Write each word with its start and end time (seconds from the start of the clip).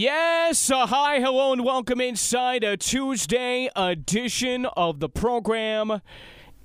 Yes, 0.00 0.70
uh, 0.70 0.86
hi, 0.86 1.18
hello, 1.18 1.52
and 1.52 1.64
welcome 1.64 2.00
inside 2.00 2.62
a 2.62 2.76
Tuesday 2.76 3.68
edition 3.74 4.64
of 4.76 5.00
the 5.00 5.08
program. 5.08 6.02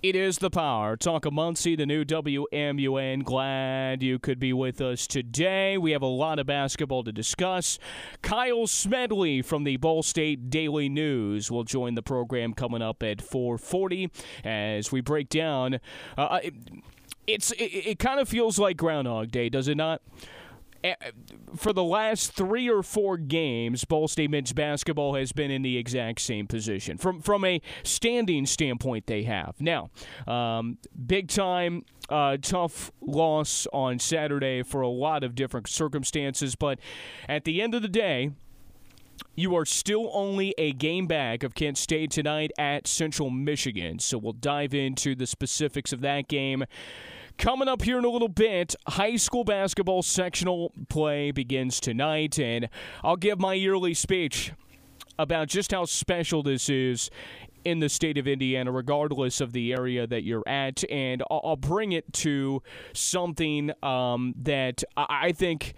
It 0.03 0.15
is 0.15 0.37
the 0.37 0.51
Power. 0.51 0.95
Talk 0.95 1.25
of 1.25 1.33
Muncie, 1.33 1.75
the 1.75 1.87
new 1.87 2.05
WMUN. 2.05 3.23
Glad 3.23 4.03
you 4.03 4.19
could 4.19 4.37
be 4.37 4.53
with 4.53 4.81
us 4.81 5.07
today. 5.07 5.79
We 5.79 5.93
have 5.93 6.03
a 6.03 6.05
lot 6.05 6.37
of 6.37 6.45
basketball 6.45 7.03
to 7.05 7.11
discuss. 7.11 7.79
Kyle 8.21 8.67
Smedley 8.67 9.41
from 9.41 9.63
the 9.63 9.77
Ball 9.77 10.03
State 10.03 10.51
Daily 10.51 10.87
News 10.87 11.49
will 11.49 11.63
join 11.63 11.95
the 11.95 12.03
program 12.03 12.53
coming 12.53 12.83
up 12.83 13.01
at 13.01 13.17
4:40 13.17 14.11
as 14.45 14.91
we 14.91 15.01
break 15.01 15.29
down. 15.29 15.79
Uh, 16.15 16.39
it, 16.43 16.53
it's 17.25 17.51
it, 17.53 17.63
it 17.63 17.97
kind 17.97 18.19
of 18.19 18.29
feels 18.29 18.59
like 18.59 18.77
Groundhog 18.77 19.31
Day, 19.31 19.49
does 19.49 19.67
it 19.67 19.77
not? 19.77 20.03
For 21.55 21.73
the 21.73 21.83
last 21.83 22.33
three 22.33 22.69
or 22.69 22.83
four 22.83 23.17
games, 23.17 23.85
Ball 23.85 24.07
State 24.07 24.29
men's 24.31 24.53
basketball 24.53 25.15
has 25.15 25.31
been 25.31 25.51
in 25.51 25.61
the 25.61 25.77
exact 25.77 26.21
same 26.21 26.47
position. 26.47 26.97
From 26.97 27.21
from 27.21 27.45
a 27.45 27.61
standing 27.83 28.45
standpoint, 28.45 29.07
they 29.07 29.23
have 29.23 29.55
now 29.59 29.89
um, 30.27 30.77
big 31.05 31.29
time. 31.29 31.85
Uh, 32.09 32.35
tough 32.35 32.91
loss 33.01 33.65
on 33.71 33.97
Saturday 33.97 34.61
for 34.61 34.81
a 34.81 34.89
lot 34.89 35.23
of 35.23 35.35
different 35.35 35.69
circumstances, 35.69 36.53
but 36.53 36.77
at 37.29 37.45
the 37.45 37.61
end 37.61 37.73
of 37.73 37.81
the 37.81 37.87
day, 37.87 38.29
you 39.35 39.55
are 39.55 39.65
still 39.65 40.09
only 40.13 40.53
a 40.57 40.73
game 40.73 41.07
back 41.07 41.43
of 41.43 41.55
Kent 41.55 41.77
State 41.77 42.11
tonight 42.11 42.51
at 42.57 42.87
Central 42.87 43.29
Michigan. 43.29 43.99
So 43.99 44.17
we'll 44.17 44.33
dive 44.33 44.73
into 44.73 45.15
the 45.15 45.25
specifics 45.25 45.93
of 45.93 46.01
that 46.01 46.27
game 46.27 46.65
Coming 47.37 47.67
up 47.67 47.81
here 47.81 47.97
in 47.97 48.05
a 48.05 48.09
little 48.09 48.29
bit, 48.29 48.75
high 48.87 49.15
school 49.17 49.43
basketball 49.43 50.01
sectional 50.01 50.71
play 50.87 51.31
begins 51.31 51.79
tonight, 51.79 52.39
and 52.39 52.69
I'll 53.03 53.17
give 53.17 53.39
my 53.39 53.53
yearly 53.53 53.93
speech 53.93 54.53
about 55.19 55.47
just 55.47 55.71
how 55.71 55.85
special 55.85 56.43
this 56.43 56.69
is 56.69 57.09
in 57.65 57.79
the 57.79 57.89
state 57.89 58.17
of 58.17 58.27
Indiana, 58.27 58.71
regardless 58.71 59.41
of 59.41 59.51
the 59.51 59.73
area 59.73 60.05
that 60.07 60.23
you're 60.23 60.47
at. 60.47 60.89
And 60.89 61.23
I'll, 61.29 61.55
bring 61.55 61.91
it 61.91 62.11
to 62.13 62.61
something 62.93 63.71
um, 63.81 64.35
that 64.43 64.83
I 64.95 65.31
think 65.31 65.73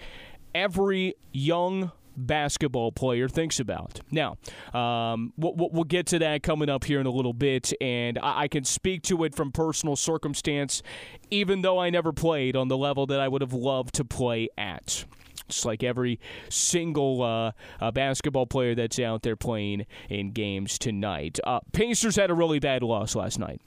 every 0.54 1.16
young 1.32 1.92
basketball 2.18 2.92
player 2.92 3.28
thinks 3.28 3.60
about. 3.60 4.00
Now, 4.12 4.38
um, 4.74 5.34
we'll, 5.38 5.54
we'll, 5.56 5.84
get 5.86 6.08
to 6.08 6.20
that 6.20 6.42
coming 6.42 6.70
up 6.70 6.84
here 6.84 7.00
in 7.00 7.06
a 7.06 7.12
little 7.12 7.34
bit, 7.34 7.72
and 7.80 8.18
I, 8.18 8.44
I, 8.44 8.48
can 8.48 8.64
speak 8.64 9.04
to 9.04 9.24
it 9.24 9.36
from 9.36 9.52
personal 9.52 9.96
circumstance, 9.96 10.82
even 11.30 11.62
though 11.62 11.80
I 11.80 11.90
never 11.90 12.12
played 12.12 12.56
on 12.56 12.70
the 12.70 12.78
level 12.78 13.06
that 13.08 13.20
I 13.20 13.28
would 13.28 13.42
have 13.42 13.54
loved 13.54 13.94
to 13.96 14.06
play 14.06 14.50
at. 14.58 15.06
It's 15.48 15.64
like 15.64 15.84
every 15.84 16.20
single 16.50 17.22
uh, 17.22 17.52
uh, 17.80 17.92
basketball 17.92 18.48
player 18.48 18.74
that's 18.74 18.98
out 18.98 19.22
there 19.22 19.36
playing 19.36 19.86
in 20.10 20.32
games 20.32 20.80
tonight. 20.80 21.40
Uh, 21.44 21.60
Pacers 21.72 22.16
had 22.16 22.32
a 22.32 22.34
really 22.34 22.60
bad 22.60 22.82
loss 22.82 23.16
last 23.16 23.38
night 23.38 23.62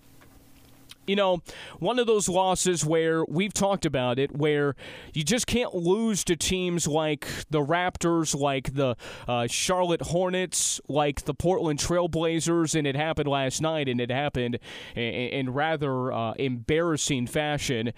you 1.09 1.17
know, 1.17 1.43
one 1.79 1.99
of 1.99 2.07
those 2.07 2.29
losses 2.29 2.85
where 2.85 3.25
we've 3.25 3.55
talked 3.55 3.87
about 3.87 4.19
it, 4.19 4.37
where 4.37 4.77
you 5.15 5.25
just 5.25 5.47
can't 5.47 5.75
lose 5.75 6.23
to 6.25 6.37
teams 6.37 6.87
like 6.87 7.27
the 7.51 7.61
Raptors, 7.61 8.39
like 8.39 8.75
the 8.75 8.97
uh, 9.27 9.47
Charlotte 9.47 10.03
Hornets, 10.03 10.81
like 10.89 11.25
the 11.25 11.35
Portland 11.35 11.79
Trailblazers, 11.79 12.75
and 12.75 12.87
it 12.87 12.95
happened 12.95 13.29
last 13.29 13.63
night, 13.63 13.89
and 13.89 14.01
it 14.01 14.11
happened 14.11 14.59
in, 14.95 15.03
in 15.03 15.53
rather 15.53 16.13
uh, 16.13 16.33
embarrassing 16.35 17.27
fashion. 17.27 17.93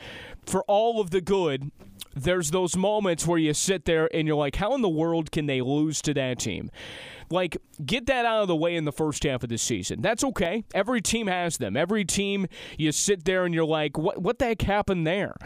For 0.47 0.63
all 0.69 1.01
of 1.01 1.11
the 1.11 1.21
good, 1.21 1.71
there's 2.15 2.51
those 2.51 2.77
moments 2.77 3.27
where 3.27 3.39
you 3.39 3.55
sit 3.55 3.85
there 3.85 4.09
and 4.15 4.27
you're 4.27 4.37
like, 4.37 4.57
how 4.57 4.75
in 4.75 4.83
the 4.83 4.89
world 4.89 5.31
can 5.31 5.47
they 5.47 5.61
lose 5.61 6.03
to 6.03 6.15
that 6.15 6.39
team? 6.39 6.71
Like, 7.31 7.57
get 7.85 8.07
that 8.07 8.25
out 8.25 8.43
of 8.43 8.49
the 8.49 8.57
way 8.57 8.75
in 8.75 8.85
the 8.85 8.93
first 8.93 9.23
half 9.23 9.43
of 9.45 9.49
the 9.49 9.59
season. 9.59 10.01
That's 10.03 10.25
okay. 10.25 10.65
Every 10.75 11.01
team 11.01 11.29
has 11.29 11.59
them. 11.59 11.77
Every 11.77 12.05
team, 12.05 12.49
you 12.77 12.91
sit 12.91 13.25
there 13.25 13.45
and 13.45 13.55
you're 13.55 13.65
like, 13.65 13.97
what, 13.97 14.21
what 14.21 14.39
the 14.41 14.47
heck 14.47 14.63
happened 14.63 15.07
there? 15.07 15.37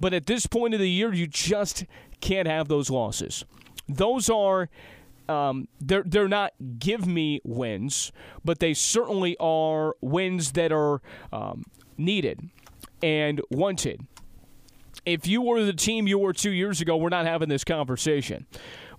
But 0.00 0.14
at 0.14 0.26
this 0.26 0.46
point 0.46 0.72
of 0.74 0.80
the 0.80 0.88
year, 0.88 1.12
you 1.12 1.26
just 1.26 1.84
can't 2.20 2.48
have 2.48 2.68
those 2.68 2.90
losses. 2.90 3.44
Those 3.88 4.30
are. 4.30 4.68
Um, 5.28 5.66
they're 5.80 6.04
they're 6.06 6.28
not 6.28 6.52
give 6.78 7.04
me 7.04 7.40
wins, 7.42 8.12
but 8.44 8.60
they 8.60 8.74
certainly 8.74 9.36
are 9.40 9.96
wins 10.00 10.52
that 10.52 10.70
are 10.70 11.02
um, 11.32 11.64
needed 11.98 12.48
and 13.02 13.40
wanted. 13.50 14.06
If 15.06 15.26
you 15.26 15.40
were 15.40 15.62
the 15.62 15.72
team 15.72 16.06
you 16.06 16.18
were 16.18 16.32
two 16.32 16.50
years 16.50 16.80
ago, 16.80 16.96
we're 16.96 17.08
not 17.08 17.26
having 17.26 17.48
this 17.48 17.64
conversation 17.64 18.46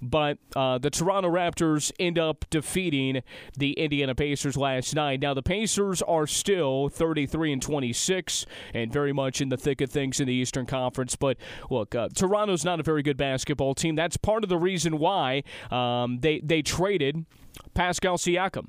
but 0.02 0.38
uh, 0.56 0.78
the 0.78 0.90
Toronto 0.90 1.30
Raptors 1.30 1.92
end 2.00 2.20
up 2.20 2.46
defeating 2.50 3.24
the 3.58 3.74
Indiana 3.74 4.16
Pacers 4.16 4.58
last 4.58 4.96
night. 4.96 5.20
Now 5.22 5.34
the 5.34 5.44
Pacers 5.44 6.02
are 6.02 6.28
still 6.28 6.90
33 6.90 7.54
and 7.54 7.62
26 7.62 8.46
and 8.74 8.92
very 8.92 9.14
much 9.14 9.42
in 9.42 9.50
the 9.50 9.58
thick 9.58 9.82
of 9.82 9.90
things 9.90 10.20
in 10.20 10.28
the 10.28 10.34
Eastern 10.34 10.66
Conference. 10.66 11.16
But 11.16 11.38
look, 11.70 11.96
uh, 11.96 12.10
Toronto's 12.14 12.66
not 12.66 12.80
a 12.80 12.84
very 12.84 13.04
good 13.04 13.18
basketball 13.18 13.76
team. 13.76 13.96
That's 13.96 14.18
part 14.18 14.44
of 14.44 14.50
the 14.50 14.58
reason 14.58 15.00
why 15.00 15.44
um, 15.72 16.20
they 16.20 16.40
they 16.44 16.62
traded 16.62 17.26
Pascal 17.74 18.18
Siakam 18.18 18.68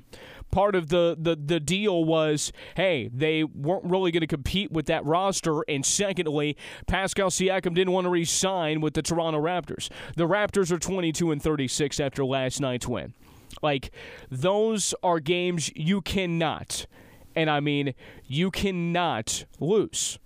part 0.51 0.75
of 0.75 0.89
the, 0.89 1.15
the, 1.19 1.35
the 1.35 1.59
deal 1.59 2.03
was 2.03 2.51
hey, 2.75 3.09
they 3.13 3.43
weren't 3.43 3.85
really 3.85 4.11
going 4.11 4.21
to 4.21 4.27
compete 4.27 4.71
with 4.71 4.85
that 4.87 5.05
roster. 5.05 5.63
And 5.67 5.85
secondly, 5.85 6.57
Pascal 6.87 7.29
Siakam 7.29 7.73
didn't 7.73 7.93
want 7.93 8.05
to 8.05 8.09
re 8.09 8.25
sign 8.25 8.81
with 8.81 8.93
the 8.93 9.01
Toronto 9.01 9.39
Raptors. 9.39 9.89
The 10.15 10.27
Raptors 10.27 10.71
are 10.71 10.79
22 10.79 11.31
and 11.31 11.41
36 11.41 11.99
after 11.99 12.25
last 12.25 12.59
night's 12.59 12.87
win. 12.87 13.13
Like, 13.61 13.91
those 14.29 14.93
are 15.03 15.19
games 15.19 15.71
you 15.75 16.01
cannot, 16.01 16.85
and 17.35 17.49
I 17.49 17.59
mean, 17.59 17.93
you 18.25 18.51
cannot 18.51 19.45
lose. 19.59 20.19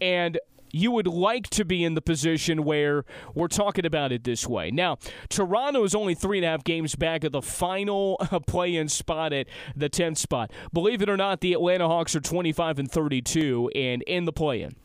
And 0.00 0.38
you 0.72 0.90
would 0.90 1.06
like 1.06 1.48
to 1.50 1.64
be 1.64 1.84
in 1.84 1.94
the 1.94 2.02
position 2.02 2.64
where 2.64 3.04
we're 3.34 3.48
talking 3.48 3.86
about 3.86 4.12
it 4.12 4.24
this 4.24 4.46
way. 4.46 4.70
Now, 4.70 4.98
Toronto 5.28 5.84
is 5.84 5.94
only 5.94 6.14
three 6.14 6.38
and 6.38 6.44
a 6.44 6.48
half 6.48 6.64
games 6.64 6.94
back 6.94 7.24
of 7.24 7.32
the 7.32 7.42
final 7.42 8.16
uh, 8.20 8.40
play 8.40 8.76
in 8.76 8.88
spot 8.88 9.32
at 9.32 9.46
the 9.76 9.90
10th 9.90 10.18
spot. 10.18 10.52
Believe 10.72 11.02
it 11.02 11.08
or 11.08 11.16
not, 11.16 11.40
the 11.40 11.52
Atlanta 11.52 11.88
Hawks 11.88 12.14
are 12.14 12.20
25 12.20 12.78
and 12.78 12.90
32 12.90 13.70
and 13.74 14.02
in 14.02 14.24
the 14.24 14.32
play 14.32 14.62
in. 14.62 14.76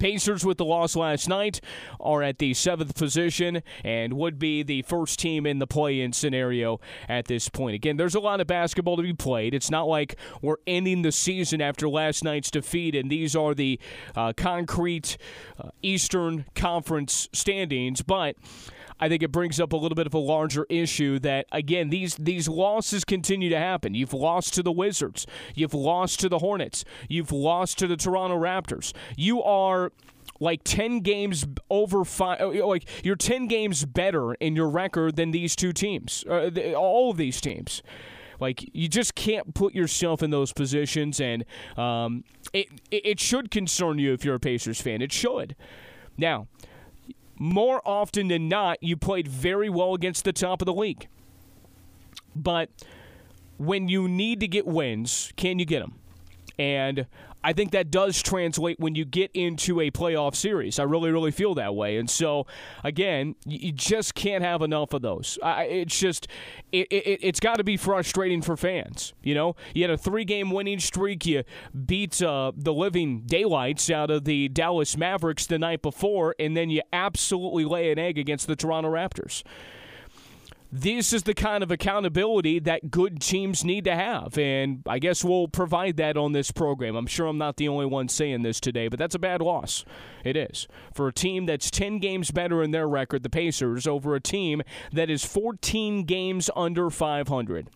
Pacers, 0.00 0.44
with 0.44 0.58
the 0.58 0.64
loss 0.64 0.96
last 0.96 1.28
night, 1.28 1.60
are 2.00 2.22
at 2.22 2.38
the 2.38 2.54
seventh 2.54 2.96
position 2.96 3.62
and 3.84 4.14
would 4.14 4.38
be 4.38 4.62
the 4.62 4.82
first 4.82 5.20
team 5.20 5.46
in 5.46 5.60
the 5.60 5.66
play 5.66 6.00
in 6.00 6.12
scenario 6.12 6.80
at 7.08 7.26
this 7.26 7.48
point. 7.48 7.76
Again, 7.76 7.96
there's 7.96 8.16
a 8.16 8.20
lot 8.20 8.40
of 8.40 8.46
basketball 8.46 8.96
to 8.96 9.02
be 9.02 9.12
played. 9.12 9.54
It's 9.54 9.70
not 9.70 9.86
like 9.86 10.16
we're 10.42 10.56
ending 10.66 11.02
the 11.02 11.12
season 11.12 11.60
after 11.60 11.88
last 11.88 12.24
night's 12.24 12.50
defeat, 12.50 12.94
and 12.94 13.10
these 13.10 13.36
are 13.36 13.54
the 13.54 13.78
uh, 14.16 14.32
concrete 14.36 15.16
uh, 15.62 15.68
Eastern 15.82 16.46
Conference 16.54 17.28
standings, 17.32 18.02
but. 18.02 18.36
I 19.00 19.08
think 19.08 19.22
it 19.22 19.32
brings 19.32 19.58
up 19.58 19.72
a 19.72 19.76
little 19.76 19.96
bit 19.96 20.06
of 20.06 20.14
a 20.14 20.18
larger 20.18 20.66
issue 20.68 21.18
that 21.20 21.46
again 21.50 21.88
these 21.88 22.14
these 22.16 22.48
losses 22.48 23.04
continue 23.04 23.48
to 23.48 23.58
happen. 23.58 23.94
You've 23.94 24.12
lost 24.12 24.54
to 24.54 24.62
the 24.62 24.72
Wizards, 24.72 25.26
you've 25.54 25.74
lost 25.74 26.20
to 26.20 26.28
the 26.28 26.38
Hornets, 26.38 26.84
you've 27.08 27.32
lost 27.32 27.78
to 27.78 27.86
the 27.86 27.96
Toronto 27.96 28.36
Raptors. 28.36 28.92
You 29.16 29.42
are 29.42 29.92
like 30.38 30.62
10 30.64 31.00
games 31.00 31.46
over 31.68 32.04
five 32.04 32.40
like 32.40 32.88
you're 33.04 33.16
10 33.16 33.46
games 33.46 33.84
better 33.84 34.34
in 34.34 34.56
your 34.56 34.68
record 34.68 35.16
than 35.16 35.32
these 35.32 35.54
two 35.54 35.72
teams 35.72 36.24
uh, 36.28 36.50
all 36.74 37.10
of 37.10 37.16
these 37.16 37.40
teams. 37.40 37.82
Like 38.38 38.74
you 38.74 38.88
just 38.88 39.14
can't 39.14 39.54
put 39.54 39.74
yourself 39.74 40.22
in 40.22 40.30
those 40.30 40.52
positions 40.52 41.20
and 41.20 41.44
um, 41.76 42.24
it, 42.54 42.68
it 42.90 43.20
should 43.20 43.50
concern 43.50 43.98
you 43.98 44.14
if 44.14 44.24
you're 44.24 44.36
a 44.36 44.40
pacers 44.40 44.80
fan. 44.80 45.02
It 45.02 45.12
should. 45.12 45.54
Now 46.16 46.48
more 47.40 47.80
often 47.88 48.28
than 48.28 48.48
not, 48.48 48.80
you 48.82 48.98
played 48.98 49.26
very 49.26 49.70
well 49.70 49.94
against 49.94 50.24
the 50.24 50.32
top 50.32 50.60
of 50.60 50.66
the 50.66 50.74
league. 50.74 51.08
But 52.36 52.68
when 53.56 53.88
you 53.88 54.06
need 54.08 54.40
to 54.40 54.46
get 54.46 54.66
wins, 54.66 55.32
can 55.36 55.58
you 55.58 55.64
get 55.64 55.80
them? 55.80 55.98
And 56.58 57.06
I 57.42 57.52
think 57.52 57.70
that 57.72 57.90
does 57.90 58.22
translate 58.22 58.78
when 58.78 58.94
you 58.94 59.04
get 59.04 59.30
into 59.32 59.80
a 59.80 59.90
playoff 59.90 60.34
series. 60.34 60.78
I 60.78 60.82
really, 60.82 61.10
really 61.10 61.30
feel 61.30 61.54
that 61.54 61.74
way. 61.74 61.96
And 61.96 62.08
so, 62.08 62.46
again, 62.84 63.34
you 63.46 63.72
just 63.72 64.14
can't 64.14 64.44
have 64.44 64.62
enough 64.62 64.92
of 64.92 65.02
those. 65.02 65.38
it's 65.42 65.98
just, 65.98 66.28
it, 66.72 66.86
it, 66.90 67.20
it's 67.22 67.40
got 67.40 67.56
to 67.56 67.64
be 67.64 67.76
frustrating 67.76 68.42
for 68.42 68.56
fans. 68.56 69.14
You 69.22 69.34
know, 69.34 69.56
you 69.74 69.82
had 69.82 69.90
a 69.90 69.98
three 69.98 70.24
game 70.24 70.50
winning 70.50 70.80
streak. 70.80 71.24
You 71.24 71.44
beat 71.86 72.20
uh, 72.22 72.52
the 72.54 72.72
living 72.72 73.22
daylights 73.22 73.90
out 73.90 74.10
of 74.10 74.24
the 74.24 74.48
Dallas 74.48 74.96
Mavericks 74.96 75.46
the 75.46 75.58
night 75.58 75.82
before, 75.82 76.34
and 76.38 76.56
then 76.56 76.70
you 76.70 76.82
absolutely 76.92 77.64
lay 77.64 77.90
an 77.90 77.98
egg 77.98 78.18
against 78.18 78.46
the 78.46 78.56
Toronto 78.56 78.90
Raptors 78.90 79.42
this 80.72 81.12
is 81.12 81.24
the 81.24 81.34
kind 81.34 81.62
of 81.62 81.70
accountability 81.70 82.60
that 82.60 82.90
good 82.90 83.20
teams 83.20 83.64
need 83.64 83.84
to 83.84 83.94
have. 83.94 84.38
And 84.38 84.82
I 84.86 84.98
guess 84.98 85.24
we'll 85.24 85.48
provide 85.48 85.96
that 85.96 86.16
on 86.16 86.32
this 86.32 86.50
program. 86.52 86.94
I'm 86.94 87.06
sure 87.06 87.26
I'm 87.26 87.38
not 87.38 87.56
the 87.56 87.68
only 87.68 87.86
one 87.86 88.08
saying 88.08 88.42
this 88.42 88.60
today, 88.60 88.88
but 88.88 88.98
that's 88.98 89.14
a 89.14 89.18
bad 89.18 89.42
loss. 89.42 89.84
It 90.24 90.36
is. 90.36 90.68
For 90.94 91.08
a 91.08 91.12
team 91.12 91.46
that's 91.46 91.70
10 91.70 91.98
games 91.98 92.30
better 92.30 92.62
in 92.62 92.70
their 92.70 92.88
record, 92.88 93.22
the 93.22 93.30
Pacers, 93.30 93.86
over 93.86 94.14
a 94.14 94.20
team 94.20 94.62
that 94.92 95.10
is 95.10 95.24
14 95.24 96.04
games 96.04 96.50
under 96.54 96.88
500. 96.88 97.68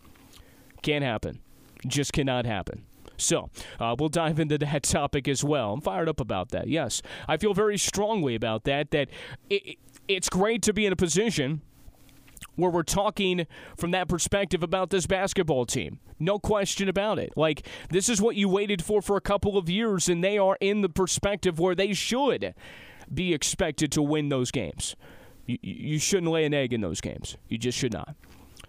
Can't 0.81 1.03
happen. 1.03 1.41
Just 1.85 2.13
cannot 2.13 2.45
happen. 2.45 2.85
So, 3.17 3.49
uh, 3.79 3.95
we'll 3.97 4.09
dive 4.09 4.39
into 4.39 4.57
that 4.57 4.83
topic 4.83 5.27
as 5.27 5.43
well. 5.43 5.73
I'm 5.73 5.81
fired 5.81 6.09
up 6.09 6.19
about 6.19 6.49
that. 6.49 6.67
Yes, 6.67 7.01
I 7.27 7.37
feel 7.37 7.53
very 7.53 7.77
strongly 7.77 8.35
about 8.35 8.65
that. 8.65 8.91
That 8.91 9.09
it, 9.49 9.77
it's 10.07 10.29
great 10.29 10.61
to 10.63 10.73
be 10.73 10.85
in 10.85 10.93
a 10.93 10.97
position 10.97 11.61
where 12.55 12.71
we're 12.71 12.83
talking 12.83 13.47
from 13.77 13.91
that 13.91 14.07
perspective 14.07 14.63
about 14.63 14.89
this 14.89 15.05
basketball 15.05 15.65
team. 15.65 15.99
No 16.19 16.39
question 16.39 16.89
about 16.89 17.19
it. 17.19 17.33
Like, 17.35 17.67
this 17.89 18.09
is 18.09 18.21
what 18.21 18.35
you 18.35 18.47
waited 18.47 18.83
for 18.83 19.01
for 19.01 19.17
a 19.17 19.21
couple 19.21 19.57
of 19.57 19.69
years, 19.69 20.07
and 20.07 20.23
they 20.23 20.37
are 20.37 20.57
in 20.59 20.81
the 20.81 20.89
perspective 20.89 21.59
where 21.59 21.75
they 21.75 21.93
should 21.93 22.53
be 23.13 23.33
expected 23.33 23.91
to 23.93 24.01
win 24.01 24.29
those 24.29 24.51
games. 24.51 24.95
You, 25.45 25.57
you 25.61 25.99
shouldn't 25.99 26.31
lay 26.31 26.45
an 26.45 26.53
egg 26.53 26.73
in 26.73 26.81
those 26.81 27.01
games. 27.01 27.37
You 27.49 27.57
just 27.57 27.77
should 27.77 27.93
not. 27.93 28.15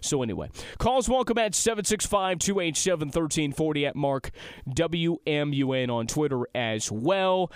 So 0.00 0.22
anyway, 0.22 0.50
calls 0.78 1.08
welcome 1.08 1.38
at 1.38 1.52
765-287-1340 1.52 3.88
at 3.88 3.96
Mark 3.96 4.30
WMUN 4.68 5.90
on 5.90 6.06
Twitter 6.06 6.42
as 6.54 6.92
well. 6.92 7.50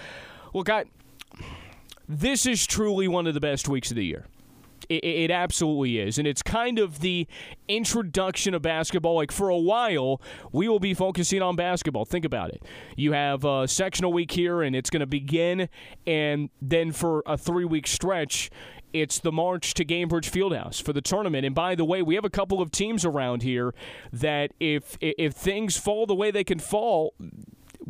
Look, 0.55 0.71
I, 0.71 0.87
this 2.09 2.47
is 2.47 2.67
truly 2.67 3.09
one 3.09 3.27
of 3.27 3.35
the 3.35 3.41
best 3.41 3.69
weeks 3.69 3.91
of 3.91 3.97
the 3.97 4.05
year. 4.05 4.27
It, 4.91 5.05
it, 5.05 5.31
absolutely 5.31 6.01
is. 6.01 6.19
And 6.19 6.27
it's 6.27 6.43
kind 6.43 6.81
of 6.81 6.99
the 6.99 7.29
introduction 7.69 8.55
of 8.55 8.63
basketball. 8.63 9.15
Like 9.15 9.31
for 9.31 9.49
a 9.49 9.57
while, 9.57 10.21
we 10.51 10.69
will 10.69 10.81
be 10.81 10.95
focusing 10.95 11.43
on 11.43 11.55
basketball. 11.55 12.05
Think 12.05 12.25
about 12.25 12.51
it. 12.51 12.65
You 12.97 13.13
have 13.13 13.45
a 13.45 13.69
sectional 13.69 14.13
week 14.13 14.33
here, 14.33 14.63
and 14.63 14.75
it's 14.75 14.91
going 14.91 15.01
to 15.01 15.07
begin. 15.07 15.69
And 16.09 16.51
then 16.61 16.91
for 16.91 17.23
a 17.25 17.37
three 17.37 17.65
week 17.65 17.87
stretch, 17.87 18.51
it's 18.93 19.21
the 19.21 19.31
march 19.31 19.75
to 19.75 19.85
Gainbridge 19.85 20.29
Fieldhouse 20.29 20.83
for 20.83 20.93
the 20.93 21.01
tournament. 21.01 21.47
And 21.47 21.55
by 21.55 21.77
the 21.77 21.85
way, 21.85 22.03
we 22.03 22.17
have 22.17 22.25
a 22.25 22.31
couple 22.31 22.61
of 22.61 22.73
teams 22.73 23.05
around 23.05 23.43
here 23.43 23.73
that 24.13 24.53
if 24.59 24.99
if 25.01 25.35
things 25.35 25.77
fall 25.77 26.07
the 26.07 26.17
way 26.17 26.33
they 26.33 26.43
can 26.43 26.59
fall, 26.59 27.15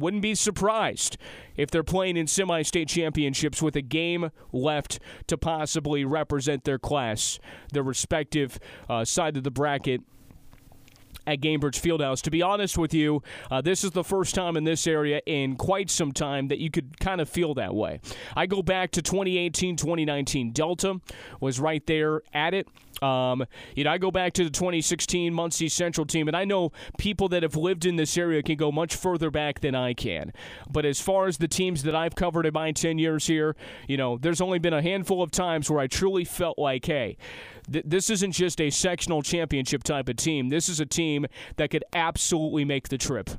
wouldn't 0.01 0.23
be 0.23 0.35
surprised 0.35 1.17
if 1.57 1.71
they're 1.71 1.83
playing 1.83 2.17
in 2.17 2.27
semi 2.27 2.63
state 2.63 2.89
championships 2.89 3.63
with 3.63 3.77
a 3.77 3.83
game 3.83 4.31
left 4.53 4.99
to 5.27 5.39
possibly 5.39 6.05
represent 6.05 6.65
their 6.65 6.79
class, 6.79 7.39
their 7.73 7.83
respective 7.83 8.59
uh, 8.89 9.05
side 9.05 9.37
of 9.37 9.45
the 9.45 9.51
bracket 9.51 10.03
at 11.27 11.41
Gainbridge 11.41 11.81
Fieldhouse. 11.81 12.23
To 12.23 12.31
be 12.31 12.43
honest 12.43 12.77
with 12.77 12.93
you, 12.95 13.23
uh, 13.51 13.61
this 13.61 13.85
is 13.85 13.93
the 13.93 14.05
first 14.05 14.35
time 14.35 14.57
in 14.57 14.65
this 14.65 14.87
area 14.87 15.21
in 15.27 15.57
quite 15.57 15.91
some 15.91 16.13
time 16.13 16.49
that 16.49 16.59
you 16.59 16.71
could 16.71 16.99
kind 17.01 17.21
of 17.21 17.29
feel 17.29 17.55
that 17.55 17.75
way. 17.75 18.01
I 18.35 18.47
go 18.47 18.63
back 18.63 18.91
to 18.93 19.03
2018, 19.03 19.77
2019. 19.77 20.53
Delta 20.53 21.01
was 21.41 21.61
right 21.61 21.87
there 21.87 22.23
at 22.33 22.55
it. 22.55 22.67
Um, 23.03 23.45
you 23.75 23.85
know, 23.85 23.91
I 23.91 23.99
go 23.99 24.11
back 24.11 24.33
to 24.35 24.45
the 24.45 24.51
2016 24.51 25.33
Muncie 25.33 25.69
Central 25.69 26.07
team, 26.07 26.29
and 26.29 26.37
I 26.37 26.45
know 26.45 26.73
people 26.99 27.29
that 27.31 27.43
have 27.43 27.57
lived 27.57 27.87
in 27.87 27.97
this 27.97 28.17
area 28.17 28.43
can 28.43 28.57
go 28.57 28.71
much 28.71 28.95
further 28.95 29.31
back 29.31 29.61
than 29.61 29.75
I 29.75 29.95
can. 29.95 30.33
But 30.71 30.85
as 30.85 31.01
far 31.01 31.27
as 31.27 31.39
the 31.39 31.49
teams 31.49 31.83
that 31.85 31.95
I've 31.95 32.15
covered 32.15 32.47
in 32.47 32.55
my 32.55 32.73
10 32.73 32.99
years 32.99 33.27
here, 33.27 33.57
you 33.89 33.97
know, 33.97 34.19
there's 34.19 34.41
only 34.41 34.59
been 34.59 34.75
a 34.75 34.83
handful 34.83 35.23
of 35.23 35.31
times 35.31 35.71
where 35.71 35.81
I 35.81 35.87
truly 35.87 36.25
felt 36.25 36.59
like, 36.59 36.85
hey, 36.85 37.17
th- 37.71 37.85
this 37.87 38.11
isn't 38.11 38.33
just 38.33 38.61
a 38.61 38.71
sectional 38.71 39.23
championship 39.23 39.83
type 39.83 40.09
of 40.09 40.17
team. 40.17 40.49
This 40.49 40.69
is 40.69 40.81
a 40.81 40.87
team 40.87 41.27
that 41.57 41.71
could 41.71 41.85
absolutely 41.93 42.65
make 42.65 42.89
the 42.89 42.99
trip 42.99 43.31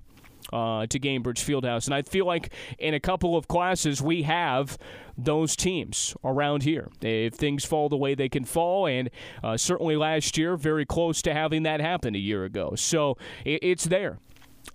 uh, 0.51 0.85
to 0.87 0.99
Gainbridge 0.99 1.43
Fieldhouse. 1.43 1.85
And 1.85 1.93
I 1.93 2.01
feel 2.01 2.25
like 2.25 2.53
in 2.79 2.93
a 2.93 2.99
couple 2.99 3.35
of 3.37 3.47
classes, 3.47 4.01
we 4.01 4.23
have 4.23 4.77
those 5.17 5.55
teams 5.55 6.15
around 6.23 6.63
here. 6.63 6.89
If 7.01 7.33
things 7.33 7.65
fall 7.65 7.89
the 7.89 7.97
way 7.97 8.15
they 8.15 8.29
can 8.29 8.45
fall, 8.45 8.87
and 8.87 9.09
uh, 9.43 9.57
certainly 9.57 9.95
last 9.95 10.37
year, 10.37 10.55
very 10.55 10.85
close 10.85 11.21
to 11.23 11.33
having 11.33 11.63
that 11.63 11.79
happen 11.79 12.15
a 12.15 12.19
year 12.19 12.43
ago. 12.43 12.73
So 12.75 13.17
it, 13.45 13.59
it's 13.61 13.85
there. 13.85 14.19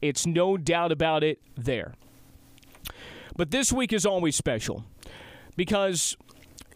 It's 0.02 0.26
no 0.26 0.56
doubt 0.56 0.92
about 0.92 1.24
it 1.24 1.40
there. 1.56 1.94
But 3.36 3.50
this 3.50 3.72
week 3.72 3.92
is 3.92 4.06
always 4.06 4.34
special 4.34 4.84
because, 5.56 6.16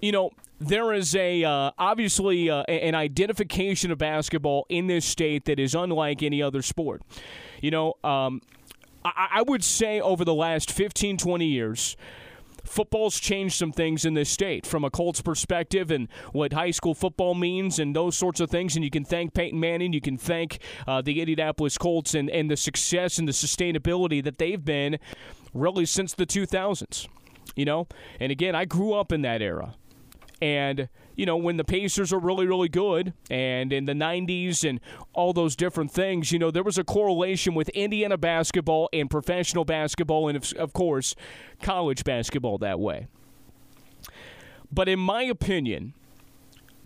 you 0.00 0.12
know, 0.12 0.30
there 0.58 0.92
is 0.92 1.14
a 1.14 1.42
uh, 1.42 1.70
obviously 1.78 2.50
uh, 2.50 2.62
an 2.64 2.94
identification 2.94 3.90
of 3.90 3.98
basketball 3.98 4.66
in 4.68 4.86
this 4.86 5.06
state 5.06 5.46
that 5.46 5.58
is 5.58 5.74
unlike 5.74 6.22
any 6.22 6.42
other 6.42 6.60
sport. 6.60 7.02
You 7.62 7.70
know, 7.70 7.94
um, 8.04 8.42
I, 9.04 9.28
I 9.34 9.42
would 9.42 9.64
say 9.64 10.00
over 10.00 10.24
the 10.24 10.34
last 10.34 10.70
15, 10.70 11.16
20 11.16 11.46
years, 11.46 11.96
football's 12.64 13.18
changed 13.18 13.56
some 13.56 13.72
things 13.72 14.04
in 14.04 14.14
this 14.14 14.30
state 14.30 14.66
from 14.66 14.84
a 14.84 14.90
Colts 14.90 15.20
perspective 15.20 15.90
and 15.90 16.08
what 16.32 16.52
high 16.52 16.70
school 16.70 16.94
football 16.94 17.34
means 17.34 17.78
and 17.78 17.94
those 17.96 18.16
sorts 18.16 18.40
of 18.40 18.50
things. 18.50 18.76
And 18.76 18.84
you 18.84 18.90
can 18.90 19.04
thank 19.04 19.34
Peyton 19.34 19.58
Manning, 19.58 19.92
you 19.92 20.00
can 20.00 20.16
thank 20.16 20.58
uh, 20.86 21.02
the 21.02 21.20
Indianapolis 21.20 21.78
Colts 21.78 22.14
and, 22.14 22.30
and 22.30 22.50
the 22.50 22.56
success 22.56 23.18
and 23.18 23.26
the 23.26 23.32
sustainability 23.32 24.22
that 24.22 24.38
they've 24.38 24.64
been 24.64 24.98
really 25.54 25.86
since 25.86 26.14
the 26.14 26.26
2000s. 26.26 27.08
You 27.56 27.64
know, 27.64 27.88
and 28.20 28.30
again, 28.30 28.54
I 28.54 28.64
grew 28.64 28.92
up 28.92 29.10
in 29.10 29.22
that 29.22 29.42
era. 29.42 29.74
And 30.40 30.88
you 31.20 31.26
know, 31.26 31.36
when 31.36 31.58
the 31.58 31.64
Pacers 31.64 32.14
are 32.14 32.18
really, 32.18 32.46
really 32.46 32.70
good 32.70 33.12
and 33.28 33.74
in 33.74 33.84
the 33.84 33.92
90s 33.92 34.66
and 34.66 34.80
all 35.12 35.34
those 35.34 35.54
different 35.54 35.90
things, 35.90 36.32
you 36.32 36.38
know, 36.38 36.50
there 36.50 36.62
was 36.62 36.78
a 36.78 36.82
correlation 36.82 37.54
with 37.54 37.68
Indiana 37.70 38.16
basketball 38.16 38.88
and 38.90 39.10
professional 39.10 39.66
basketball 39.66 40.28
and, 40.28 40.54
of 40.54 40.72
course, 40.72 41.14
college 41.60 42.04
basketball 42.04 42.56
that 42.56 42.80
way. 42.80 43.06
But 44.72 44.88
in 44.88 44.98
my 44.98 45.24
opinion, 45.24 45.92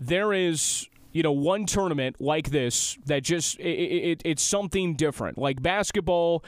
there 0.01 0.33
is 0.33 0.89
you 1.13 1.23
know 1.23 1.31
one 1.31 1.65
tournament 1.65 2.17
like 2.19 2.49
this 2.49 2.97
that 3.05 3.23
just 3.23 3.57
it, 3.57 3.63
it, 3.63 4.21
it's 4.25 4.43
something 4.43 4.95
different 4.95 5.37
like 5.37 5.61
basketball 5.61 6.43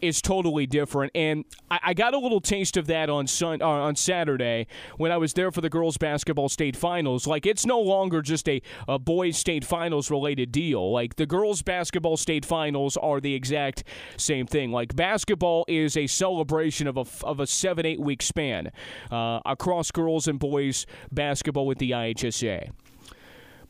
is 0.00 0.20
totally 0.20 0.66
different. 0.66 1.12
And 1.14 1.44
I, 1.70 1.80
I 1.84 1.94
got 1.94 2.14
a 2.14 2.18
little 2.18 2.40
taste 2.40 2.76
of 2.76 2.86
that 2.86 3.08
on 3.08 3.26
sun, 3.26 3.62
uh, 3.62 3.66
on 3.66 3.96
Saturday 3.96 4.66
when 4.96 5.10
I 5.10 5.16
was 5.16 5.32
there 5.32 5.50
for 5.50 5.60
the 5.60 5.70
girls 5.70 5.96
basketball 5.96 6.48
state 6.48 6.76
finals. 6.76 7.26
Like 7.26 7.46
it's 7.46 7.66
no 7.66 7.80
longer 7.80 8.22
just 8.22 8.48
a, 8.48 8.60
a 8.88 8.98
boys 8.98 9.36
state 9.36 9.64
finals 9.64 10.10
related 10.10 10.52
deal. 10.52 10.92
Like 10.92 11.16
the 11.16 11.26
girls 11.26 11.62
basketball 11.62 12.16
state 12.16 12.44
finals 12.44 12.96
are 12.96 13.20
the 13.20 13.34
exact 13.34 13.84
same 14.16 14.46
thing. 14.46 14.72
Like 14.72 14.94
basketball 14.94 15.64
is 15.68 15.96
a 15.96 16.06
celebration 16.06 16.86
of 16.86 16.96
a 16.96 17.04
of 17.24 17.40
a 17.40 17.46
seven 17.46 17.86
eight 17.86 18.00
week 18.00 18.22
span 18.22 18.70
uh, 19.10 19.40
across 19.46 19.90
girls 19.90 20.28
and 20.28 20.38
boys 20.38 20.86
basketball 21.10 21.66
with 21.66 21.78
the 21.78 21.92
IHSAA. 21.92 22.70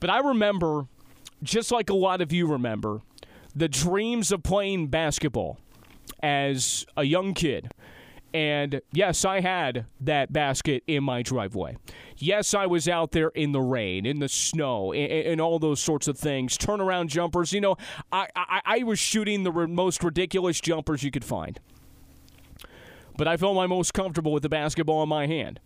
But 0.01 0.11
I 0.11 0.19
remember, 0.19 0.87
just 1.43 1.71
like 1.71 1.89
a 1.89 1.95
lot 1.95 2.21
of 2.21 2.33
you 2.33 2.47
remember, 2.47 3.01
the 3.55 3.69
dreams 3.69 4.31
of 4.33 4.43
playing 4.43 4.89
basketball 4.89 5.59
as 6.23 6.87
a 6.97 7.05
young 7.05 7.35
kid. 7.35 7.73
And 8.35 8.83
yes, 8.93 9.25
I 9.25 9.41
had 9.41 9.87
that 10.01 10.31
basket 10.33 10.83
in 10.87 11.05
my 11.05 11.23
driveway. 11.23 11.79
Yes, 12.19 12.53
I 12.53 12.67
was 12.67 12.87
out 12.87 13.13
there 13.13 13.29
in 13.29 13.53
the 13.53 13.63
rain, 13.63 14.05
in 14.05 14.19
the 14.19 14.29
snow, 14.29 14.93
and, 14.93 15.41
all 15.41 15.59
those 15.59 15.81
sorts 15.81 16.07
of 16.07 16.19
things. 16.19 16.59
Turnaround 16.59 17.09
jumpers. 17.09 17.53
You 17.53 17.63
know, 17.63 17.77
I, 18.13 18.29
I, 18.37 18.61
I 18.65 18.83
was 18.83 18.99
shooting 18.99 19.45
the 19.45 19.53
most 19.53 20.05
ridiculous 20.05 20.61
jumpers 20.61 21.03
you 21.03 21.11
could 21.11 21.25
find. 21.25 21.61
But 23.17 23.27
I 23.27 23.39
felt 23.39 23.57
my 23.57 23.67
most 23.67 23.95
comfortable 23.95 24.33
with 24.33 24.43
the 24.43 24.51
basketball 24.51 25.03
in 25.03 25.09
my 25.09 25.27
hand. 25.27 25.61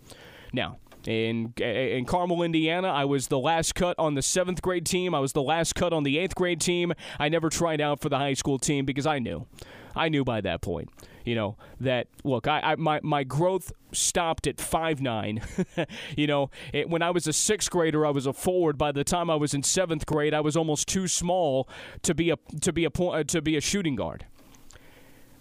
Now, 0.53 0.79
in 1.07 1.55
in 1.57 2.05
Carmel, 2.05 2.43
Indiana, 2.43 2.89
I 2.89 3.05
was 3.05 3.29
the 3.29 3.39
last 3.39 3.75
cut 3.75 3.97
on 3.99 4.15
the 4.15 4.23
seventh 4.23 4.63
grade 4.63 4.87
team. 4.87 5.15
I 5.15 5.19
was 5.19 5.33
the 5.33 5.43
last 5.43 5.75
cut 5.75 5.93
on 5.93 6.05
the 6.05 6.19
eighth 6.19 6.35
grade 6.35 6.61
team. 6.61 6.93
I 7.19 7.29
never 7.29 7.49
tried 7.49 7.81
out 7.81 8.01
for 8.01 8.09
the 8.09 8.19
high 8.19 8.35
school 8.35 8.59
team 8.59 8.85
because 8.85 9.07
I 9.07 9.19
knew 9.19 9.47
I 9.95 10.09
knew 10.09 10.25
by 10.25 10.41
that 10.43 10.61
point, 10.61 10.91
you 11.25 11.35
know, 11.35 11.57
that 11.81 12.09
look, 12.25 12.47
I, 12.47 12.61
I 12.61 12.77
my 12.77 13.01
my 13.03 13.25
growth 13.25 13.73
stopped 13.93 14.47
at 14.47 14.61
five 14.61 15.01
nine. 15.01 15.43
you 16.17 16.27
know, 16.27 16.51
it, 16.73 16.89
when 16.89 17.03
I 17.03 17.11
was 17.11 17.27
a 17.27 17.33
sixth 17.33 17.71
grader, 17.71 18.07
I 18.07 18.11
was 18.11 18.27
a 18.27 18.33
forward. 18.33 18.79
By 18.79 18.93
the 18.93 19.05
time 19.05 19.31
I 19.31 19.37
was 19.37 19.55
in 19.55 19.63
seventh 19.63 20.07
grade, 20.07 20.35
I 20.35 20.41
was 20.41 20.57
almost 20.57 20.89
too 20.89 21.09
small 21.09 21.69
to 22.03 22.15
be 22.15 22.31
a 22.31 22.37
to 22.61 22.73
be 22.73 22.85
a 22.85 22.91
uh, 22.91 23.25
to 23.25 23.43
be 23.43 23.57
a 23.57 23.61
shooting 23.61 23.97
guard. 23.97 24.27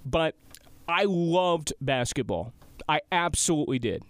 But 0.06 0.36
I 0.88 1.04
loved 1.06 1.74
basketball. 1.82 2.54
I 2.88 3.02
absolutely 3.12 3.78
did 3.78 4.04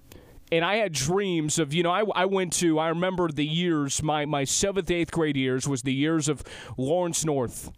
and 0.51 0.65
I 0.65 0.77
had 0.77 0.93
dreams 0.93 1.59
of, 1.59 1.73
you 1.73 1.83
know, 1.83 1.91
I, 1.91 2.03
I 2.15 2.25
went 2.25 2.53
to, 2.53 2.79
I 2.79 2.89
remember 2.89 3.29
the 3.29 3.45
years, 3.45 4.01
my, 4.01 4.25
my 4.25 4.43
seventh, 4.43 4.89
eighth 4.89 5.11
grade 5.11 5.37
years 5.37 5.67
was 5.67 5.83
the 5.83 5.93
years 5.93 6.27
of 6.27 6.43
Lawrence 6.77 7.23
North 7.23 7.71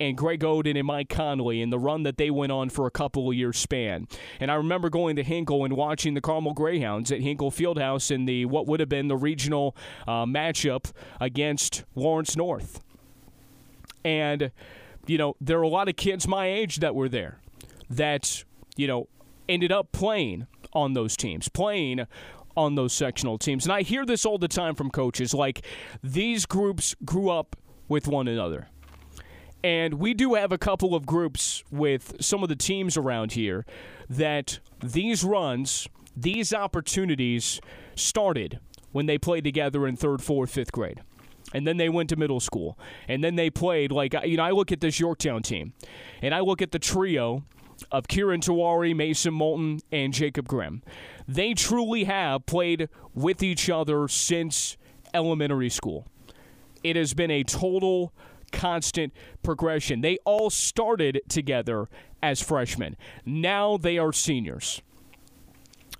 and 0.00 0.16
Greg 0.16 0.40
Oden 0.40 0.76
and 0.76 0.86
Mike 0.86 1.10
Conley 1.10 1.60
and 1.60 1.70
the 1.70 1.78
run 1.78 2.02
that 2.04 2.16
they 2.16 2.30
went 2.30 2.50
on 2.50 2.70
for 2.70 2.86
a 2.86 2.90
couple 2.90 3.28
of 3.28 3.36
years 3.36 3.58
span. 3.58 4.08
And 4.40 4.50
I 4.50 4.54
remember 4.54 4.88
going 4.88 5.16
to 5.16 5.22
Hinkle 5.22 5.64
and 5.64 5.76
watching 5.76 6.14
the 6.14 6.22
Carmel 6.22 6.54
Greyhounds 6.54 7.12
at 7.12 7.20
Hinkle 7.20 7.50
Fieldhouse 7.50 8.10
in 8.10 8.24
the 8.24 8.46
what 8.46 8.66
would 8.66 8.80
have 8.80 8.88
been 8.88 9.08
the 9.08 9.16
regional 9.16 9.76
uh, 10.08 10.24
matchup 10.24 10.90
against 11.20 11.84
Lawrence 11.94 12.34
North. 12.34 12.80
And, 14.02 14.50
you 15.06 15.18
know, 15.18 15.36
there 15.40 15.58
are 15.58 15.62
a 15.62 15.68
lot 15.68 15.88
of 15.88 15.96
kids 15.96 16.26
my 16.26 16.46
age 16.46 16.76
that 16.76 16.94
were 16.94 17.08
there 17.08 17.38
that, 17.90 18.44
you 18.76 18.86
know, 18.86 19.08
ended 19.48 19.70
up 19.70 19.92
playing 19.92 20.46
on 20.72 20.94
those 20.94 21.16
teams, 21.16 21.48
playing 21.48 22.06
on 22.56 22.74
those 22.74 22.94
sectional 22.94 23.36
teams. 23.36 23.66
And 23.66 23.72
I 23.72 23.82
hear 23.82 24.06
this 24.06 24.24
all 24.24 24.38
the 24.38 24.48
time 24.48 24.74
from 24.74 24.90
coaches 24.90 25.34
like 25.34 25.64
these 26.02 26.46
groups 26.46 26.96
grew 27.04 27.28
up 27.28 27.56
with 27.88 28.08
one 28.08 28.28
another. 28.28 28.68
And 29.62 29.94
we 29.94 30.14
do 30.14 30.34
have 30.34 30.52
a 30.52 30.58
couple 30.58 30.94
of 30.94 31.04
groups 31.04 31.62
with 31.70 32.16
some 32.20 32.42
of 32.42 32.48
the 32.48 32.56
teams 32.56 32.96
around 32.96 33.32
here 33.32 33.66
that 34.08 34.58
these 34.82 35.22
runs, 35.22 35.86
these 36.16 36.54
opportunities 36.54 37.60
started 37.94 38.58
when 38.92 39.06
they 39.06 39.18
played 39.18 39.44
together 39.44 39.86
in 39.86 39.96
third, 39.96 40.22
fourth, 40.22 40.50
fifth 40.50 40.72
grade. 40.72 41.00
And 41.52 41.66
then 41.66 41.76
they 41.76 41.88
went 41.88 42.08
to 42.10 42.16
middle 42.16 42.40
school. 42.40 42.78
And 43.08 43.22
then 43.22 43.36
they 43.36 43.50
played, 43.50 43.92
like, 43.92 44.14
you 44.24 44.36
know, 44.36 44.44
I 44.44 44.52
look 44.52 44.72
at 44.72 44.80
this 44.80 44.98
Yorktown 45.00 45.42
team, 45.42 45.72
and 46.22 46.34
I 46.34 46.40
look 46.40 46.62
at 46.62 46.70
the 46.70 46.78
trio 46.78 47.44
of 47.90 48.08
Kieran 48.08 48.40
Tawari, 48.40 48.94
Mason 48.94 49.34
Moulton, 49.34 49.80
and 49.90 50.12
Jacob 50.12 50.46
Grimm. 50.46 50.82
They 51.26 51.54
truly 51.54 52.04
have 52.04 52.46
played 52.46 52.88
with 53.14 53.42
each 53.42 53.68
other 53.68 54.06
since 54.08 54.76
elementary 55.12 55.70
school. 55.70 56.06
It 56.82 56.96
has 56.96 57.14
been 57.14 57.30
a 57.30 57.42
total 57.42 58.12
constant 58.52 59.12
progression. 59.42 60.00
They 60.00 60.18
all 60.24 60.50
started 60.50 61.22
together 61.28 61.88
as 62.22 62.42
freshmen. 62.42 62.96
Now 63.24 63.76
they 63.76 63.98
are 63.98 64.12
seniors. 64.12 64.82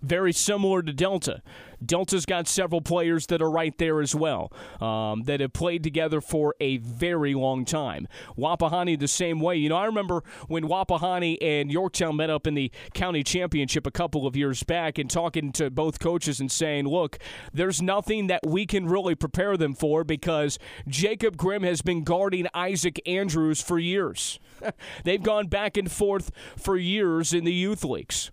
Very 0.02 0.32
similar 0.32 0.82
to 0.82 0.92
Delta. 0.92 1.42
Delta's 1.84 2.26
got 2.26 2.46
several 2.48 2.80
players 2.80 3.26
that 3.26 3.40
are 3.40 3.50
right 3.50 3.76
there 3.78 4.00
as 4.00 4.14
well 4.14 4.52
um, 4.80 5.22
that 5.22 5.40
have 5.40 5.52
played 5.52 5.82
together 5.82 6.20
for 6.20 6.54
a 6.60 6.78
very 6.78 7.34
long 7.34 7.64
time. 7.64 8.06
Wapahani 8.36 8.98
the 8.98 9.08
same 9.08 9.40
way. 9.40 9.56
You 9.56 9.68
know, 9.70 9.76
I 9.76 9.86
remember 9.86 10.22
when 10.48 10.64
Wapahani 10.64 11.38
and 11.40 11.70
Yorktown 11.70 12.16
met 12.16 12.30
up 12.30 12.46
in 12.46 12.54
the 12.54 12.70
county 12.94 13.22
championship 13.22 13.86
a 13.86 13.90
couple 13.90 14.26
of 14.26 14.36
years 14.36 14.62
back 14.62 14.98
and 14.98 15.10
talking 15.10 15.52
to 15.52 15.70
both 15.70 15.98
coaches 15.98 16.40
and 16.40 16.50
saying, 16.50 16.86
look, 16.86 17.18
there's 17.52 17.80
nothing 17.80 18.26
that 18.28 18.40
we 18.46 18.66
can 18.66 18.86
really 18.86 19.14
prepare 19.14 19.56
them 19.56 19.74
for 19.74 20.04
because 20.04 20.58
Jacob 20.86 21.36
Grimm 21.36 21.62
has 21.62 21.82
been 21.82 22.04
guarding 22.04 22.46
Isaac 22.54 23.00
Andrews 23.06 23.62
for 23.62 23.78
years. 23.78 24.38
They've 25.04 25.22
gone 25.22 25.48
back 25.48 25.76
and 25.76 25.90
forth 25.90 26.30
for 26.56 26.76
years 26.76 27.32
in 27.32 27.44
the 27.44 27.52
youth 27.52 27.84
leagues 27.84 28.30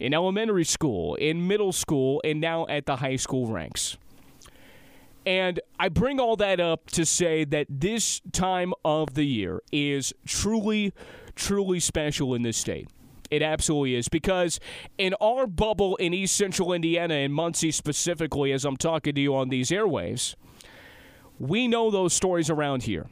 in 0.00 0.14
elementary 0.14 0.64
school, 0.64 1.14
in 1.16 1.46
middle 1.46 1.72
school, 1.72 2.20
and 2.24 2.40
now 2.40 2.66
at 2.68 2.86
the 2.86 2.96
high 2.96 3.16
school 3.16 3.46
ranks. 3.46 3.96
And 5.26 5.60
I 5.78 5.90
bring 5.90 6.18
all 6.18 6.36
that 6.36 6.60
up 6.60 6.90
to 6.92 7.04
say 7.04 7.44
that 7.44 7.66
this 7.68 8.22
time 8.32 8.72
of 8.84 9.14
the 9.14 9.24
year 9.24 9.60
is 9.70 10.14
truly, 10.26 10.94
truly 11.36 11.78
special 11.78 12.34
in 12.34 12.42
this 12.42 12.56
state. 12.56 12.88
It 13.30 13.42
absolutely 13.42 13.94
is 13.94 14.08
because 14.08 14.58
in 14.98 15.14
our 15.20 15.46
bubble 15.46 15.94
in 15.96 16.12
East 16.12 16.36
Central 16.36 16.72
Indiana 16.72 17.14
and 17.14 17.32
Muncie 17.32 17.70
specifically, 17.70 18.50
as 18.50 18.64
I'm 18.64 18.76
talking 18.76 19.14
to 19.14 19.20
you 19.20 19.36
on 19.36 19.50
these 19.50 19.70
airwaves, 19.70 20.34
we 21.38 21.68
know 21.68 21.90
those 21.90 22.12
stories 22.12 22.50
around 22.50 22.82
here. 22.84 23.06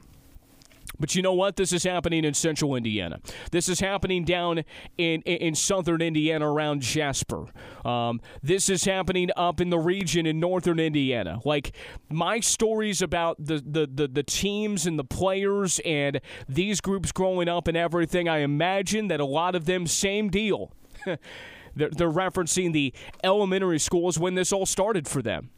But 0.99 1.15
you 1.15 1.23
know 1.23 1.33
what? 1.33 1.57
This 1.57 1.73
is 1.73 1.85
happening 1.85 2.25
in 2.25 2.35
central 2.35 2.75
Indiana. 2.75 3.21
This 3.51 3.69
is 3.69 3.81
happening 3.81 4.25
down 4.25 4.59
in, 4.97 5.23
in, 5.23 5.23
in 5.23 5.55
southern 5.55 6.03
Indiana 6.03 6.51
around 6.51 6.83
Jasper. 6.83 7.47
Um, 7.85 8.21
this 8.43 8.69
is 8.69 8.85
happening 8.85 9.31
up 9.37 9.61
in 9.61 9.71
the 9.71 9.79
region 9.79 10.27
in 10.27 10.41
northern 10.41 10.81
Indiana. 10.81 11.41
Like 11.45 11.73
my 12.09 12.41
stories 12.41 13.03
about 13.03 13.37
the, 13.45 13.63
the, 13.65 13.89
the, 13.93 14.09
the 14.09 14.23
teams 14.23 14.87
and 14.87 14.99
the 14.99 15.05
players 15.05 15.81
and 15.85 16.21
these 16.49 16.81
groups 16.81 17.13
growing 17.13 17.49
up 17.49 17.69
and 17.69 17.77
everything, 17.77 18.29
I 18.29 18.39
imagine 18.39 19.09
that 19.09 19.21
a 19.21 19.27
lot 19.27 19.55
of 19.55 19.67
them, 19.67 19.87
same 19.87 20.31
deal. 20.31 20.73
they're, 21.05 21.91
they're 21.91 22.11
referencing 22.11 22.73
the 22.73 22.93
elementary 23.23 23.79
schools 23.79 24.19
when 24.19 24.35
this 24.35 24.53
all 24.53 24.67
started 24.67 25.07
for 25.07 25.23
them. 25.23 25.51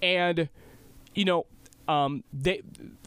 And, 0.00 0.48
you 1.14 1.24
know, 1.24 1.46
um, 1.86 2.24
they 2.32 2.62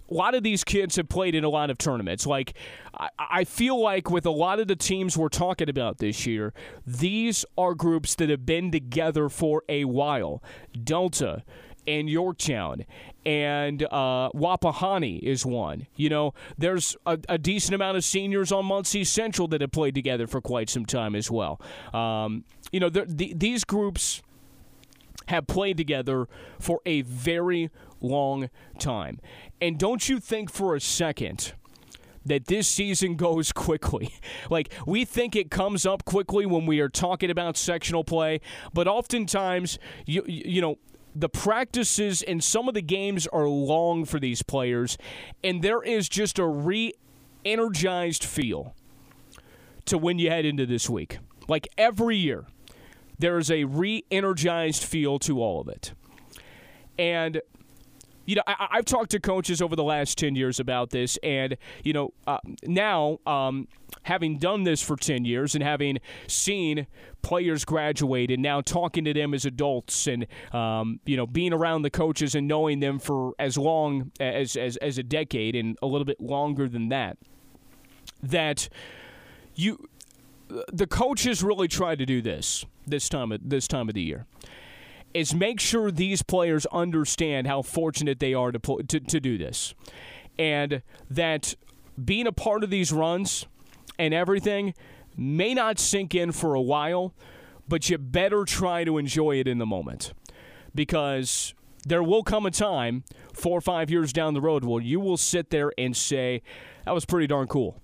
a 0.09 0.13
lot 0.13 0.35
of 0.35 0.43
these 0.43 0.63
kids 0.63 0.95
have 0.95 1.09
played 1.09 1.35
in 1.35 1.43
a 1.43 1.49
lot 1.49 1.69
of 1.69 1.77
tournaments. 1.77 2.25
Like, 2.25 2.53
I, 2.97 3.09
I, 3.17 3.43
feel 3.43 3.81
like 3.81 4.09
with 4.09 4.25
a 4.25 4.31
lot 4.31 4.59
of 4.59 4.67
the 4.67 4.75
teams 4.75 5.17
we're 5.17 5.29
talking 5.29 5.69
about 5.69 5.97
this 5.97 6.25
year, 6.25 6.53
these 6.85 7.45
are 7.57 7.73
groups 7.73 8.15
that 8.15 8.29
have 8.29 8.45
been 8.45 8.71
together 8.71 9.29
for 9.29 9.63
a 9.67 9.85
while. 9.85 10.43
Delta 10.83 11.43
and 11.87 12.09
Yorktown 12.09 12.85
and 13.25 13.83
uh, 13.83 14.29
Wapahani 14.33 15.19
is 15.19 15.45
one. 15.45 15.87
You 15.95 16.09
know, 16.09 16.33
there's 16.57 16.95
a, 17.05 17.17
a, 17.27 17.37
decent 17.37 17.73
amount 17.73 17.97
of 17.97 18.03
seniors 18.03 18.51
on 18.51 18.65
Muncie 18.65 19.03
Central 19.03 19.47
that 19.49 19.61
have 19.61 19.71
played 19.71 19.95
together 19.95 20.27
for 20.27 20.41
quite 20.41 20.69
some 20.69 20.85
time 20.85 21.15
as 21.15 21.29
well. 21.31 21.59
Um, 21.93 22.43
you 22.71 22.79
know, 22.79 22.89
the, 22.89 23.33
these 23.35 23.63
groups 23.63 24.21
have 25.27 25.47
played 25.47 25.77
together 25.77 26.27
for 26.59 26.81
a 26.85 27.01
very 27.01 27.71
long 28.05 28.49
time. 28.79 29.19
And 29.61 29.77
don't 29.77 30.07
you 30.07 30.19
think 30.19 30.51
for 30.51 30.75
a 30.75 30.81
second 30.81 31.53
that 32.25 32.47
this 32.47 32.67
season 32.67 33.15
goes 33.15 33.51
quickly. 33.51 34.13
Like, 34.49 34.71
we 34.85 35.05
think 35.05 35.35
it 35.35 35.49
comes 35.49 35.87
up 35.87 36.05
quickly 36.05 36.45
when 36.45 36.67
we 36.67 36.79
are 36.79 36.89
talking 36.89 37.31
about 37.31 37.57
sectional 37.57 38.03
play, 38.03 38.41
but 38.73 38.87
oftentimes, 38.87 39.79
you, 40.05 40.23
you 40.27 40.61
know, 40.61 40.77
the 41.15 41.29
practices 41.29 42.21
and 42.21 42.43
some 42.43 42.67
of 42.67 42.75
the 42.75 42.81
games 42.81 43.25
are 43.27 43.47
long 43.47 44.05
for 44.05 44.19
these 44.19 44.43
players, 44.43 44.97
and 45.43 45.63
there 45.63 45.81
is 45.81 46.07
just 46.07 46.37
a 46.37 46.45
re 46.45 46.93
energized 47.43 48.23
feel 48.23 48.75
to 49.85 49.97
when 49.97 50.19
you 50.19 50.29
head 50.29 50.45
into 50.45 50.65
this 50.65 50.89
week. 50.89 51.17
Like 51.47 51.67
every 51.77 52.17
year, 52.17 52.45
there 53.17 53.37
is 53.37 53.49
a 53.49 53.63
re 53.63 54.03
energized 54.11 54.83
feel 54.83 55.17
to 55.19 55.41
all 55.41 55.61
of 55.61 55.67
it. 55.69 55.93
And 56.99 57.41
you 58.25 58.35
know, 58.35 58.41
I, 58.47 58.67
have 58.71 58.85
talked 58.85 59.11
to 59.11 59.19
coaches 59.19 59.61
over 59.61 59.75
the 59.75 59.83
last 59.83 60.17
10 60.17 60.35
years 60.35 60.59
about 60.59 60.89
this, 60.89 61.17
and, 61.23 61.57
you 61.83 61.93
know, 61.93 62.13
uh, 62.27 62.39
now 62.63 63.19
um, 63.25 63.67
having 64.03 64.37
done 64.37 64.63
this 64.63 64.81
for 64.81 64.95
10 64.95 65.25
years 65.25 65.55
and 65.55 65.63
having 65.63 65.99
seen 66.27 66.87
players 67.21 67.65
graduate 67.65 68.31
and 68.31 68.41
now 68.41 68.61
talking 68.61 69.05
to 69.05 69.13
them 69.13 69.33
as 69.33 69.45
adults 69.45 70.07
and, 70.07 70.27
um, 70.53 70.99
you 71.05 71.17
know, 71.17 71.27
being 71.27 71.53
around 71.53 71.83
the 71.83 71.89
coaches 71.89 72.35
and 72.35 72.47
knowing 72.47 72.79
them 72.79 72.99
for 72.99 73.33
as 73.39 73.57
long 73.57 74.11
as, 74.19 74.55
as, 74.55 74.77
as 74.77 74.97
a 74.97 75.03
decade 75.03 75.55
and 75.55 75.77
a 75.81 75.87
little 75.87 76.05
bit 76.05 76.19
longer 76.19 76.67
than 76.67 76.89
that, 76.89 77.17
that 78.21 78.69
you, 79.55 79.87
the 80.71 80.87
coaches 80.87 81.43
really 81.43 81.67
try 81.67 81.95
to 81.95 82.05
do 82.05 82.21
this 82.21 82.65
this 82.87 83.09
time 83.09 83.31
of, 83.31 83.41
this 83.43 83.67
time 83.67 83.89
of 83.89 83.95
the 83.95 84.01
year 84.01 84.25
is 85.15 85.33
make 85.33 85.61
sure 85.61 85.91
these 85.91 86.21
players 86.21 86.65
understand 86.73 87.47
how 87.47 87.61
fortunate 87.61 88.19
they 88.19 88.33
are 88.33 88.51
to, 88.51 88.59
to, 88.83 88.99
to 88.99 89.19
do 89.21 89.37
this. 89.37 89.73
And 90.37 90.81
that 91.09 91.55
being 92.03 92.27
a 92.27 92.33
part 92.33 92.65
of 92.65 92.69
these 92.69 92.91
runs 92.91 93.45
and 93.97 94.13
everything 94.13 94.73
may 95.15 95.53
not 95.53 95.79
sink 95.79 96.13
in 96.13 96.33
for 96.33 96.53
a 96.53 96.61
while, 96.61 97.13
but 97.65 97.89
you 97.89 97.97
better 97.97 98.43
try 98.43 98.83
to 98.83 98.97
enjoy 98.97 99.39
it 99.39 99.47
in 99.47 99.57
the 99.57 99.65
moment. 99.65 100.11
Because 100.75 101.53
there 101.87 102.03
will 102.03 102.21
come 102.21 102.45
a 102.45 102.51
time, 102.51 103.05
four 103.33 103.57
or 103.57 103.61
five 103.61 103.89
years 103.89 104.11
down 104.11 104.33
the 104.33 104.41
road, 104.41 104.65
where 104.65 104.81
you 104.81 104.99
will 104.99 105.15
sit 105.15 105.49
there 105.49 105.71
and 105.77 105.95
say, 105.95 106.41
that 106.83 106.93
was 106.93 107.05
pretty 107.05 107.27
darn 107.27 107.47
cool. 107.47 107.81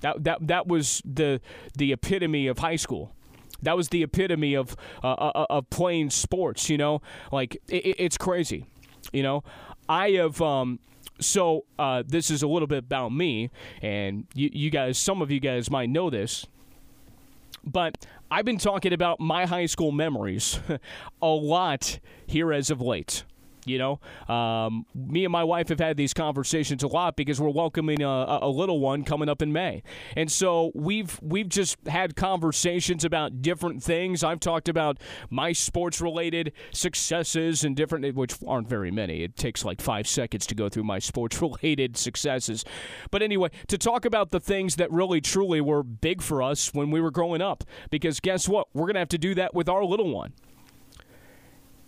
That, 0.00 0.22
that, 0.24 0.46
that 0.48 0.66
was 0.66 1.00
the, 1.06 1.40
the 1.74 1.94
epitome 1.94 2.46
of 2.46 2.58
high 2.58 2.76
school. 2.76 3.14
That 3.62 3.76
was 3.76 3.88
the 3.88 4.02
epitome 4.02 4.54
of 4.54 4.76
uh, 5.02 5.12
uh, 5.12 5.32
uh, 5.34 5.46
of 5.50 5.70
playing 5.70 6.10
sports. 6.10 6.68
You 6.68 6.78
know, 6.78 7.02
like 7.30 7.56
it, 7.68 7.96
it's 7.98 8.18
crazy. 8.18 8.66
You 9.12 9.22
know, 9.22 9.44
I 9.88 10.10
have. 10.10 10.40
Um, 10.40 10.78
so 11.20 11.64
uh, 11.78 12.02
this 12.06 12.30
is 12.30 12.42
a 12.42 12.48
little 12.48 12.66
bit 12.66 12.78
about 12.78 13.10
me, 13.10 13.50
and 13.80 14.26
you, 14.34 14.50
you 14.52 14.70
guys, 14.70 14.98
some 14.98 15.22
of 15.22 15.30
you 15.30 15.40
guys 15.40 15.70
might 15.70 15.88
know 15.88 16.10
this, 16.10 16.46
but 17.64 18.06
I've 18.30 18.44
been 18.44 18.58
talking 18.58 18.92
about 18.92 19.20
my 19.20 19.46
high 19.46 19.66
school 19.66 19.92
memories 19.92 20.58
a 21.22 21.26
lot 21.26 21.98
here 22.26 22.52
as 22.52 22.70
of 22.70 22.80
late. 22.80 23.24
You 23.64 23.78
know, 23.78 24.34
um, 24.34 24.86
me 24.92 25.24
and 25.24 25.30
my 25.30 25.44
wife 25.44 25.68
have 25.68 25.78
had 25.78 25.96
these 25.96 26.12
conversations 26.12 26.82
a 26.82 26.88
lot 26.88 27.14
because 27.14 27.40
we're 27.40 27.48
welcoming 27.48 28.02
a, 28.02 28.38
a, 28.42 28.48
little 28.48 28.80
one 28.80 29.04
coming 29.04 29.28
up 29.28 29.40
in 29.40 29.52
May, 29.52 29.84
and 30.16 30.30
so 30.30 30.72
we've 30.74 31.18
we've 31.22 31.48
just 31.48 31.76
had 31.86 32.16
conversations 32.16 33.04
about 33.04 33.40
different 33.40 33.80
things. 33.80 34.24
I've 34.24 34.40
talked 34.40 34.68
about 34.68 34.98
my 35.30 35.52
sports 35.52 36.00
related 36.00 36.52
successes 36.72 37.62
and 37.62 37.76
different, 37.76 38.16
which 38.16 38.34
aren't 38.46 38.68
very 38.68 38.90
many. 38.90 39.22
It 39.22 39.36
takes 39.36 39.64
like 39.64 39.80
five 39.80 40.08
seconds 40.08 40.44
to 40.46 40.56
go 40.56 40.68
through 40.68 40.84
my 40.84 40.98
sports 41.12 41.40
related 41.40 41.96
successes, 41.96 42.64
but 43.12 43.22
anyway, 43.22 43.50
to 43.68 43.78
talk 43.78 44.04
about 44.04 44.32
the 44.32 44.40
things 44.40 44.74
that 44.76 44.90
really 44.90 45.20
truly 45.20 45.60
were 45.60 45.84
big 45.84 46.20
for 46.20 46.42
us 46.42 46.74
when 46.74 46.90
we 46.90 47.00
were 47.00 47.12
growing 47.12 47.40
up, 47.40 47.62
because 47.90 48.18
guess 48.18 48.48
what, 48.48 48.66
we're 48.74 48.86
gonna 48.88 48.98
have 48.98 49.08
to 49.10 49.18
do 49.18 49.36
that 49.36 49.54
with 49.54 49.68
our 49.68 49.84
little 49.84 50.12
one, 50.12 50.32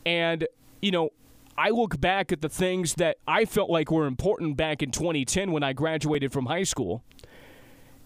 and 0.07 0.47
you 0.81 0.93
know 0.93 1.11
I 1.57 1.71
look 1.71 2.01
back 2.01 2.33
at 2.33 2.41
the 2.41 2.49
things 2.49 2.95
that 2.95 3.19
I 3.27 3.45
felt 3.45 3.71
like 3.71 3.91
were 3.91 4.07
important 4.07 4.57
back 4.57 4.83
in 4.83 4.91
2010 4.91 5.53
when 5.53 5.63
I 5.63 5.73
graduated 5.73 6.33
from 6.33 6.47
high 6.47 6.65
school. 6.65 7.05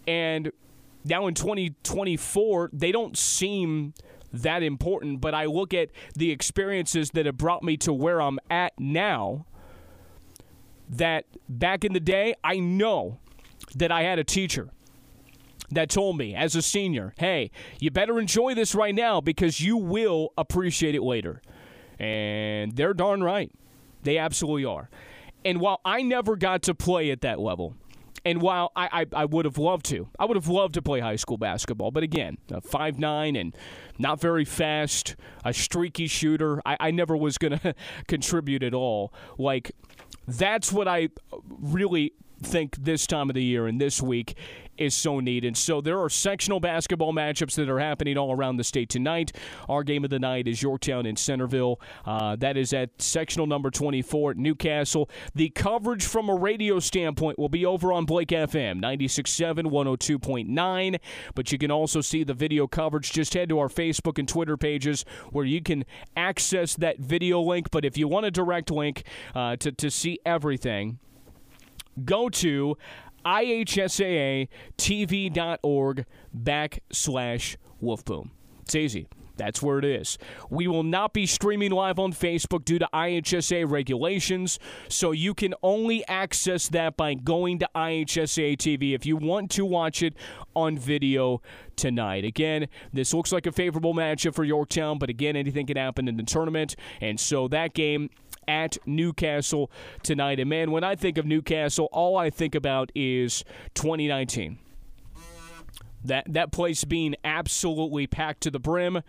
And 0.07 0.53
now 1.05 1.27
in 1.27 1.35
2024, 1.35 2.71
they 2.73 2.93
don't 2.93 3.17
seem 3.17 3.95
that 4.33 4.63
important, 4.63 5.21
but 5.21 5.35
I 5.35 5.47
look 5.47 5.73
at 5.73 5.89
the 6.15 6.31
experiences 6.31 7.11
that 7.13 7.27
have 7.27 7.39
brought 7.39 7.63
me 7.63 7.77
to 7.79 7.93
where 7.93 8.21
I'm 8.21 8.39
at 8.51 8.73
now. 8.79 9.47
That 10.91 11.27
back 11.49 11.85
in 11.85 11.93
the 11.93 12.01
day, 12.01 12.35
I 12.43 12.59
know 12.59 13.19
that 13.75 13.93
I 13.93 14.03
had 14.03 14.19
a 14.19 14.25
teacher 14.25 14.71
that 15.71 15.91
told 15.91 16.17
me 16.17 16.35
as 16.35 16.55
a 16.57 16.63
senior, 16.63 17.15
hey, 17.19 17.51
you 17.79 17.91
better 17.91 18.19
enjoy 18.19 18.55
this 18.55 18.75
right 18.75 18.95
now 18.95 19.21
because 19.21 19.61
you 19.61 19.77
will 19.77 20.33
appreciate 20.39 20.95
it 20.95 21.03
later. 21.03 21.43
And 21.99 22.77
they're 22.77 22.95
darn 22.95 23.23
right. 23.23 23.51
They 24.03 24.19
absolutely 24.19 24.65
are. 24.65 24.89
And 25.45 25.61
while 25.61 25.81
I 25.85 26.03
never 26.03 26.37
got 26.37 26.63
to 26.63 26.75
play 26.75 27.11
at 27.11 27.21
that 27.23 27.41
level, 27.41 27.75
and 28.25 28.43
while 28.43 28.73
I, 28.77 28.89
I, 28.93 29.23
I, 29.23 29.25
would 29.25 29.45
have 29.45 29.59
loved 29.59 29.87
to, 29.87 30.09
I 30.19 30.25
would 30.25 30.37
have 30.37 30.49
loved 30.49 30.75
to 30.75 30.83
play 30.83 31.01
high 31.01 31.17
school 31.17 31.39
basketball. 31.39 31.91
But 31.91 32.03
again, 32.03 32.39
five 32.63 32.99
nine 32.99 33.37
and 33.37 33.57
not 33.99 34.21
very 34.21 34.45
fast, 34.45 35.17
a 35.45 35.55
streaky 35.55 36.07
shooter. 36.07 36.61
I, 36.67 36.77
I 36.81 36.91
never 36.91 37.17
was 37.17 37.39
going 37.39 37.59
to 37.61 37.75
contribute 38.07 38.63
at 38.63 38.75
all. 38.75 39.13
Like, 39.39 39.73
that's 40.27 40.73
what 40.73 40.89
I 40.89 41.09
really 41.49 42.13
think 42.43 42.77
this 42.77 43.07
time 43.07 43.31
of 43.31 43.35
the 43.35 43.43
year 43.43 43.67
and 43.67 43.81
this 43.81 44.01
week 44.01 44.37
is 44.79 44.95
so 44.95 45.21
needed. 45.21 45.57
So 45.57 45.81
there 45.81 46.01
are 46.01 46.09
sectional 46.09 46.61
basketball 46.61 47.13
matchups 47.13 47.57
that 47.57 47.69
are 47.69 47.81
happening 47.81 48.17
all 48.17 48.33
around 48.33 48.57
the 48.57 48.65
state 48.65 48.89
tonight. 48.89 49.33
Our 49.69 49.83
game 49.83 50.05
of 50.05 50.11
the 50.11 50.19
night 50.19 50.49
is 50.49 50.63
Yorktown 50.63 51.05
and 51.05 51.19
Centerville. 51.19 51.81
Uh, 52.07 52.37
that 52.37 52.57
is 52.57 52.73
at 52.73 52.91
sectional 53.03 53.47
number 53.47 53.71
24 53.71 54.33
at 54.33 54.37
Newcastle. 54.37 55.11
The 55.35 55.51
coverage 55.51 56.07
from 56.07 56.29
a 56.29 56.35
radio 56.35 56.79
standpoint 56.79 57.39
will 57.39 57.49
be 57.49 57.67
over 57.67 57.93
on 57.93 58.05
Blake 58.05 58.29
FM 58.29 58.81
96.7, 58.81 59.65
102.9. 59.71 61.01
But 61.35 61.53
you 61.53 61.59
can 61.59 61.71
also 61.71 62.01
see 62.01 62.25
the 62.25 62.35
video 62.35 62.67
coverage. 62.67 63.13
Just 63.13 63.35
head 63.35 63.49
to 63.49 63.59
our 63.59 63.69
Facebook 63.69 64.19
and 64.19 64.29
Twitter 64.29 64.57
pages 64.57 65.05
where 65.33 65.45
you 65.45 65.61
can 65.61 65.85
access 66.17 66.77
that 66.77 66.99
video 67.01 67.41
link. 67.41 67.71
But 67.71 67.85
if 67.85 67.99
you 67.99 68.07
want 68.07 68.27
a 68.27 68.31
direct 68.31 68.71
link 68.71 69.03
uh, 69.35 69.57
to, 69.57 69.73
to 69.73 69.91
see 69.91 70.21
everything, 70.25 70.99
go 72.05 72.29
to 72.29 72.77
ihsaatv.org 73.25 74.47
backslash 76.37 77.57
wolfboom. 77.83 78.31
It's 78.63 78.75
easy. 78.75 79.09
That's 79.39 79.63
where 79.63 79.79
it 79.79 79.85
is. 79.85 80.19
We 80.51 80.67
will 80.67 80.83
not 80.83 81.15
be 81.15 81.25
streaming 81.25 81.71
live 81.71 81.99
on 81.99 82.13
Facebook 82.13 82.65
due 82.65 82.79
to 82.81 82.89
IHSAA 82.93 83.71
regulations, 83.71 84.59
so 84.89 85.13
you 85.13 85.33
can 85.33 85.55
only 85.63 86.07
access 86.09 86.69
that 86.71 86.97
by 86.97 87.15
going 87.15 87.61
to 87.61 87.69
IHSAA 87.75 88.57
TV 88.57 88.95
if 88.95 89.07
you 89.07 89.17
want 89.17 89.51
to 89.53 89.65
watch 89.65 90.03
it 90.03 90.15
on 90.55 90.77
video 90.77 91.41
tonight. 91.77 92.25
Again, 92.25 92.67
this 92.93 93.15
looks 93.15 93.31
like 93.31 93.47
a 93.47 93.53
favorable 93.53 93.95
matchup 93.95 94.35
for 94.35 94.43
Yorktown, 94.45 94.99
but 94.99 95.09
again, 95.09 95.37
anything 95.37 95.67
can 95.67 95.77
happen 95.77 96.09
in 96.09 96.17
the 96.17 96.25
tournament, 96.25 96.75
and 97.01 97.19
so 97.21 97.47
that 97.49 97.75
game 97.75 98.11
at 98.49 98.79
Newcastle 98.87 99.71
tonight. 100.03 100.41
And 100.41 100.51
man, 100.51 100.71
when 100.71 100.83
I 100.83 100.97
think 100.97 101.19
of 101.19 101.27
Newcastle, 101.27 101.89
all 101.93 102.17
I 102.17 102.31
think 102.31 102.55
about 102.55 102.91
is 102.95 103.45
2019 103.75 104.59
that 106.05 106.25
that 106.33 106.53
place 106.53 106.85
being 106.85 107.15
absolutely 107.25 108.07
packed 108.07 108.41
to 108.43 108.51
the 108.51 108.59
brim 108.61 109.03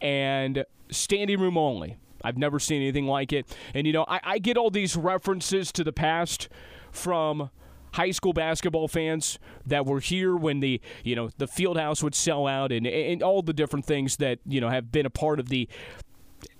and 0.00 0.64
standing 0.90 1.40
room 1.40 1.56
only. 1.56 1.96
I've 2.22 2.38
never 2.38 2.58
seen 2.58 2.80
anything 2.80 3.06
like 3.06 3.32
it. 3.32 3.46
And 3.74 3.86
you 3.86 3.92
know, 3.92 4.04
I, 4.08 4.20
I 4.22 4.38
get 4.38 4.56
all 4.56 4.70
these 4.70 4.96
references 4.96 5.72
to 5.72 5.84
the 5.84 5.92
past 5.92 6.48
from 6.90 7.50
high 7.92 8.10
school 8.10 8.32
basketball 8.32 8.88
fans 8.88 9.38
that 9.64 9.86
were 9.86 10.00
here 10.00 10.34
when 10.34 10.60
the 10.60 10.80
you 11.04 11.14
know 11.14 11.30
the 11.38 11.46
field 11.46 11.76
house 11.76 12.02
would 12.02 12.14
sell 12.14 12.46
out 12.46 12.72
and, 12.72 12.86
and 12.86 13.22
all 13.22 13.40
the 13.40 13.52
different 13.52 13.84
things 13.84 14.16
that 14.16 14.38
you 14.46 14.60
know 14.60 14.68
have 14.68 14.90
been 14.90 15.06
a 15.06 15.10
part 15.10 15.38
of 15.38 15.48
the 15.48 15.68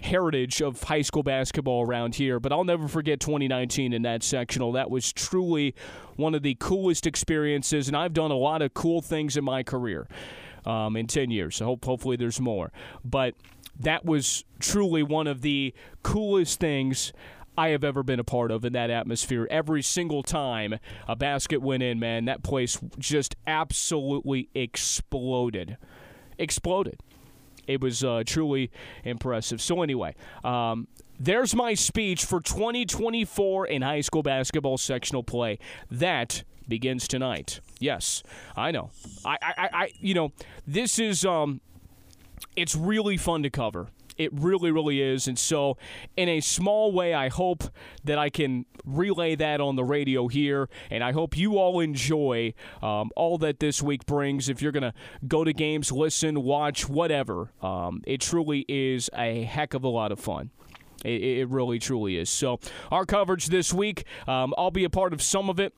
heritage 0.00 0.60
of 0.60 0.82
high 0.82 1.02
school 1.02 1.22
basketball 1.22 1.82
around 1.86 2.14
here. 2.14 2.40
But 2.40 2.52
I'll 2.52 2.64
never 2.64 2.88
forget 2.88 3.20
2019 3.20 3.92
in 3.92 4.02
that 4.02 4.22
sectional. 4.22 4.72
That 4.72 4.90
was 4.90 5.12
truly 5.12 5.74
one 6.16 6.34
of 6.34 6.42
the 6.42 6.56
coolest 6.60 7.06
experiences, 7.06 7.88
and 7.88 7.96
I've 7.96 8.12
done 8.12 8.30
a 8.30 8.36
lot 8.36 8.62
of 8.62 8.74
cool 8.74 9.02
things 9.02 9.36
in 9.36 9.44
my 9.44 9.62
career 9.62 10.06
um, 10.66 10.96
in 10.96 11.06
10 11.06 11.30
years. 11.30 11.56
So 11.56 11.66
hope, 11.66 11.84
hopefully 11.84 12.16
there's 12.16 12.40
more. 12.40 12.72
But 13.04 13.34
that 13.80 14.04
was 14.04 14.44
truly 14.60 15.02
one 15.02 15.26
of 15.26 15.42
the 15.42 15.74
coolest 16.02 16.60
things 16.60 17.12
I 17.56 17.68
have 17.68 17.84
ever 17.84 18.02
been 18.02 18.18
a 18.18 18.24
part 18.24 18.50
of 18.50 18.64
in 18.64 18.72
that 18.72 18.90
atmosphere. 18.90 19.46
Every 19.50 19.82
single 19.82 20.22
time 20.22 20.78
a 21.06 21.14
basket 21.14 21.62
went 21.62 21.82
in, 21.82 22.00
man, 22.00 22.24
that 22.24 22.42
place 22.42 22.78
just 22.98 23.36
absolutely 23.46 24.48
exploded. 24.54 25.76
Exploded. 26.38 26.98
It 27.66 27.80
was 27.80 28.04
uh, 28.04 28.22
truly 28.26 28.70
impressive. 29.04 29.60
So, 29.60 29.82
anyway, 29.82 30.14
um, 30.42 30.88
there's 31.18 31.54
my 31.54 31.74
speech 31.74 32.24
for 32.24 32.40
2024 32.40 33.66
in 33.66 33.82
high 33.82 34.00
school 34.00 34.22
basketball 34.22 34.78
sectional 34.78 35.22
play. 35.22 35.58
That 35.90 36.42
begins 36.68 37.06
tonight. 37.06 37.60
Yes, 37.78 38.22
I 38.56 38.70
know. 38.70 38.90
I, 39.24 39.38
I, 39.42 39.68
I 39.72 39.90
you 40.00 40.14
know, 40.14 40.32
this 40.66 40.98
is 40.98 41.24
um, 41.24 41.60
it's 42.56 42.74
really 42.74 43.16
fun 43.16 43.42
to 43.42 43.50
cover. 43.50 43.88
It 44.16 44.30
really, 44.32 44.70
really 44.70 45.00
is. 45.00 45.26
And 45.26 45.38
so, 45.38 45.76
in 46.16 46.28
a 46.28 46.40
small 46.40 46.92
way, 46.92 47.14
I 47.14 47.28
hope 47.28 47.64
that 48.04 48.18
I 48.18 48.30
can 48.30 48.66
relay 48.84 49.34
that 49.36 49.60
on 49.60 49.76
the 49.76 49.84
radio 49.84 50.28
here. 50.28 50.68
And 50.90 51.02
I 51.02 51.12
hope 51.12 51.36
you 51.36 51.58
all 51.58 51.80
enjoy 51.80 52.54
um, 52.82 53.10
all 53.16 53.38
that 53.38 53.60
this 53.60 53.82
week 53.82 54.06
brings. 54.06 54.48
If 54.48 54.62
you're 54.62 54.72
going 54.72 54.82
to 54.82 54.94
go 55.26 55.44
to 55.44 55.52
games, 55.52 55.90
listen, 55.90 56.42
watch, 56.42 56.88
whatever, 56.88 57.50
um, 57.62 58.02
it 58.06 58.20
truly 58.20 58.64
is 58.68 59.10
a 59.16 59.42
heck 59.42 59.74
of 59.74 59.84
a 59.84 59.88
lot 59.88 60.12
of 60.12 60.20
fun. 60.20 60.50
It, 61.04 61.22
it 61.22 61.48
really, 61.48 61.78
truly 61.78 62.16
is. 62.16 62.30
So, 62.30 62.60
our 62.90 63.04
coverage 63.04 63.46
this 63.46 63.72
week, 63.72 64.04
um, 64.28 64.54
I'll 64.56 64.70
be 64.70 64.84
a 64.84 64.90
part 64.90 65.12
of 65.12 65.22
some 65.22 65.50
of 65.50 65.58
it. 65.58 65.74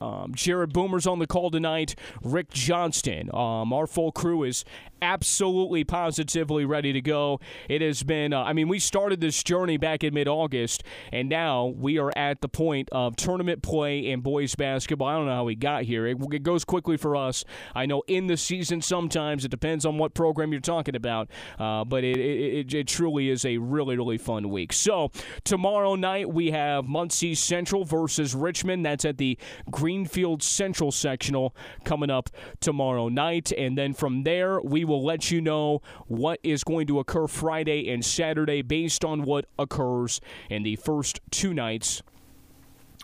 Um, 0.00 0.34
Jared 0.34 0.72
Boomer's 0.72 1.06
on 1.06 1.18
the 1.18 1.26
call 1.26 1.50
tonight. 1.50 1.94
Rick 2.22 2.50
Johnston. 2.50 3.28
Um, 3.34 3.72
our 3.72 3.86
full 3.86 4.12
crew 4.12 4.44
is 4.44 4.64
absolutely 5.02 5.84
positively 5.84 6.64
ready 6.64 6.92
to 6.92 7.00
go. 7.00 7.40
It 7.68 7.82
has 7.82 8.02
been, 8.02 8.32
uh, 8.32 8.42
I 8.42 8.52
mean, 8.52 8.68
we 8.68 8.78
started 8.78 9.20
this 9.20 9.42
journey 9.42 9.76
back 9.76 10.04
in 10.04 10.14
mid 10.14 10.28
August, 10.28 10.82
and 11.12 11.28
now 11.28 11.66
we 11.66 11.98
are 11.98 12.12
at 12.16 12.40
the 12.40 12.48
point 12.48 12.88
of 12.92 13.16
tournament 13.16 13.62
play 13.62 14.06
in 14.06 14.20
boys 14.20 14.54
basketball. 14.54 15.08
I 15.08 15.14
don't 15.14 15.26
know 15.26 15.34
how 15.34 15.44
we 15.44 15.54
got 15.54 15.84
here. 15.84 16.06
It, 16.06 16.18
it 16.32 16.42
goes 16.42 16.64
quickly 16.64 16.96
for 16.96 17.16
us. 17.16 17.44
I 17.74 17.86
know 17.86 18.02
in 18.06 18.26
the 18.26 18.36
season 18.36 18.82
sometimes 18.82 19.44
it 19.44 19.50
depends 19.50 19.84
on 19.84 19.98
what 19.98 20.14
program 20.14 20.52
you're 20.52 20.60
talking 20.60 20.96
about, 20.96 21.30
uh, 21.58 21.84
but 21.84 22.04
it, 22.04 22.18
it, 22.18 22.74
it, 22.74 22.88
truly 22.90 23.30
is 23.30 23.44
a 23.44 23.58
really, 23.58 23.96
really 23.96 24.18
fun 24.18 24.50
week. 24.50 24.72
So, 24.72 25.10
tomorrow 25.44 25.94
night 25.94 26.32
we 26.32 26.50
have 26.50 26.86
Muncie 26.86 27.34
Central 27.34 27.84
versus 27.84 28.34
Richmond. 28.34 28.84
That's 28.84 29.04
at 29.04 29.18
the 29.18 29.38
Greenfield 29.70 30.42
Central 30.42 30.90
sectional 30.90 31.54
coming 31.84 32.10
up 32.10 32.30
tomorrow 32.60 33.08
night. 33.08 33.52
And 33.52 33.76
then 33.76 33.94
from 33.94 34.24
there, 34.24 34.60
we 34.60 34.84
will 34.90 35.04
let 35.04 35.30
you 35.30 35.40
know 35.40 35.80
what 36.06 36.40
is 36.42 36.64
going 36.64 36.86
to 36.88 36.98
occur 36.98 37.26
Friday 37.26 37.90
and 37.90 38.04
Saturday 38.04 38.62
based 38.62 39.04
on 39.04 39.22
what 39.22 39.46
occurs 39.58 40.20
in 40.50 40.62
the 40.62 40.76
first 40.76 41.20
two 41.30 41.54
nights 41.54 42.02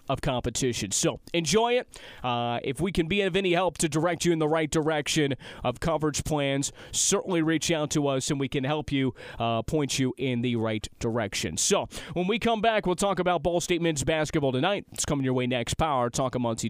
of 0.08 0.20
competition. 0.20 0.90
So 0.90 1.20
enjoy 1.32 1.74
it. 1.74 1.88
Uh, 2.22 2.60
if 2.62 2.80
we 2.80 2.92
can 2.92 3.08
be 3.08 3.22
of 3.22 3.36
any 3.36 3.52
help 3.52 3.78
to 3.78 3.88
direct 3.88 4.24
you 4.24 4.32
in 4.32 4.38
the 4.38 4.48
right 4.48 4.70
direction 4.70 5.34
of 5.64 5.80
coverage 5.80 6.24
plans, 6.24 6.72
certainly 6.92 7.42
reach 7.42 7.70
out 7.70 7.90
to 7.90 8.06
us 8.08 8.30
and 8.30 8.38
we 8.38 8.48
can 8.48 8.64
help 8.64 8.92
you 8.92 9.14
uh, 9.38 9.62
point 9.62 9.98
you 9.98 10.14
in 10.18 10.42
the 10.42 10.56
right 10.56 10.86
direction. 10.98 11.56
So 11.56 11.88
when 12.12 12.26
we 12.26 12.38
come 12.38 12.60
back, 12.60 12.86
we'll 12.86 12.96
talk 12.96 13.18
about 13.18 13.42
Ball 13.42 13.60
State 13.60 13.82
men's 13.82 14.04
basketball 14.04 14.52
tonight. 14.52 14.86
It's 14.92 15.04
coming 15.04 15.24
your 15.24 15.34
way 15.34 15.46
next. 15.46 15.74
Power 15.74 16.10
Talk 16.10 16.34
of 16.34 16.42
Muncie 16.42 16.68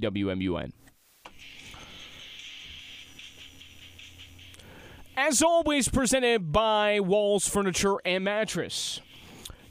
As 5.19 5.41
always, 5.41 5.89
presented 5.89 6.53
by 6.53 7.01
Walls 7.01 7.49
Furniture 7.49 7.97
and 8.05 8.23
Mattress. 8.23 9.01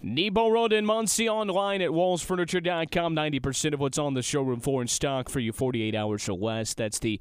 Nebo 0.02 0.50
Road 0.50 0.74
in 0.74 0.88
Muncie 0.88 1.30
online 1.30 1.84
at 1.84 1.92
wallsfurniture.com. 1.92 3.16
90% 3.16 3.74
of 3.76 3.80
what's 3.80 4.00
on 4.00 4.16
the 4.16 4.24
showroom 4.24 4.60
floor 4.60 4.82
in 4.82 4.88
stock 4.88 5.30
for 5.30 5.40
you 5.40 5.52
48 5.52 5.94
hours 5.94 6.28
or 6.28 6.34
less. 6.34 6.74
That's 6.74 6.98
the 6.98 7.20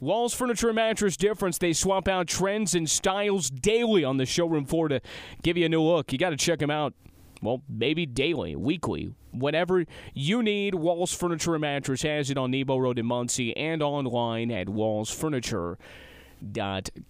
Walls 0.00 0.32
Furniture 0.32 0.68
and 0.68 0.76
Mattress 0.76 1.18
difference. 1.18 1.58
They 1.58 1.74
swap 1.74 2.08
out 2.08 2.28
trends 2.28 2.74
and 2.74 2.88
styles 2.88 3.50
daily 3.50 4.04
on 4.04 4.16
the 4.16 4.24
showroom 4.24 4.64
floor 4.64 4.88
to 4.88 5.02
give 5.42 5.58
you 5.58 5.66
a 5.66 5.68
new 5.68 5.82
look. 5.82 6.12
You 6.12 6.18
got 6.18 6.30
to 6.30 6.36
check 6.38 6.60
them 6.60 6.70
out. 6.70 6.94
Well, 7.42 7.62
maybe 7.68 8.06
daily, 8.06 8.56
weekly, 8.56 9.12
whatever 9.32 9.84
you 10.14 10.42
need. 10.42 10.74
Walls 10.74 11.12
Furniture 11.12 11.54
and 11.54 11.60
Mattress 11.60 12.00
has 12.02 12.30
it 12.30 12.38
on 12.38 12.52
Nebo 12.52 12.78
Road 12.78 12.98
in 12.98 13.04
Muncie 13.04 13.54
and 13.54 13.82
online 13.82 14.50
at 14.50 14.70
Walls 14.70 15.10
Furniture 15.10 15.76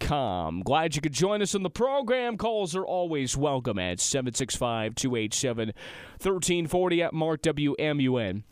com. 0.00 0.62
Glad 0.62 0.94
you 0.94 1.02
could 1.02 1.12
join 1.12 1.42
us 1.42 1.54
on 1.54 1.62
the 1.62 1.70
program. 1.70 2.36
Calls 2.36 2.74
are 2.74 2.84
always 2.84 3.36
welcome 3.36 3.78
at 3.78 4.00
765 4.00 4.94
287 4.94 5.68
1340 5.68 7.02
at 7.02 7.12
Mark 7.12 7.42
WMUN 7.42 8.42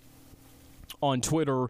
on 1.00 1.20
Twitter 1.20 1.68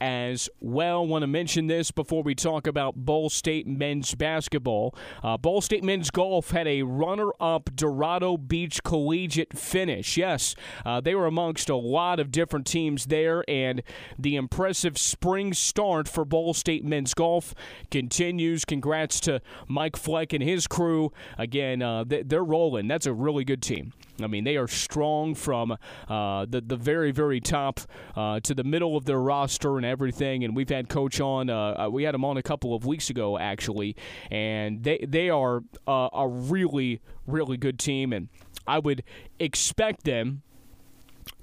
as 0.00 0.48
well. 0.60 1.06
Want 1.06 1.22
to 1.22 1.26
mention 1.26 1.66
this 1.66 1.90
before 1.90 2.22
we 2.22 2.34
talk 2.34 2.66
about 2.66 2.94
Ball 2.96 3.30
State 3.30 3.66
men's 3.66 4.14
basketball. 4.14 4.94
Uh, 5.22 5.36
Ball 5.36 5.60
State 5.60 5.84
men's 5.84 6.10
golf 6.10 6.50
had 6.50 6.66
a 6.66 6.82
runner 6.82 7.30
up 7.40 7.70
Dorado 7.74 8.36
Beach 8.36 8.82
Collegiate 8.82 9.56
finish. 9.56 10.16
Yes, 10.16 10.54
uh, 10.84 11.00
they 11.00 11.14
were 11.14 11.26
amongst 11.26 11.68
a 11.68 11.76
lot 11.76 12.20
of 12.20 12.30
different 12.30 12.66
teams 12.66 13.06
there, 13.06 13.44
and 13.48 13.82
the 14.18 14.36
impressive 14.36 14.98
spring 14.98 15.54
start 15.54 16.08
for 16.08 16.24
Ball 16.24 16.54
State 16.54 16.84
men's 16.84 17.14
golf 17.14 17.54
continues. 17.90 18.64
Congrats 18.64 19.20
to 19.20 19.40
Mike 19.68 19.96
Fleck 19.96 20.32
and 20.32 20.42
his 20.42 20.66
crew. 20.66 21.12
Again, 21.38 21.82
uh, 21.82 22.04
they're 22.06 22.44
rolling. 22.44 22.88
That's 22.88 23.06
a 23.06 23.12
really 23.12 23.44
good 23.44 23.62
team. 23.62 23.92
I 24.22 24.26
mean, 24.26 24.44
they 24.44 24.56
are 24.56 24.68
strong 24.68 25.34
from 25.34 25.76
uh, 26.08 26.46
the 26.48 26.60
the 26.60 26.76
very 26.76 27.10
very 27.10 27.40
top 27.40 27.80
uh, 28.14 28.40
to 28.40 28.54
the 28.54 28.64
middle 28.64 28.96
of 28.96 29.04
their 29.04 29.20
roster 29.20 29.76
and 29.76 29.85
everything. 29.86 30.44
And 30.44 30.54
we've 30.54 30.68
had 30.68 30.88
coach 30.88 31.20
on. 31.20 31.50
Uh, 31.50 31.86
uh 31.86 31.88
we 31.90 32.02
had 32.02 32.14
him 32.14 32.24
on 32.24 32.36
a 32.36 32.42
couple 32.42 32.74
of 32.74 32.84
weeks 32.84 33.10
ago 33.10 33.38
actually, 33.38 33.96
and 34.30 34.82
they 34.82 35.04
they 35.06 35.30
are 35.30 35.62
uh, 35.86 36.08
a 36.12 36.28
really 36.28 37.00
really 37.26 37.56
good 37.56 37.78
team. 37.78 38.12
And 38.12 38.28
I 38.66 38.78
would 38.78 39.02
expect 39.38 40.04
them 40.04 40.42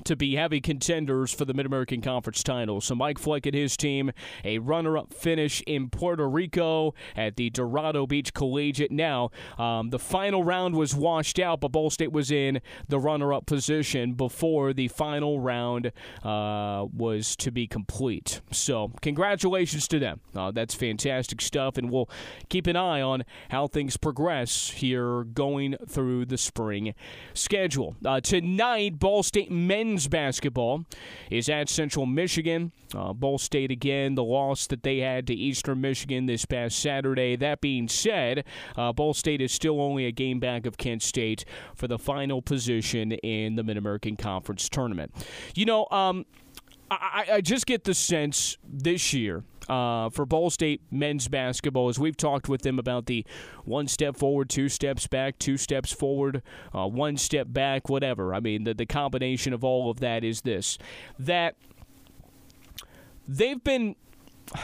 to 0.06 0.16
be 0.16 0.36
heavy 0.36 0.60
contenders 0.60 1.34
for 1.34 1.46
the 1.46 1.54
Mid 1.54 1.66
American 1.66 2.02
Conference 2.02 2.44
title. 2.44 2.82
So 2.82 2.96
Mike 2.96 3.20
Fleck 3.20 3.46
and 3.46 3.56
his 3.56 3.78
team, 3.78 4.12
a 4.44 4.60
runner 4.60 4.98
up 4.98 5.14
finish 5.14 5.62
in 5.66 5.90
Puerto 5.90 6.28
Rico 6.28 6.94
at 7.16 7.36
the 7.36 7.50
Dorado 7.50 8.06
Beach 8.06 8.34
Collegiate. 8.34 8.92
Now, 8.92 9.32
um, 9.58 9.90
the 9.90 10.00
final 10.00 10.44
round 10.44 10.76
was 10.76 10.96
washed 10.96 11.40
out, 11.40 11.62
but 11.62 11.72
Ball 11.72 11.90
State 11.90 12.12
was 12.12 12.32
in 12.32 12.62
the 12.88 13.00
runner 13.00 13.34
up 13.34 13.46
position 13.46 14.14
before 14.14 14.74
the 14.74 14.88
final 14.90 15.40
round 15.40 15.92
uh, 16.24 16.86
was 16.94 17.36
to 17.38 17.52
be 17.52 17.68
complete. 17.68 18.42
So, 18.52 18.92
congratulations 19.02 19.88
to 19.90 20.00
them. 20.00 20.22
Uh, 20.36 20.52
that's 20.52 20.74
fantastic 20.74 21.42
stuff, 21.42 21.78
and 21.78 21.90
we'll 21.90 22.10
keep 22.50 22.68
an 22.68 22.76
eye 22.76 23.02
on 23.02 23.24
how 23.50 23.68
things 23.68 23.98
progress 23.98 24.72
here 24.72 25.24
going 25.24 25.76
through 25.88 26.26
the 26.26 26.38
spring 26.38 26.94
schedule. 27.34 27.96
Uh, 28.06 28.20
tonight, 28.20 29.00
Ball 29.00 29.24
State 29.24 29.52
men's 29.74 30.08
basketball 30.08 30.86
is 31.32 31.50
at 31.50 31.68
Central 31.68 32.06
Michigan. 32.06 32.72
Uh, 32.96 33.12
Ball 33.12 33.40
State 33.40 33.72
again, 33.72 34.14
the 34.14 34.24
loss 34.24 34.68
that 34.68 34.84
they 34.84 35.00
had 35.00 35.26
to 35.26 35.34
Eastern 35.34 35.82
Michigan 35.82 36.28
this 36.28 36.46
past 36.46 36.78
Saturday. 36.78 37.36
That 37.36 37.60
being 37.60 37.88
said, 37.88 38.46
uh, 38.78 38.94
Ball 38.94 39.16
State 39.16 39.42
is 39.42 39.52
still 39.52 39.82
only 39.82 40.06
a 40.06 40.12
game 40.12 40.40
back 40.40 40.68
of 40.68 40.78
Kent 40.78 41.02
State 41.02 41.44
for 41.74 41.88
the 41.88 41.98
final 41.98 42.40
position 42.40 43.14
in 43.14 43.56
the 43.56 43.64
Mid 43.64 43.78
American 43.78 44.16
Conference 44.16 44.70
tournament. 44.70 45.12
You 45.56 45.66
know, 45.66 45.88
um, 45.90 46.26
I, 46.92 47.26
I 47.34 47.42
just 47.42 47.66
get 47.66 47.84
the 47.84 47.96
sense 47.96 48.58
this 48.64 49.12
year 49.12 49.44
uh, 49.70 50.10
for 50.10 50.26
Ball 50.26 50.50
State 50.50 50.82
men's 50.92 51.28
basketball 51.28 51.90
as 51.90 52.00
we've 52.00 52.18
talked 52.18 52.50
with 52.50 52.62
them 52.62 52.80
about 52.80 53.06
the 53.06 53.26
one 53.66 53.88
step 53.88 54.18
forward, 54.18 54.50
two 54.50 54.70
steps 54.70 55.08
back, 55.08 55.40
two 55.40 55.58
steps 55.58 55.92
forward, 55.92 56.42
uh, 56.74 56.88
one 56.88 57.18
step 57.18 57.48
back, 57.50 57.90
whatever. 57.90 58.34
I 58.34 58.40
mean, 58.40 58.64
the, 58.64 58.74
the 58.74 58.86
combination 58.86 59.54
of 59.54 59.64
all 59.64 59.90
of 59.90 60.00
that 60.00 60.24
is 60.24 60.42
this 60.42 60.78
that 61.20 61.56
they've 63.28 63.64
been. 63.64 63.96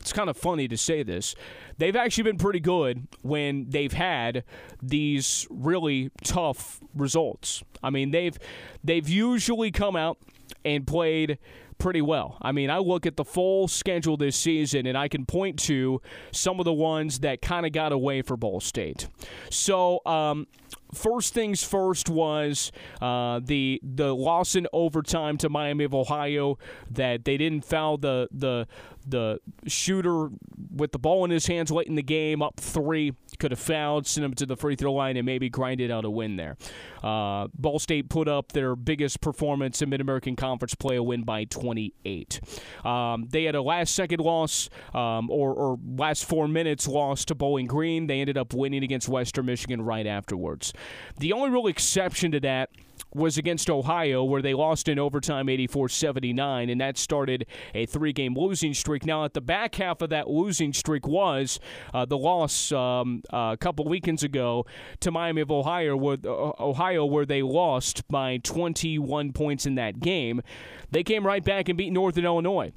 It's 0.00 0.12
kind 0.12 0.28
of 0.28 0.36
funny 0.36 0.68
to 0.68 0.76
say 0.76 1.02
this. 1.02 1.34
They've 1.78 1.96
actually 1.96 2.24
been 2.24 2.36
pretty 2.36 2.60
good 2.60 3.08
when 3.22 3.70
they've 3.70 3.90
had 3.90 4.44
these 4.82 5.46
really 5.48 6.10
tough 6.22 6.78
results. 6.94 7.62
I 7.82 7.88
mean, 7.88 8.10
they've 8.10 8.36
they've 8.84 9.08
usually 9.08 9.70
come 9.70 9.96
out 9.96 10.18
and 10.62 10.86
played 10.86 11.38
pretty 11.84 12.00
well. 12.00 12.38
I 12.40 12.52
mean, 12.52 12.70
I 12.70 12.78
look 12.78 13.04
at 13.04 13.18
the 13.18 13.26
full 13.26 13.68
schedule 13.68 14.16
this 14.16 14.36
season 14.36 14.86
and 14.86 14.96
I 14.96 15.06
can 15.06 15.26
point 15.26 15.58
to 15.64 16.00
some 16.32 16.58
of 16.58 16.64
the 16.64 16.72
ones 16.72 17.18
that 17.18 17.42
kind 17.42 17.66
of 17.66 17.72
got 17.72 17.92
away 17.92 18.22
for 18.22 18.38
Ball 18.38 18.60
State. 18.60 19.06
So, 19.50 20.00
um, 20.06 20.46
first 20.94 21.34
things 21.34 21.62
first 21.62 22.08
was 22.08 22.72
uh, 23.02 23.40
the 23.44 23.82
the 23.82 24.14
loss 24.14 24.54
in 24.54 24.66
overtime 24.72 25.36
to 25.38 25.50
Miami 25.50 25.84
of 25.84 25.94
Ohio 25.94 26.58
that 26.90 27.26
they 27.26 27.36
didn't 27.36 27.66
foul 27.66 27.98
the 27.98 28.28
the 28.32 28.66
the 29.06 29.38
shooter 29.66 30.30
with 30.74 30.92
the 30.92 30.98
ball 30.98 31.26
in 31.26 31.30
his 31.30 31.46
hands 31.46 31.70
late 31.70 31.86
in 31.86 31.96
the 31.96 32.02
game, 32.02 32.40
up 32.40 32.58
three, 32.58 33.12
could 33.44 33.50
have 33.50 33.60
fouled, 33.60 34.06
sent 34.06 34.24
him 34.24 34.32
to 34.32 34.46
the 34.46 34.56
free 34.56 34.74
throw 34.74 34.94
line, 34.94 35.18
and 35.18 35.26
maybe 35.26 35.50
grinded 35.50 35.90
out 35.90 36.06
a 36.06 36.10
win 36.10 36.36
there. 36.36 36.56
Uh, 37.02 37.46
Ball 37.52 37.78
State 37.78 38.08
put 38.08 38.26
up 38.26 38.52
their 38.52 38.74
biggest 38.74 39.20
performance 39.20 39.82
in 39.82 39.90
Mid 39.90 40.00
American 40.00 40.34
Conference 40.34 40.74
play, 40.74 40.96
a 40.96 41.02
win 41.02 41.24
by 41.24 41.44
28. 41.44 42.40
Um, 42.86 43.28
they 43.28 43.44
had 43.44 43.54
a 43.54 43.60
last 43.60 43.94
second 43.94 44.20
loss, 44.20 44.70
um, 44.94 45.28
or, 45.28 45.52
or 45.52 45.78
last 45.84 46.24
four 46.24 46.48
minutes 46.48 46.88
loss 46.88 47.26
to 47.26 47.34
Bowling 47.34 47.66
Green. 47.66 48.06
They 48.06 48.22
ended 48.22 48.38
up 48.38 48.54
winning 48.54 48.82
against 48.82 49.10
Western 49.10 49.44
Michigan 49.44 49.82
right 49.82 50.06
afterwards. 50.06 50.72
The 51.18 51.34
only 51.34 51.50
real 51.50 51.66
exception 51.66 52.32
to 52.32 52.40
that 52.40 52.70
was 53.14 53.38
against 53.38 53.70
Ohio, 53.70 54.24
where 54.24 54.42
they 54.42 54.54
lost 54.54 54.88
in 54.88 54.98
overtime 54.98 55.48
84 55.48 55.88
79, 55.88 56.68
and 56.68 56.80
that 56.80 56.98
started 56.98 57.46
a 57.74 57.86
three 57.86 58.12
game 58.12 58.34
losing 58.34 58.74
streak. 58.74 59.06
Now, 59.06 59.24
at 59.24 59.34
the 59.34 59.40
back 59.40 59.76
half 59.76 60.02
of 60.02 60.10
that 60.10 60.28
losing 60.28 60.72
streak 60.72 61.06
was 61.06 61.60
uh, 61.92 62.04
the 62.04 62.18
loss 62.18 62.72
um, 62.72 63.22
uh, 63.32 63.50
a 63.52 63.56
couple 63.56 63.84
weekends 63.86 64.22
ago 64.22 64.66
to 65.00 65.10
Miami 65.10 65.42
of 65.42 65.50
Ohio 65.50 65.96
where, 65.96 66.16
uh, 66.24 66.52
Ohio, 66.58 67.04
where 67.04 67.24
they 67.24 67.42
lost 67.42 68.06
by 68.08 68.38
21 68.38 69.32
points 69.32 69.66
in 69.66 69.76
that 69.76 70.00
game. 70.00 70.42
They 70.90 71.02
came 71.02 71.26
right 71.26 71.44
back 71.44 71.68
and 71.68 71.78
beat 71.78 71.92
Northern 71.92 72.24
Illinois 72.24 72.72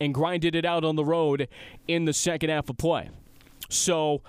and 0.00 0.14
grinded 0.14 0.54
it 0.54 0.64
out 0.64 0.84
on 0.84 0.96
the 0.96 1.04
road 1.04 1.48
in 1.86 2.04
the 2.04 2.12
second 2.12 2.50
half 2.50 2.68
of 2.68 2.76
play. 2.76 3.10
So, 3.68 4.22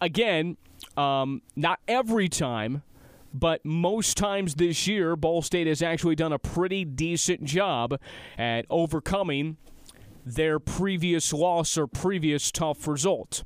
again, 0.00 0.56
um, 0.96 1.42
not 1.54 1.80
every 1.88 2.28
time 2.28 2.82
but 3.32 3.64
most 3.64 4.16
times 4.16 4.54
this 4.54 4.86
year, 4.86 5.16
Ball 5.16 5.42
State 5.42 5.66
has 5.66 5.82
actually 5.82 6.16
done 6.16 6.32
a 6.32 6.38
pretty 6.38 6.84
decent 6.84 7.44
job 7.44 7.98
at 8.38 8.66
overcoming 8.70 9.56
their 10.24 10.58
previous 10.58 11.32
loss 11.32 11.78
or 11.78 11.86
previous 11.86 12.50
tough 12.50 12.88
result. 12.88 13.44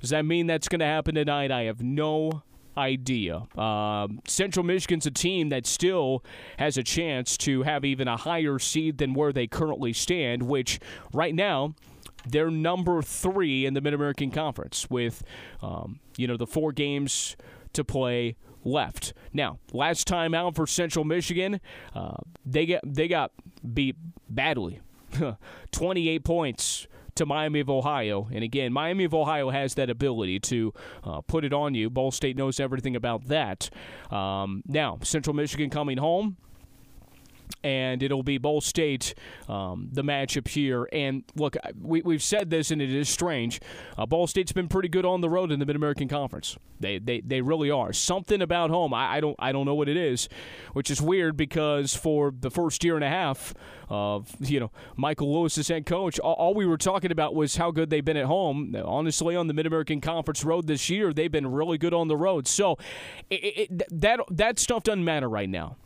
Does 0.00 0.10
that 0.10 0.24
mean 0.24 0.46
that's 0.46 0.68
going 0.68 0.80
to 0.80 0.86
happen 0.86 1.14
tonight? 1.14 1.50
I 1.50 1.62
have 1.62 1.82
no 1.82 2.42
idea. 2.76 3.46
Um, 3.58 4.20
Central 4.26 4.64
Michigan's 4.64 5.06
a 5.06 5.10
team 5.10 5.48
that 5.48 5.66
still 5.66 6.22
has 6.58 6.76
a 6.76 6.82
chance 6.82 7.36
to 7.38 7.62
have 7.62 7.84
even 7.84 8.06
a 8.06 8.16
higher 8.16 8.58
seed 8.58 8.98
than 8.98 9.14
where 9.14 9.32
they 9.32 9.46
currently 9.46 9.92
stand, 9.92 10.42
which 10.42 10.78
right 11.12 11.34
now 11.34 11.74
they're 12.28 12.50
number 12.50 13.02
three 13.02 13.66
in 13.66 13.74
the 13.74 13.80
Mid 13.80 13.94
American 13.94 14.30
Conference 14.30 14.88
with, 14.90 15.22
um, 15.62 16.00
you 16.16 16.26
know, 16.26 16.36
the 16.36 16.46
four 16.46 16.72
games 16.72 17.36
to 17.72 17.84
play 17.84 18.36
left. 18.66 19.14
Now, 19.32 19.58
last 19.72 20.06
time 20.06 20.34
out 20.34 20.54
for 20.54 20.66
Central 20.66 21.04
Michigan, 21.04 21.60
uh, 21.94 22.16
they 22.44 22.66
get 22.66 22.82
they 22.84 23.08
got 23.08 23.32
beat 23.74 23.96
badly, 24.28 24.80
28 25.72 26.24
points 26.24 26.86
to 27.14 27.24
Miami 27.24 27.60
of 27.60 27.70
Ohio. 27.70 28.28
And 28.32 28.44
again, 28.44 28.72
Miami 28.72 29.04
of 29.04 29.14
Ohio 29.14 29.50
has 29.50 29.74
that 29.74 29.88
ability 29.88 30.38
to 30.40 30.74
uh, 31.02 31.20
put 31.22 31.44
it 31.44 31.52
on 31.52 31.74
you. 31.74 31.88
Ball 31.88 32.10
State 32.10 32.36
knows 32.36 32.60
everything 32.60 32.94
about 32.94 33.28
that. 33.28 33.70
Um, 34.10 34.62
now, 34.66 34.98
Central 35.02 35.34
Michigan 35.34 35.70
coming 35.70 35.98
home. 35.98 36.36
And 37.62 38.02
it'll 38.02 38.22
be 38.22 38.38
Ball 38.38 38.60
State, 38.60 39.14
um, 39.48 39.88
the 39.92 40.02
matchup 40.02 40.48
here. 40.48 40.88
And 40.92 41.24
look, 41.34 41.56
we, 41.80 42.02
we've 42.02 42.22
said 42.22 42.50
this, 42.50 42.70
and 42.70 42.80
it 42.80 42.92
is 42.92 43.08
strange. 43.08 43.60
Uh, 43.98 44.06
Ball 44.06 44.26
State's 44.26 44.52
been 44.52 44.68
pretty 44.68 44.88
good 44.88 45.04
on 45.04 45.20
the 45.20 45.28
road 45.28 45.50
in 45.50 45.58
the 45.58 45.66
Mid 45.66 45.76
American 45.76 46.08
Conference. 46.08 46.56
They, 46.78 46.98
they 46.98 47.20
they 47.20 47.40
really 47.40 47.70
are. 47.70 47.92
Something 47.92 48.42
about 48.42 48.70
home, 48.70 48.92
I, 48.92 49.16
I 49.16 49.20
don't 49.20 49.36
I 49.38 49.50
don't 49.50 49.64
know 49.64 49.74
what 49.74 49.88
it 49.88 49.96
is, 49.96 50.28
which 50.74 50.90
is 50.90 51.00
weird 51.00 51.36
because 51.36 51.94
for 51.94 52.32
the 52.38 52.50
first 52.50 52.84
year 52.84 52.96
and 52.96 53.04
a 53.04 53.08
half 53.08 53.54
of 53.88 54.34
you 54.40 54.60
know 54.60 54.70
Michael 54.96 55.32
Lewis 55.34 55.56
head 55.68 55.86
coach, 55.86 56.18
all, 56.18 56.34
all 56.34 56.54
we 56.54 56.66
were 56.66 56.76
talking 56.76 57.10
about 57.10 57.34
was 57.34 57.56
how 57.56 57.70
good 57.70 57.88
they've 57.88 58.04
been 58.04 58.16
at 58.16 58.26
home. 58.26 58.76
Honestly, 58.84 59.34
on 59.34 59.46
the 59.46 59.54
Mid 59.54 59.66
American 59.66 60.00
Conference 60.00 60.44
road 60.44 60.66
this 60.66 60.90
year, 60.90 61.12
they've 61.12 61.32
been 61.32 61.50
really 61.50 61.78
good 61.78 61.94
on 61.94 62.08
the 62.08 62.16
road. 62.16 62.46
So 62.46 62.76
it, 63.30 63.70
it, 63.70 64.00
that 64.00 64.20
that 64.30 64.58
stuff 64.58 64.82
doesn't 64.82 65.04
matter 65.04 65.28
right 65.28 65.48
now 65.48 65.76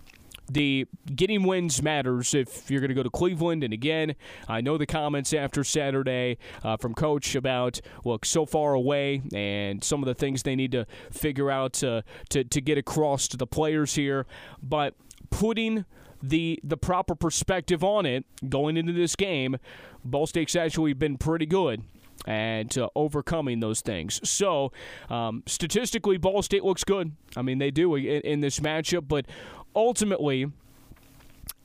the 0.52 0.86
getting 1.14 1.42
wins 1.44 1.82
matters 1.82 2.34
if 2.34 2.70
you're 2.70 2.80
going 2.80 2.88
to 2.88 2.94
go 2.94 3.02
to 3.02 3.10
Cleveland. 3.10 3.64
And 3.64 3.72
again, 3.72 4.14
I 4.48 4.60
know 4.60 4.76
the 4.76 4.86
comments 4.86 5.32
after 5.32 5.64
Saturday 5.64 6.38
uh, 6.64 6.76
from 6.76 6.94
Coach 6.94 7.34
about 7.34 7.80
look 8.04 8.24
so 8.24 8.44
far 8.44 8.74
away 8.74 9.22
and 9.32 9.82
some 9.82 10.02
of 10.02 10.06
the 10.06 10.14
things 10.14 10.42
they 10.42 10.56
need 10.56 10.72
to 10.72 10.86
figure 11.10 11.50
out 11.50 11.72
to 11.74 12.04
to, 12.30 12.44
to 12.44 12.60
get 12.60 12.78
across 12.78 13.28
to 13.28 13.36
the 13.36 13.46
players 13.46 13.94
here, 13.94 14.26
but 14.62 14.94
putting 15.30 15.84
the 16.22 16.60
the 16.62 16.76
proper 16.76 17.14
perspective 17.14 17.82
on 17.82 18.04
it 18.06 18.24
going 18.48 18.76
into 18.76 18.92
this 18.92 19.16
game, 19.16 19.56
Ball 20.04 20.26
State's 20.26 20.56
actually 20.56 20.92
been 20.92 21.16
pretty 21.16 21.46
good 21.46 21.82
and 22.26 22.76
uh, 22.76 22.88
overcoming 22.94 23.60
those 23.60 23.80
things. 23.80 24.20
So, 24.28 24.72
um, 25.08 25.42
statistically, 25.46 26.18
Ball 26.18 26.42
State 26.42 26.64
looks 26.64 26.84
good. 26.84 27.12
I 27.36 27.42
mean, 27.42 27.58
they 27.58 27.70
do 27.70 27.94
in, 27.94 28.04
in 28.04 28.40
this 28.40 28.60
matchup, 28.60 29.08
but 29.08 29.26
ultimately, 29.74 30.50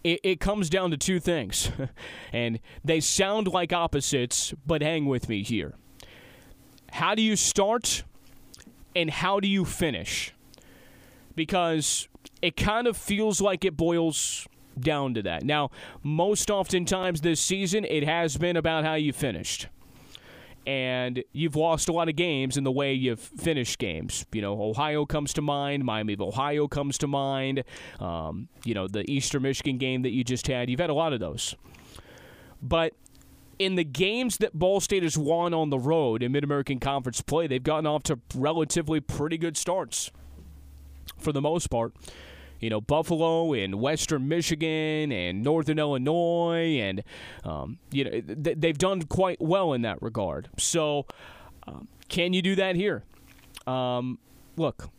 it, 0.04 0.20
it 0.24 0.40
comes 0.40 0.70
down 0.70 0.92
to 0.92 0.98
two 0.98 1.20
things. 1.20 1.72
and 2.34 2.60
they 2.84 3.00
sound 3.00 3.48
like 3.48 3.74
opposites, 3.74 4.54
but 4.66 4.82
hang 4.82 5.06
with 5.06 5.30
me 5.30 5.44
here. 5.44 5.74
How 6.92 7.16
do 7.16 7.22
you 7.22 7.36
start 7.36 8.04
and 8.96 9.10
how 9.10 9.40
do 9.40 9.48
you 9.48 9.66
finish? 9.66 10.34
Because 11.36 12.08
it 12.42 12.56
kind 12.56 12.88
of 12.88 12.96
feels 12.96 13.42
like 13.42 13.66
it 13.66 13.76
boils 13.76 14.48
down 14.80 15.14
to 15.16 15.22
that. 15.24 15.44
Now, 15.44 15.72
most 16.04 16.50
oftentimes 16.50 17.22
this 17.22 17.42
season, 17.42 17.86
it 17.86 18.04
has 18.04 18.38
been 18.38 18.56
about 18.56 18.84
how 18.84 18.96
you 18.96 19.12
finished 19.12 19.68
and 20.66 21.24
you've 21.32 21.56
lost 21.56 21.90
a 21.90 21.92
lot 21.92 22.10
of 22.10 22.16
games 22.16 22.58
in 22.58 22.64
the 22.64 22.72
way 22.72 22.94
you've 22.94 23.20
finished 23.20 23.80
games. 23.80 24.26
You 24.32 24.42
know, 24.42 24.62
Ohio 24.62 25.06
comes 25.06 25.34
to 25.34 25.42
mind, 25.42 25.86
Miami 25.86 26.14
of 26.14 26.22
Ohio 26.22 26.68
comes 26.68 26.98
to 27.00 27.08
mind. 27.08 27.64
Um, 28.00 28.48
you 28.64 28.74
know, 28.74 28.88
the 28.88 29.10
Eastern 29.10 29.44
Michigan 29.44 29.78
game 29.78 30.02
that 30.04 30.12
you 30.12 30.24
just 30.24 30.48
had. 30.48 30.70
You've 30.70 30.80
had 30.80 30.90
a 30.90 30.96
lot 30.96 31.14
of 31.14 31.20
those, 31.20 31.56
but 32.62 32.94
in 33.58 33.76
the 33.76 33.84
games 33.84 34.38
that 34.38 34.54
Ball 34.54 34.80
State 34.80 35.04
has 35.04 35.18
won 35.18 35.54
on 35.54 35.70
the 35.70 35.80
road 35.80 36.22
in 36.22 36.32
Mid 36.32 36.44
American 36.44 36.80
Conference 36.80 37.22
play, 37.22 37.48
they've 37.48 37.64
gotten 37.64 37.88
off 37.88 38.04
to 38.04 38.20
relatively 38.36 39.00
pretty 39.00 39.38
good 39.38 39.56
starts 39.56 40.12
for 41.18 41.32
the 41.32 41.42
most 41.42 41.70
part 41.70 41.94
you 42.66 42.72
know, 42.72 42.82
Buffalo 42.82 43.54
and 43.54 43.76
Western 43.76 44.28
Michigan 44.28 45.12
and 45.12 45.44
Northern 45.44 45.78
Illinois, 45.78 46.80
and 46.80 47.04
um, 47.44 47.78
you 47.92 48.04
know 48.04 48.22
they've 48.26 48.78
done 48.78 49.04
quite 49.04 49.40
well 49.40 49.74
in 49.74 49.84
that 49.84 50.02
regard. 50.02 50.50
So, 50.58 51.06
um, 51.68 51.88
can 52.10 52.34
you 52.34 52.42
do 52.42 52.56
that 52.56 52.76
here? 52.76 53.04
Um, 53.68 54.18
look, 54.58 54.90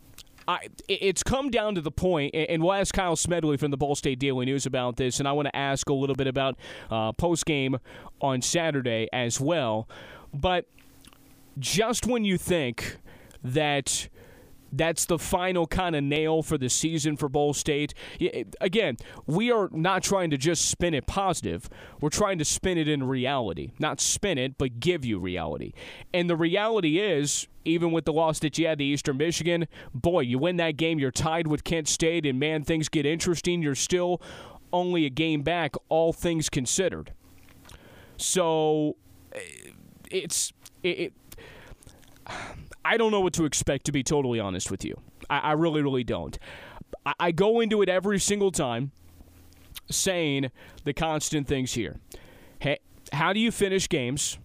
I, 0.47 0.69
it's 0.87 1.23
come 1.23 1.49
down 1.51 1.75
to 1.75 1.81
the 1.81 1.91
point, 1.91 2.33
and 2.33 2.63
we'll 2.63 2.71
ask 2.71 2.95
Kyle 2.95 3.17
Smedley 3.17 3.57
from 3.57 3.71
the 3.71 3.77
Ball 3.77 3.95
State 3.95 4.17
Daily 4.17 4.45
News 4.45 4.65
about 4.65 4.95
this, 4.95 5.19
and 5.19 5.27
I 5.27 5.33
want 5.33 5.47
to 5.47 5.55
ask 5.55 5.89
a 5.89 5.93
little 5.93 6.15
bit 6.15 6.27
about 6.27 6.57
uh, 6.89 7.11
post 7.11 7.45
game 7.45 7.79
on 8.21 8.41
Saturday 8.41 9.09
as 9.11 9.41
well. 9.41 9.89
But 10.33 10.67
just 11.59 12.07
when 12.07 12.23
you 12.23 12.37
think 12.37 12.99
that 13.43 14.07
that's 14.71 15.05
the 15.05 15.17
final 15.17 15.67
kind 15.67 15.95
of 15.95 16.03
nail 16.03 16.41
for 16.41 16.57
the 16.57 16.69
season 16.69 17.17
for 17.17 17.29
Ball 17.29 17.53
State. 17.53 17.93
Again, 18.61 18.97
we 19.25 19.51
are 19.51 19.69
not 19.71 20.03
trying 20.03 20.29
to 20.31 20.37
just 20.37 20.69
spin 20.69 20.93
it 20.93 21.07
positive. 21.07 21.69
We're 22.01 22.09
trying 22.09 22.37
to 22.39 22.45
spin 22.45 22.77
it 22.77 22.87
in 22.87 23.03
reality. 23.03 23.71
Not 23.79 24.01
spin 24.01 24.37
it, 24.37 24.57
but 24.57 24.79
give 24.79 25.05
you 25.05 25.19
reality. 25.19 25.73
And 26.13 26.29
the 26.29 26.35
reality 26.35 26.99
is, 26.99 27.47
even 27.65 27.91
with 27.91 28.05
the 28.05 28.13
loss 28.13 28.39
that 28.39 28.57
you 28.57 28.67
had 28.67 28.79
to 28.79 28.83
Eastern 28.83 29.17
Michigan, 29.17 29.67
boy, 29.93 30.21
you 30.21 30.39
win 30.39 30.57
that 30.57 30.77
game, 30.77 30.99
you're 30.99 31.11
tied 31.11 31.47
with 31.47 31.63
Kent 31.63 31.87
State, 31.87 32.25
and 32.25 32.39
man, 32.39 32.63
things 32.63 32.89
get 32.89 33.05
interesting. 33.05 33.61
You're 33.61 33.75
still 33.75 34.21
only 34.71 35.05
a 35.05 35.09
game 35.09 35.41
back, 35.41 35.75
all 35.89 36.13
things 36.13 36.49
considered. 36.49 37.13
So 38.17 38.95
eh, 39.33 39.39
it's 40.11 40.53
it, 40.83 40.99
it 40.99 41.13
I 42.87 42.95
don't 42.95 43.11
know 43.11 43.19
what 43.19 43.33
to 43.33 43.43
expect, 43.43 43.85
to 43.87 43.91
be 43.91 44.01
totally 44.01 44.39
honest 44.39 44.71
with 44.71 44.85
you. 44.85 44.95
I, 45.29 45.39
I 45.39 45.51
really, 45.51 45.81
really 45.81 46.05
don't. 46.05 46.39
I, 47.05 47.13
I 47.19 47.31
go 47.31 47.59
into 47.59 47.81
it 47.81 47.89
every 47.89 48.17
single 48.17 48.49
time 48.49 48.91
saying 49.91 50.51
the 50.85 50.93
constant 50.93 51.47
things 51.47 51.73
here. 51.73 51.97
Hey, 52.59 52.79
how 53.11 53.33
do 53.33 53.41
you 53.41 53.51
finish 53.51 53.89
games? 53.89 54.37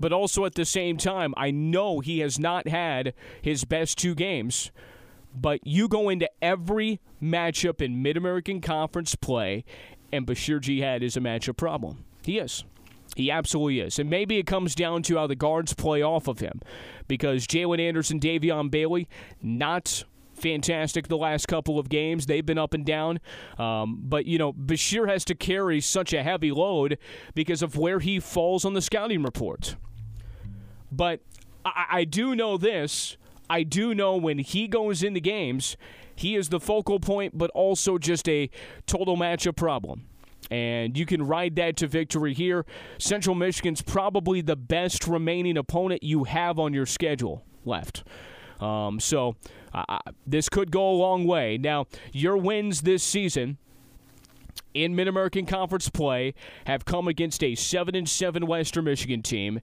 But 0.00 0.14
also 0.14 0.46
at 0.46 0.54
the 0.54 0.64
same 0.64 0.96
time, 0.96 1.34
I 1.36 1.50
know 1.50 2.00
he 2.00 2.20
has 2.20 2.38
not 2.38 2.68
had 2.68 3.12
his 3.42 3.64
best 3.64 3.98
two 3.98 4.14
games. 4.14 4.70
But 5.34 5.60
you 5.66 5.86
go 5.86 6.08
into 6.08 6.30
every 6.40 7.00
matchup 7.22 7.82
in 7.82 8.02
Mid 8.02 8.16
American 8.16 8.62
Conference 8.62 9.14
play, 9.14 9.64
and 10.10 10.26
Basheer 10.26 10.60
Jihad 10.60 11.02
is 11.02 11.18
a 11.18 11.20
matchup 11.20 11.58
problem. 11.58 12.04
He 12.24 12.38
is. 12.38 12.64
He 13.14 13.30
absolutely 13.30 13.80
is. 13.80 13.98
And 13.98 14.10
maybe 14.10 14.38
it 14.38 14.46
comes 14.46 14.74
down 14.74 15.02
to 15.04 15.16
how 15.16 15.26
the 15.26 15.36
guards 15.36 15.72
play 15.74 16.02
off 16.02 16.28
of 16.28 16.40
him 16.40 16.60
because 17.08 17.46
Jalin 17.46 17.80
Anderson, 17.80 18.20
Davion 18.20 18.70
Bailey, 18.70 19.08
not 19.42 20.04
fantastic 20.34 21.08
the 21.08 21.16
last 21.16 21.46
couple 21.46 21.78
of 21.78 21.88
games. 21.88 22.26
They've 22.26 22.44
been 22.44 22.58
up 22.58 22.74
and 22.74 22.84
down. 22.84 23.20
Um, 23.56 24.00
but, 24.02 24.26
you 24.26 24.36
know, 24.36 24.52
Basheer 24.52 25.08
has 25.08 25.24
to 25.26 25.34
carry 25.34 25.80
such 25.80 26.12
a 26.12 26.22
heavy 26.22 26.50
load 26.50 26.98
because 27.34 27.62
of 27.62 27.76
where 27.76 28.00
he 28.00 28.18
falls 28.18 28.64
on 28.64 28.74
the 28.74 28.82
scouting 28.82 29.22
report. 29.22 29.76
But 30.90 31.20
I, 31.64 31.86
I 31.90 32.04
do 32.04 32.34
know 32.34 32.56
this. 32.56 33.16
I 33.48 33.62
do 33.62 33.94
know 33.94 34.16
when 34.16 34.38
he 34.38 34.66
goes 34.66 35.02
into 35.02 35.20
games, 35.20 35.76
he 36.16 36.34
is 36.34 36.48
the 36.48 36.60
focal 36.60 36.98
point, 36.98 37.36
but 37.36 37.50
also 37.50 37.98
just 37.98 38.28
a 38.28 38.50
total 38.86 39.16
matchup 39.16 39.56
problem 39.56 40.06
and 40.50 40.96
you 40.96 41.06
can 41.06 41.22
ride 41.22 41.56
that 41.56 41.76
to 41.78 41.86
victory 41.86 42.34
here. 42.34 42.64
Central 42.98 43.34
Michigan's 43.34 43.82
probably 43.82 44.40
the 44.40 44.56
best 44.56 45.06
remaining 45.06 45.56
opponent 45.56 46.02
you 46.02 46.24
have 46.24 46.58
on 46.58 46.72
your 46.72 46.86
schedule 46.86 47.44
left. 47.64 48.04
Um, 48.60 49.00
so 49.00 49.36
uh, 49.72 49.98
this 50.26 50.48
could 50.48 50.70
go 50.70 50.90
a 50.90 50.96
long 50.96 51.24
way. 51.26 51.58
Now, 51.58 51.86
your 52.12 52.36
wins 52.36 52.82
this 52.82 53.02
season 53.02 53.58
in 54.74 54.94
Mid 54.96 55.08
American 55.08 55.46
Conference 55.46 55.88
play 55.88 56.34
have 56.66 56.84
come 56.84 57.08
against 57.08 57.42
a 57.42 57.54
seven 57.54 57.94
and 57.94 58.08
seven 58.08 58.46
Western 58.46 58.84
Michigan 58.84 59.22
team, 59.22 59.60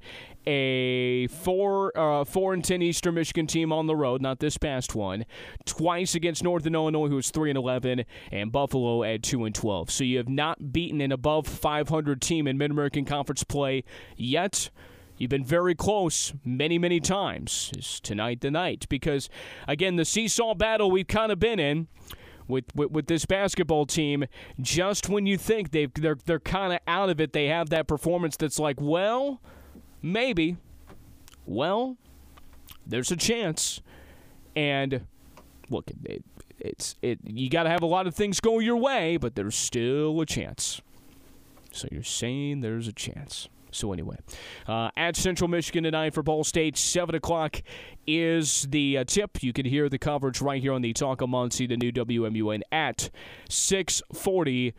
a 0.48 1.28
four 1.28 1.96
uh, 1.98 2.24
four 2.24 2.54
and 2.54 2.64
ten 2.64 2.82
Eastern 2.82 3.14
Michigan 3.16 3.46
team 3.46 3.72
on 3.72 3.88
the 3.88 3.96
road, 3.96 4.22
not 4.22 4.40
this 4.40 4.58
past 4.58 4.96
one, 4.96 5.26
twice 5.66 6.16
against 6.16 6.44
Northern 6.44 6.74
Illinois, 6.74 7.10
who 7.10 7.16
was 7.16 7.30
three 7.30 7.50
and 7.50 7.58
eleven, 7.58 8.06
and 8.32 8.52
Buffalo 8.52 9.04
at 9.04 9.22
two 9.22 9.44
and 9.46 9.54
twelve. 9.54 9.92
So 9.92 10.04
you 10.04 10.18
have 10.18 10.30
not 10.30 10.72
beaten 10.72 11.02
an 11.02 11.12
above 11.12 11.48
500 11.48 12.22
team 12.22 12.48
in 12.48 12.58
Mid 12.58 12.72
American 12.72 13.06
Conference 13.06 13.44
play 13.44 13.84
yet. 14.16 14.70
You've 15.18 15.30
been 15.30 15.46
very 15.46 15.76
close 15.76 16.34
many, 16.44 16.80
many 16.80 17.00
times. 17.00 17.72
Is 17.78 18.00
tonight 18.00 18.42
the 18.42 18.50
night? 18.50 18.88
Because, 18.90 19.30
again, 19.68 19.96
the 19.96 20.06
seesaw 20.06 20.56
battle 20.56 20.90
we've 20.90 21.08
kind 21.08 21.32
of 21.32 21.38
been 21.38 21.60
in 21.60 21.88
with, 22.52 22.66
with, 22.76 22.92
with 22.92 23.08
this 23.08 23.26
basketball 23.26 23.88
team. 23.88 24.26
Just 24.60 25.10
when 25.10 25.26
you 25.26 25.38
think 25.38 25.72
they 25.72 25.88
they're 25.88 26.18
they're 26.26 26.40
kind 26.40 26.74
of 26.74 26.80
out 26.86 27.10
of 27.10 27.20
it, 27.20 27.34
they 27.34 27.48
have 27.48 27.70
that 27.70 27.88
performance 27.88 28.38
that's 28.38 28.60
like, 28.60 28.80
well, 28.80 29.42
maybe, 30.04 30.58
well, 31.46 31.98
there's 32.86 33.12
a 33.12 33.16
chance, 33.16 33.82
and 34.56 35.08
look, 35.70 35.90
it, 36.04 36.24
it's 36.60 36.96
it. 37.02 37.20
You 37.24 37.50
got 37.50 37.64
to 37.64 37.70
have 37.70 37.82
a 37.82 37.88
lot 37.88 38.06
of 38.06 38.14
things 38.14 38.40
go 38.40 38.60
your 38.60 38.78
way, 38.78 39.18
but 39.18 39.36
there's 39.36 39.56
still 39.56 40.22
a 40.22 40.26
chance. 40.26 40.82
So 41.72 41.88
you're 41.92 42.04
saying 42.04 42.62
there's 42.62 42.88
a 42.88 42.94
chance. 42.94 43.48
So 43.72 43.94
anyway, 43.94 44.18
uh, 44.68 44.90
at 44.96 45.16
Central 45.16 45.48
Michigan 45.48 45.84
tonight 45.84 46.14
for 46.14 46.24
Ball 46.24 46.44
State, 46.44 46.78
seven 46.78 47.16
o'clock 47.16 47.62
is 48.06 48.68
the 48.70 49.00
uh, 49.00 49.04
tip. 49.06 49.42
You 49.42 49.54
can 49.54 49.66
hear 49.66 49.90
the 49.90 49.98
coverage 49.98 50.42
right 50.42 50.62
here 50.62 50.74
on 50.74 50.82
the 50.82 50.94
Talk 50.94 51.22
of 51.22 51.30
Muncie, 51.30 51.68
the 51.68 51.78
new 51.78 51.92
WMUN 51.92 52.62
at 52.72 53.10
six 53.50 54.02
forty. 54.14 54.74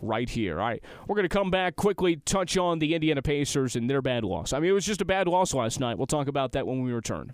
Right 0.00 0.30
here. 0.30 0.60
All 0.60 0.64
right. 0.64 0.80
We're 1.08 1.16
going 1.16 1.28
to 1.28 1.28
come 1.28 1.50
back 1.50 1.74
quickly, 1.74 2.14
touch 2.24 2.56
on 2.56 2.78
the 2.78 2.94
Indiana 2.94 3.20
Pacers 3.20 3.74
and 3.74 3.90
their 3.90 4.00
bad 4.00 4.22
loss. 4.22 4.52
I 4.52 4.60
mean, 4.60 4.70
it 4.70 4.72
was 4.72 4.86
just 4.86 5.00
a 5.00 5.04
bad 5.04 5.26
loss 5.26 5.52
last 5.52 5.80
night. 5.80 5.98
We'll 5.98 6.06
talk 6.06 6.28
about 6.28 6.52
that 6.52 6.68
when 6.68 6.84
we 6.84 6.92
return. 6.92 7.32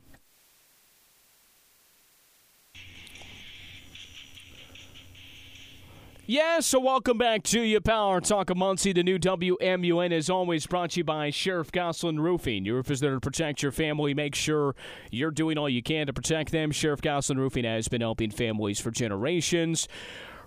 Yeah, 6.27 6.61
so 6.61 6.81
welcome 6.81 7.19
back 7.19 7.43
to 7.43 7.61
you, 7.61 7.83
Power 7.83 8.19
Talk 8.19 8.49
of 8.49 8.57
Muncie. 8.57 8.95
The 8.95 9.03
new 9.03 9.19
WMUN 9.19 10.11
is 10.11 10.31
always 10.31 10.67
brought 10.67 10.93
to 10.93 11.01
you 11.01 11.05
by 11.05 11.29
Sheriff 11.29 11.71
Goslin 11.71 12.19
Roofing. 12.19 12.65
Your 12.65 12.77
roof 12.77 12.91
is 12.91 13.01
there 13.01 13.13
to 13.13 13.21
protect 13.21 13.63
your 13.63 13.73
family. 13.73 14.15
Make 14.15 14.35
sure 14.35 14.75
you're 15.11 15.31
doing 15.31 15.59
all 15.59 15.69
you 15.69 15.83
can 15.83 16.07
to 16.07 16.15
protect 16.15 16.51
them. 16.51 16.71
Sheriff 16.71 17.03
Goslin 17.03 17.39
Roofing 17.39 17.67
has 17.67 17.89
been 17.89 18.01
helping 18.01 18.31
families 18.31 18.81
for 18.81 18.91
generations. 18.91 19.87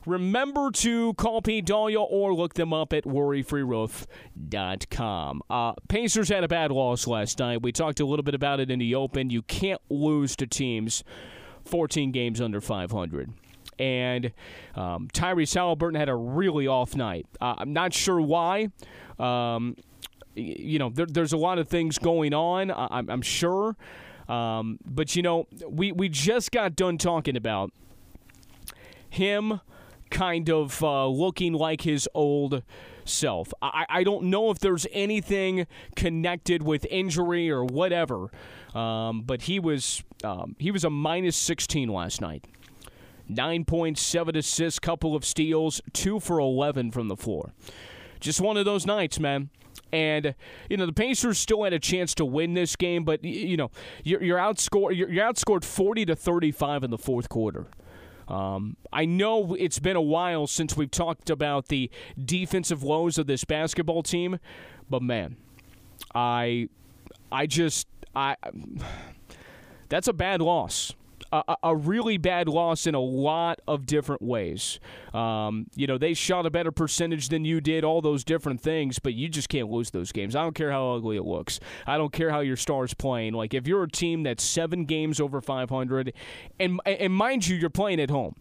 Remember 0.08 0.72
to 0.72 1.14
call 1.14 1.44
Pete 1.44 1.68
Dahlia 1.68 2.02
or 2.02 2.34
look 2.34 2.56
them 2.56 2.74
up 2.74 2.92
at 2.92 3.04
worryfreeroof.com. 3.04 5.42
Uh, 5.48 5.74
Pacers 5.90 6.30
had 6.30 6.44
a 6.44 6.48
bad 6.48 6.72
loss 6.72 7.06
last 7.06 7.38
night. 7.38 7.62
We 7.62 7.72
talked 7.72 8.00
a 8.00 8.06
little 8.06 8.24
bit 8.24 8.34
about 8.34 8.60
it 8.60 8.72
in 8.72 8.80
the 8.80 8.96
open. 8.96 9.30
You 9.30 9.44
can't 9.44 9.82
lose 9.92 10.36
to 10.38 10.48
teams 10.48 11.04
14 11.66 12.12
games 12.12 12.42
under 12.42 12.62
500 12.62 13.32
and 13.80 14.32
um, 14.76 15.08
Tyrese 15.14 15.56
Haliburton 15.56 15.98
had 15.98 16.10
a 16.10 16.16
really 16.16 16.68
off 16.68 16.96
night. 16.96 17.26
Uh, 17.40 17.56
I'm 17.58 17.74
not 17.74 17.94
sure 17.94 18.20
why. 18.22 18.70
Um, 19.20 19.76
you 20.36 20.80
know, 20.80 20.90
there, 20.90 21.08
there's 21.08 21.34
a 21.34 21.38
lot 21.38 21.58
of 21.60 21.68
things 21.68 21.98
going 21.98 22.34
on. 22.34 22.72
I, 22.72 23.00
am 23.00 23.22
sure, 23.22 23.76
um, 24.30 24.78
but 24.86 25.16
you 25.16 25.22
know, 25.22 25.48
we 25.68 25.92
we 25.92 26.10
just 26.10 26.52
got 26.52 26.76
done 26.76 26.98
talking 26.98 27.36
about 27.36 27.72
him 29.10 29.62
kind 30.10 30.50
of 30.50 30.82
uh, 30.84 31.08
looking 31.08 31.54
like 31.54 31.82
his 31.82 32.08
old 32.14 32.64
self. 33.06 33.54
I, 33.62 33.86
I 33.90 34.04
don't 34.04 34.26
know 34.26 34.52
if 34.52 34.60
there's 34.60 34.86
anything 34.92 35.68
connected 35.96 36.62
with 36.64 36.86
injury 36.90 37.50
or 37.50 37.64
whatever, 37.66 38.30
um, 38.76 39.22
but 39.22 39.44
he 39.44 39.60
was 39.60 40.04
um, 40.24 40.56
he 40.60 40.72
was 40.72 40.84
a 40.84 40.90
minus 40.90 41.36
16 41.36 41.90
last 41.90 42.22
night. 42.22 42.46
Nine 43.28 43.66
points, 43.66 44.02
seven 44.02 44.36
assists, 44.36 44.80
couple 44.80 45.16
of 45.16 45.26
steals, 45.26 45.82
two 45.94 46.20
for 46.20 46.40
11 46.40 46.92
from 46.92 47.08
the 47.08 47.18
floor. 47.18 47.54
Just 48.20 48.42
one 48.42 48.58
of 48.58 48.66
those 48.66 48.86
nights, 48.86 49.20
man. 49.20 49.50
And 49.92 50.36
you 50.70 50.78
know 50.78 50.86
the 50.86 50.94
Pacers 50.94 51.38
still 51.38 51.64
had 51.64 51.72
a 51.72 51.80
chance 51.80 52.14
to 52.16 52.26
win 52.26 52.56
this 52.56 52.76
game, 52.76 53.04
but 53.04 53.24
you 53.24 53.56
know 53.56 53.72
you're, 54.04 54.22
you're 54.22 54.38
outscored 54.38 54.98
you're, 54.98 55.10
you're 55.10 55.26
outscored 55.26 55.64
40 55.64 56.06
to 56.08 56.16
35 56.16 56.84
in 56.84 56.92
the 56.92 56.98
fourth 56.98 57.30
quarter. 57.30 57.68
Um, 58.28 58.76
I 58.92 59.06
know 59.06 59.56
it's 59.58 59.80
been 59.80 59.96
a 59.96 60.02
while 60.02 60.48
since 60.48 60.76
we've 60.76 60.92
talked 60.92 61.30
about 61.30 61.70
the 61.70 61.90
defensive 62.24 62.84
woes 62.84 63.18
of 63.18 63.28
this 63.28 63.46
basketball 63.46 64.04
team, 64.04 64.40
but 64.90 65.02
man, 65.02 65.38
I 66.14 66.68
I 67.32 67.46
just 67.46 67.88
I 68.16 68.36
that's 69.90 70.10
a 70.10 70.14
bad 70.14 70.42
loss 70.42 70.94
a, 71.32 71.56
a, 71.64 71.76
really 71.76 72.18
bad 72.18 72.48
loss 72.48 72.88
in 72.88 72.96
a 72.96 73.00
lot 73.00 73.60
of 73.68 73.86
different 73.86 74.22
ways. 74.22 74.80
Um, 75.14 75.68
you 75.76 75.88
know, 75.88 75.98
they 75.98 76.14
shot 76.14 76.46
a 76.46 76.50
better 76.50 76.72
percentage 76.72 77.30
than 77.30 77.46
you 77.46 77.62
did, 77.62 77.84
all 77.84 78.02
those 78.02 78.24
different 78.24 78.62
things, 78.62 79.00
but 79.00 79.14
you 79.14 79.30
just 79.30 79.50
can't 79.50 79.70
lose 79.70 79.92
those 79.92 80.12
games. 80.12 80.36
I 80.36 80.42
don't 80.42 80.56
care 80.56 80.72
how 80.72 80.96
ugly 80.96 81.18
it 81.18 81.24
looks. 81.24 81.60
I 81.86 81.98
don't 81.98 82.12
care 82.14 82.30
how 82.30 82.40
your 82.40 82.58
star's 82.58 82.94
playing. 82.94 83.34
Like, 83.34 83.54
if 83.54 83.68
you're 83.68 83.84
a 83.84 83.90
team 83.90 84.24
that's 84.24 84.44
seven 84.44 84.86
games 84.86 85.20
over 85.20 85.42
500, 85.42 86.14
and, 86.60 86.80
and 86.86 87.14
mind 87.14 87.48
you, 87.48 87.56
you're 87.56 87.70
playing 87.70 88.00
at 88.00 88.10
home. 88.10 88.36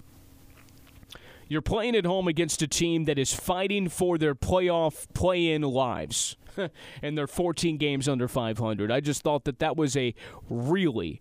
You're 1.49 1.63
playing 1.63 1.95
at 1.95 2.05
home 2.05 2.27
against 2.27 2.61
a 2.63 2.67
team 2.67 3.05
that 3.05 3.19
is 3.19 3.33
fighting 3.33 3.89
for 3.89 4.19
their 4.19 4.35
playoff 4.35 5.07
play 5.15 5.53
in 5.53 5.63
lives. 5.63 6.37
and 7.03 7.17
they're 7.17 7.27
14 7.27 7.77
games 7.77 8.09
under 8.09 8.29
500. 8.29 8.91
I 8.91 9.01
just 9.01 9.23
thought 9.23 9.45
that 9.45 9.59
that 9.61 9.77
was 9.77 9.97
a 9.97 10.15
really 10.49 11.21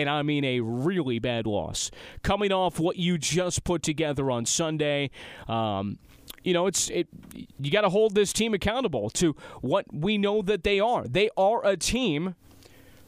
and 0.00 0.10
I 0.10 0.22
mean 0.22 0.44
a 0.44 0.60
really 0.60 1.18
bad 1.18 1.46
loss. 1.46 1.90
Coming 2.22 2.52
off 2.52 2.78
what 2.78 2.96
you 2.96 3.18
just 3.18 3.64
put 3.64 3.82
together 3.82 4.30
on 4.30 4.46
Sunday, 4.46 5.10
um, 5.48 5.98
you 6.44 6.52
know, 6.52 6.66
it's 6.66 6.88
it. 6.90 7.08
You 7.58 7.70
got 7.70 7.80
to 7.82 7.88
hold 7.88 8.14
this 8.14 8.32
team 8.32 8.54
accountable 8.54 9.10
to 9.10 9.34
what 9.60 9.86
we 9.92 10.16
know 10.18 10.42
that 10.42 10.62
they 10.62 10.78
are. 10.78 11.06
They 11.06 11.28
are 11.36 11.64
a 11.66 11.76
team 11.76 12.36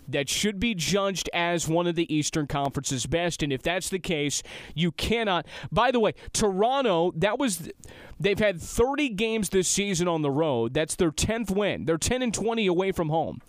that 0.08 0.28
should 0.28 0.58
be 0.58 0.74
judged 0.74 1.28
as 1.34 1.68
one 1.68 1.86
of 1.86 1.94
the 1.94 2.12
Eastern 2.12 2.46
Conference's 2.46 3.06
best. 3.06 3.42
And 3.42 3.52
if 3.52 3.62
that's 3.62 3.90
the 3.90 3.98
case, 3.98 4.42
you 4.74 4.90
cannot. 4.90 5.46
By 5.70 5.90
the 5.90 6.00
way, 6.00 6.14
Toronto, 6.32 7.12
that 7.16 7.38
was. 7.38 7.70
They've 8.18 8.38
had 8.38 8.60
30 8.60 9.10
games 9.10 9.50
this 9.50 9.68
season 9.68 10.08
on 10.08 10.22
the 10.22 10.30
road. 10.30 10.74
That's 10.74 10.96
their 10.96 11.12
10th 11.12 11.52
win. 11.52 11.84
They're 11.84 11.98
10 11.98 12.22
and 12.22 12.34
20 12.34 12.66
away 12.66 12.90
from 12.90 13.10
home. 13.10 13.40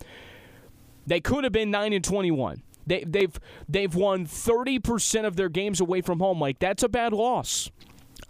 They 1.06 1.20
could 1.20 1.42
have 1.42 1.52
been 1.52 1.72
9 1.72 1.92
and 1.92 2.04
21. 2.04 2.62
They, 2.86 3.04
they've 3.06 3.38
they've 3.68 3.94
won 3.94 4.26
30% 4.26 5.24
of 5.24 5.36
their 5.36 5.48
games 5.48 5.80
away 5.80 6.00
from 6.00 6.18
home. 6.18 6.40
Like 6.40 6.58
that's 6.58 6.82
a 6.82 6.88
bad 6.88 7.12
loss. 7.12 7.70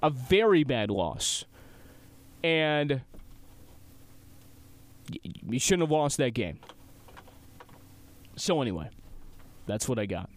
A 0.03 0.11
very 0.11 0.65
bad 0.65 0.91
loss. 0.91 1.45
And 2.43 3.03
you 5.23 5.59
shouldn't 5.59 5.83
have 5.83 5.91
lost 5.91 6.17
that 6.19 6.35
game. 6.35 6.59
So 8.37 8.63
anyway, 8.63 8.89
that's 9.67 9.89
what 9.89 9.99
I 9.99 10.07
got. 10.07 10.31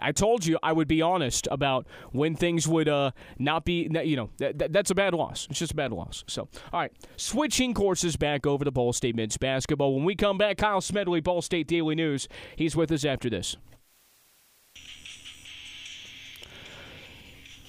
I 0.00 0.12
told 0.12 0.46
you 0.46 0.58
I 0.62 0.72
would 0.72 0.88
be 0.88 1.02
honest 1.02 1.48
about 1.50 1.86
when 2.12 2.34
things 2.34 2.68
would 2.68 2.88
uh, 2.88 3.10
not 3.38 3.64
be, 3.64 3.88
you 4.04 4.16
know, 4.16 4.30
that, 4.38 4.72
that's 4.72 4.90
a 4.90 4.94
bad 4.94 5.14
loss. 5.14 5.46
It's 5.50 5.58
just 5.58 5.72
a 5.72 5.76
bad 5.76 5.92
loss. 5.92 6.24
So, 6.26 6.48
all 6.72 6.80
right, 6.80 6.92
switching 7.16 7.74
courses 7.74 8.16
back 8.16 8.46
over 8.46 8.64
to 8.64 8.70
Ball 8.70 8.92
State 8.92 9.16
men's 9.16 9.36
basketball. 9.36 9.94
When 9.94 10.04
we 10.04 10.14
come 10.14 10.38
back, 10.38 10.58
Kyle 10.58 10.80
Smedley, 10.80 11.20
Ball 11.20 11.42
State 11.42 11.66
Daily 11.66 11.94
News. 11.94 12.28
He's 12.56 12.76
with 12.76 12.92
us 12.92 13.04
after 13.04 13.28
this. 13.28 13.56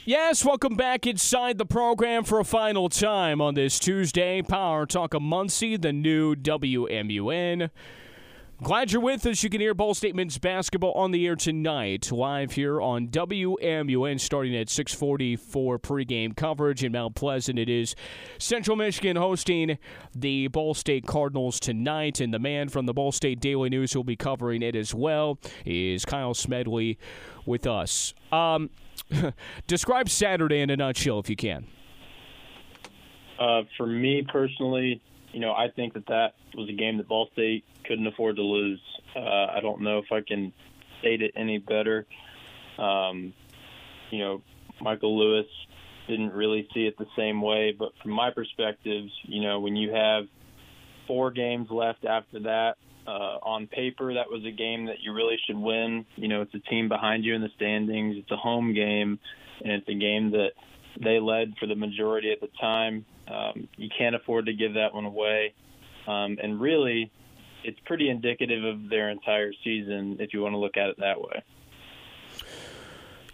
Yes, 0.05 0.43
welcome 0.43 0.75
back 0.75 1.05
inside 1.05 1.59
the 1.59 1.67
program 1.67 2.23
for 2.23 2.39
a 2.39 2.43
final 2.43 2.89
time 2.89 3.41
on 3.41 3.53
this 3.53 3.77
Tuesday. 3.77 4.41
Power 4.41 4.87
Talk 4.87 5.13
of 5.13 5.21
Muncie, 5.21 5.77
the 5.77 5.93
new 5.93 6.35
WMUN. 6.35 7.69
Glad 8.61 8.91
you're 8.91 9.01
with 9.01 9.25
us. 9.25 9.41
You 9.41 9.49
can 9.49 9.61
hear 9.61 9.73
Ball 9.73 9.93
State 9.93 10.17
men's 10.17 10.37
basketball 10.37 10.91
on 10.91 11.11
the 11.11 11.25
air 11.25 11.37
tonight, 11.37 12.11
live 12.11 12.51
here 12.51 12.81
on 12.81 13.07
WMUN, 13.07 14.19
starting 14.19 14.53
at 14.53 14.67
6:40 14.67 15.37
for 15.37 15.79
pregame 15.79 16.35
coverage 16.35 16.83
in 16.83 16.91
Mount 16.91 17.15
Pleasant. 17.15 17.57
It 17.57 17.69
is 17.69 17.95
Central 18.37 18.75
Michigan 18.75 19.15
hosting 19.15 19.77
the 20.13 20.49
Ball 20.49 20.73
State 20.73 21.07
Cardinals 21.07 21.57
tonight, 21.57 22.19
and 22.19 22.33
the 22.33 22.39
man 22.39 22.67
from 22.67 22.85
the 22.85 22.93
Ball 22.93 23.13
State 23.13 23.39
Daily 23.39 23.69
News 23.69 23.93
who 23.93 23.99
will 23.99 24.03
be 24.03 24.17
covering 24.17 24.61
it 24.61 24.75
as 24.75 24.93
well 24.93 25.39
is 25.65 26.03
Kyle 26.03 26.33
Smedley 26.33 26.99
with 27.45 27.65
us. 27.65 28.13
Um, 28.29 28.71
describe 29.67 30.09
Saturday 30.09 30.59
in 30.59 30.69
a 30.69 30.75
nutshell, 30.75 31.19
if 31.19 31.29
you 31.29 31.37
can. 31.37 31.65
Uh, 33.39 33.61
for 33.77 33.87
me 33.87 34.21
personally, 34.29 35.01
you 35.31 35.39
know, 35.39 35.53
I 35.53 35.69
think 35.69 35.93
that 35.93 36.07
that 36.07 36.33
was 36.55 36.69
a 36.69 36.73
game 36.73 36.97
that 36.97 37.07
Ball 37.07 37.29
State 37.33 37.63
couldn't 37.85 38.07
afford 38.07 38.37
to 38.37 38.41
lose. 38.41 38.81
Uh, 39.15 39.19
I 39.19 39.59
don't 39.61 39.81
know 39.81 39.99
if 39.99 40.11
I 40.11 40.21
can 40.21 40.53
state 40.99 41.21
it 41.21 41.33
any 41.35 41.57
better. 41.57 42.05
Um, 42.77 43.33
you 44.11 44.19
know, 44.19 44.41
Michael 44.81 45.17
Lewis 45.17 45.47
didn't 46.07 46.33
really 46.33 46.67
see 46.73 46.87
it 46.87 46.97
the 46.97 47.07
same 47.15 47.41
way, 47.41 47.75
but 47.77 47.91
from 48.01 48.11
my 48.11 48.31
perspective, 48.31 49.05
you 49.23 49.41
know, 49.41 49.59
when 49.59 49.75
you 49.75 49.93
have 49.93 50.25
four 51.07 51.31
games 51.31 51.69
left 51.69 52.05
after 52.05 52.39
that, 52.41 52.77
uh, 53.07 53.39
on 53.41 53.67
paper, 53.67 54.13
that 54.13 54.29
was 54.29 54.45
a 54.45 54.51
game 54.51 54.85
that 54.85 54.97
you 55.01 55.13
really 55.13 55.37
should 55.47 55.57
win. 55.57 56.05
You 56.15 56.27
know, 56.27 56.41
it's 56.41 56.53
a 56.53 56.59
team 56.59 56.89
behind 56.89 57.23
you 57.23 57.33
in 57.33 57.41
the 57.41 57.49
standings. 57.55 58.17
It's 58.17 58.29
a 58.31 58.37
home 58.37 58.73
game, 58.73 59.19
and 59.63 59.71
it's 59.71 59.89
a 59.89 59.95
game 59.95 60.31
that 60.31 60.51
they 60.99 61.19
led 61.19 61.55
for 61.59 61.65
the 61.65 61.75
majority 61.75 62.31
of 62.31 62.39
the 62.39 62.49
time. 62.59 63.05
Um, 63.31 63.67
you 63.77 63.89
can't 63.95 64.15
afford 64.15 64.45
to 64.47 64.53
give 64.53 64.73
that 64.73 64.93
one 64.93 65.05
away. 65.05 65.53
Um, 66.07 66.37
and 66.41 66.59
really, 66.59 67.11
it's 67.63 67.79
pretty 67.85 68.09
indicative 68.09 68.63
of 68.63 68.89
their 68.89 69.09
entire 69.09 69.51
season 69.63 70.17
if 70.19 70.33
you 70.33 70.41
want 70.41 70.53
to 70.53 70.57
look 70.57 70.77
at 70.77 70.89
it 70.89 70.97
that 70.99 71.19
way. 71.19 71.43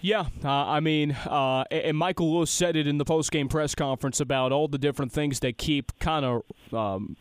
Yeah, 0.05 0.25
uh, 0.43 0.49
I 0.51 0.81
mean, 0.81 1.13
uh, 1.25 1.63
and 1.71 1.97
Michael 1.97 2.31
Lewis 2.31 2.51
said 2.51 2.75
it 2.75 2.85
in 2.85 2.99
the 2.99 3.05
post-game 3.05 3.47
press 3.47 3.73
conference 3.73 4.19
about 4.19 4.51
all 4.51 4.67
the 4.67 4.77
different 4.77 5.11
things 5.11 5.39
that 5.39 5.57
keep 5.57 5.97
kind 5.97 6.23
of 6.23 6.43
um, 6.71 7.15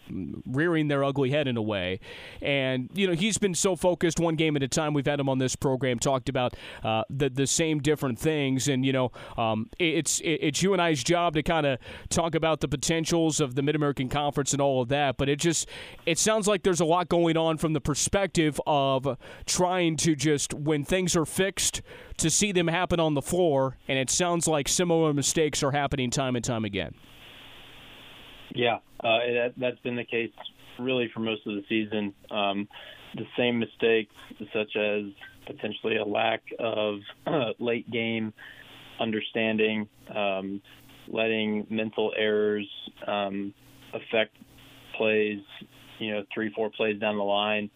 rearing 0.47 0.89
their 0.89 1.03
ugly 1.03 1.31
head 1.31 1.49
in 1.49 1.57
a 1.57 1.63
way. 1.63 1.99
And 2.43 2.91
you 2.93 3.07
know, 3.07 3.15
he's 3.15 3.39
been 3.39 3.55
so 3.55 3.75
focused 3.75 4.21
one 4.21 4.37
game 4.37 4.55
at 4.55 4.63
a 4.63 4.69
time. 4.69 4.93
We've 4.93 5.07
had 5.07 5.19
him 5.19 5.31
on 5.31 5.39
this 5.39 5.57
program 5.57 5.99
talked 5.99 6.29
about 6.29 6.57
uh, 6.83 7.05
the 7.09 7.31
the 7.31 7.47
same 7.47 7.79
different 7.79 8.19
things, 8.19 8.69
and 8.69 8.85
you 8.85 8.93
know, 8.93 9.13
um, 9.39 9.71
it's 9.79 10.21
it's 10.23 10.63
you 10.63 10.75
and 10.75 10.83
I's 10.83 11.03
job 11.03 11.33
to 11.37 11.43
kind 11.43 11.65
of 11.65 11.79
talk 12.11 12.35
about 12.35 12.61
the 12.61 12.69
potentials 12.69 13.41
of 13.41 13.55
the 13.55 13.63
Mid 13.63 13.77
American 13.77 14.11
Conference 14.11 14.53
and 14.53 14.61
all 14.61 14.83
of 14.83 14.89
that. 14.89 15.17
But 15.17 15.31
it 15.31 15.37
just 15.37 15.67
it 16.05 16.19
sounds 16.19 16.47
like 16.47 16.65
there's 16.65 16.81
a 16.81 16.85
lot 16.85 17.09
going 17.09 17.39
on 17.39 17.57
from 17.57 17.73
the 17.73 17.81
perspective 17.81 18.61
of 18.67 19.17
trying 19.47 19.97
to 19.97 20.15
just 20.15 20.53
when 20.53 20.85
things 20.85 21.17
are 21.17 21.25
fixed 21.25 21.81
to 22.19 22.31
see 22.31 22.53
them 22.53 22.69
happen 22.69 23.01
on 23.01 23.15
the 23.15 23.23
floor, 23.23 23.77
and 23.89 23.99
it 23.99 24.11
sounds 24.11 24.47
like 24.47 24.69
similar 24.69 25.13
mistakes 25.13 25.63
are 25.63 25.73
happening 25.73 26.11
time 26.11 26.37
and 26.37 26.45
time 26.45 26.65
again. 26.65 26.95
Yeah, 28.55 28.77
uh, 29.01 29.19
that, 29.19 29.55
that's 29.57 29.79
been 29.81 29.97
the 29.97 30.05
case 30.05 30.31
really 30.79 31.11
for 31.13 31.21
most 31.21 31.47
of 31.47 31.55
the 31.55 31.65
season. 31.69 32.15
Um, 32.31 32.69
the 33.15 33.27
same 33.37 33.59
mistakes, 33.59 34.15
such 34.53 34.77
as 34.77 35.05
potentially 35.47 35.97
a 35.97 36.05
lack 36.05 36.43
of 36.59 37.01
uh, 37.27 37.51
late 37.59 37.91
game 37.91 38.33
understanding, 39.01 39.89
um, 40.15 40.61
letting 41.09 41.67
mental 41.69 42.13
errors 42.17 42.69
um, 43.07 43.53
affect 43.93 44.37
plays, 44.97 45.41
you 45.99 46.13
know, 46.13 46.25
three, 46.33 46.53
four 46.55 46.71
plays 46.71 46.99
down 47.01 47.17
the 47.17 47.25
line. 47.25 47.71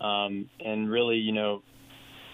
Um, 0.00 0.48
and 0.64 0.90
really, 0.90 1.16
you 1.16 1.32
know, 1.32 1.62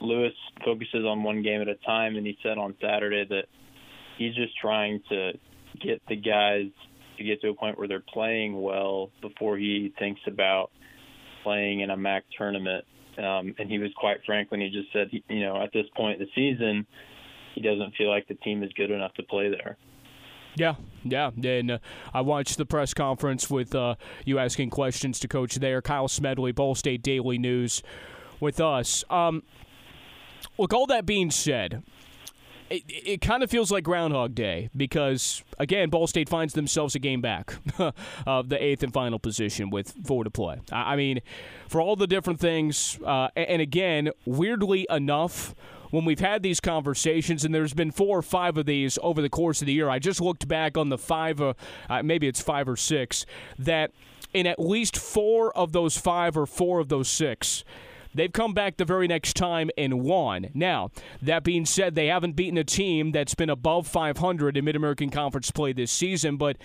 Lewis 0.01 0.33
focuses 0.65 1.05
on 1.05 1.23
one 1.23 1.43
game 1.43 1.61
at 1.61 1.69
a 1.69 1.75
time, 1.77 2.17
and 2.17 2.27
he 2.27 2.37
said 2.43 2.59
on 2.59 2.75
Saturday 2.81 3.25
that 3.29 3.45
he's 4.17 4.35
just 4.35 4.57
trying 4.61 5.01
to 5.09 5.33
get 5.81 6.03
the 6.09 6.17
guys 6.17 6.71
to 7.17 7.25
get 7.25 7.41
to 7.41 7.49
a 7.49 7.55
point 7.55 7.79
where 7.79 7.89
they're 7.89 8.03
playing 8.13 8.61
well 8.61 9.11
before 9.21 9.57
he 9.57 9.93
thinks 9.99 10.21
about 10.27 10.71
playing 11.43 11.81
in 11.81 11.91
a 11.91 11.97
MAC 11.97 12.25
tournament. 12.37 12.85
Um, 13.19 13.55
and 13.59 13.69
he 13.69 13.79
was 13.79 13.91
quite 13.97 14.19
frank 14.25 14.51
when 14.51 14.61
he 14.61 14.71
just 14.71 14.93
said, 14.93 15.09
you 15.29 15.41
know, 15.41 15.61
at 15.61 15.73
this 15.73 15.87
point 15.97 16.21
in 16.21 16.27
the 16.27 16.31
season, 16.35 16.87
he 17.55 17.61
doesn't 17.61 17.95
feel 17.97 18.09
like 18.09 18.29
the 18.29 18.35
team 18.35 18.63
is 18.63 18.73
good 18.75 18.91
enough 18.93 19.13
to 19.15 19.25
play 19.25 19.51
there. 19.51 19.77
Yeah, 20.55 20.75
yeah. 21.05 21.31
And 21.43 21.73
uh, 21.73 21.79
I 22.15 22.21
watched 22.21 22.59
the 22.59 22.67
press 22.67 22.95
conference 22.95 23.51
with 23.51 23.75
uh, 23.75 23.97
you 24.25 24.39
asking 24.39 24.71
questions 24.71 25.19
to 25.21 25.29
Coach 25.29 25.57
there, 25.57 25.83
Kyle 25.83 26.09
Smedley, 26.09 26.53
Ball 26.53 26.75
State 26.75 27.03
Daily 27.03 27.39
News, 27.39 27.83
with 28.41 28.61
us. 28.61 29.05
Um, 29.11 29.43
look, 30.59 30.73
all 30.73 30.87
that 30.87 31.07
being 31.07 31.31
said, 31.31 31.83
it, 32.71 32.83
it 32.87 33.21
kind 33.21 33.43
of 33.43 33.51
feels 33.51 33.71
like 33.71 33.85
Groundhog 33.85 34.35
Day 34.35 34.69
because, 34.77 35.43
again, 35.59 35.89
Ball 35.91 36.07
State 36.07 36.29
finds 36.29 36.55
themselves 36.55 36.95
a 36.95 36.99
game 36.99 37.21
back 37.21 37.55
of 38.27 38.49
the 38.49 38.63
eighth 38.63 38.83
and 38.83 38.93
final 38.93 39.19
position 39.19 39.71
with 39.71 39.95
four 40.07 40.25
to 40.25 40.31
play. 40.31 40.61
I 40.71 40.97
mean, 40.97 41.21
for 41.69 41.81
all 41.81 41.97
the 41.97 42.07
different 42.07 42.41
things, 42.41 42.99
uh, 43.05 43.29
and 43.37 43.63
again, 43.63 44.11
weirdly 44.27 44.87
enough, 44.91 45.55
when 45.91 46.05
we've 46.05 46.21
had 46.21 46.43
these 46.43 46.61
conversations, 46.61 47.45
and 47.45 47.55
there's 47.55 47.75
been 47.75 47.91
four 47.91 48.19
or 48.19 48.23
five 48.23 48.59
of 48.59 48.67
these 48.67 48.99
over 49.03 49.23
the 49.23 49.31
course 49.31 49.63
of 49.63 49.67
the 49.67 49.73
year. 49.73 49.89
I 49.89 49.99
just 49.99 50.21
looked 50.21 50.47
back 50.47 50.77
on 50.77 50.91
the 50.91 50.99
five, 50.99 51.41
uh, 51.41 51.55
uh, 51.89 52.03
maybe 52.03 52.29
it's 52.29 52.43
five 52.43 52.69
or 52.69 52.77
six, 52.77 53.25
that 53.59 53.93
in 54.35 54.47
at 54.47 54.59
least 54.59 54.97
four 54.97 55.57
of 55.57 55.73
those 55.73 55.97
five 55.97 56.37
or 56.37 56.45
four 56.47 56.81
of 56.81 56.89
those 56.89 57.09
six, 57.09 57.65
They've 58.19 58.33
come 58.33 58.53
back 58.53 58.79
the 58.79 58.85
very 58.85 59.07
next 59.07 59.37
time 59.37 59.71
and 59.79 60.01
won. 60.03 60.49
Now, 60.53 60.91
that 61.23 61.45
being 61.45 61.65
said, 61.65 61.95
they 61.95 62.09
haven't 62.09 62.35
beaten 62.35 62.59
a 62.59 62.65
team 62.65 63.13
that's 63.13 63.37
been 63.37 63.49
above 63.49 63.87
500 63.87 64.57
in 64.57 64.65
Mid 64.65 64.75
American 64.75 65.09
Conference 65.09 65.53
play 65.53 65.73
this 65.73 65.93
season, 65.93 66.37
but 66.37 66.57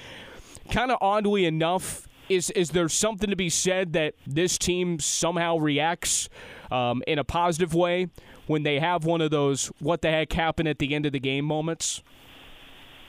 kind 0.72 0.90
of 0.90 0.98
oddly 1.00 1.46
enough, 1.46 2.08
is 2.28 2.50
is 2.52 2.72
there 2.72 2.90
something 2.90 3.30
to 3.30 3.36
be 3.36 3.50
said 3.50 3.94
that 3.94 4.16
this 4.26 4.58
team 4.58 4.98
somehow 5.00 5.58
reacts 5.58 6.28
um, 6.72 7.04
in 7.06 7.20
a 7.20 7.24
positive 7.24 7.76
way 7.76 8.08
when 8.48 8.64
they 8.64 8.80
have 8.80 9.06
one 9.06 9.22
of 9.22 9.30
those 9.30 9.68
what 9.80 10.02
the 10.02 10.10
heck 10.10 10.34
happened 10.34 10.68
at 10.68 10.80
the 10.80 10.96
end 10.96 11.06
of 11.06 11.12
the 11.12 11.20
game 11.20 11.46
moments? 11.46 12.02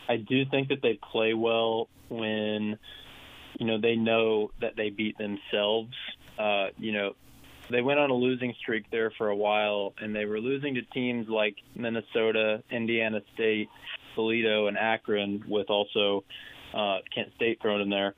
I 0.06 0.16
do 0.16 0.44
think 0.44 0.68
that 0.68 0.82
they 0.82 0.98
play 1.10 1.32
well 1.32 1.88
when 2.10 2.78
you 3.58 3.66
know 3.66 3.80
they 3.80 3.96
know 3.96 4.50
that 4.60 4.76
they 4.76 4.90
beat 4.90 5.16
themselves. 5.16 5.94
Uh, 6.38 6.66
you 6.76 6.92
know, 6.92 7.14
they 7.70 7.80
went 7.80 7.98
on 7.98 8.10
a 8.10 8.14
losing 8.14 8.54
streak 8.60 8.90
there 8.90 9.12
for 9.16 9.28
a 9.28 9.36
while, 9.36 9.94
and 9.98 10.14
they 10.14 10.24
were 10.24 10.40
losing 10.40 10.74
to 10.74 10.82
teams 10.82 11.28
like 11.28 11.56
Minnesota, 11.74 12.62
Indiana 12.70 13.20
State, 13.34 13.68
Toledo, 14.14 14.66
and 14.66 14.76
Akron, 14.76 15.44
with 15.48 15.70
also 15.70 16.24
uh, 16.74 16.98
Kent 17.14 17.28
State 17.36 17.60
thrown 17.62 17.80
in 17.80 17.90
there. 17.90 18.14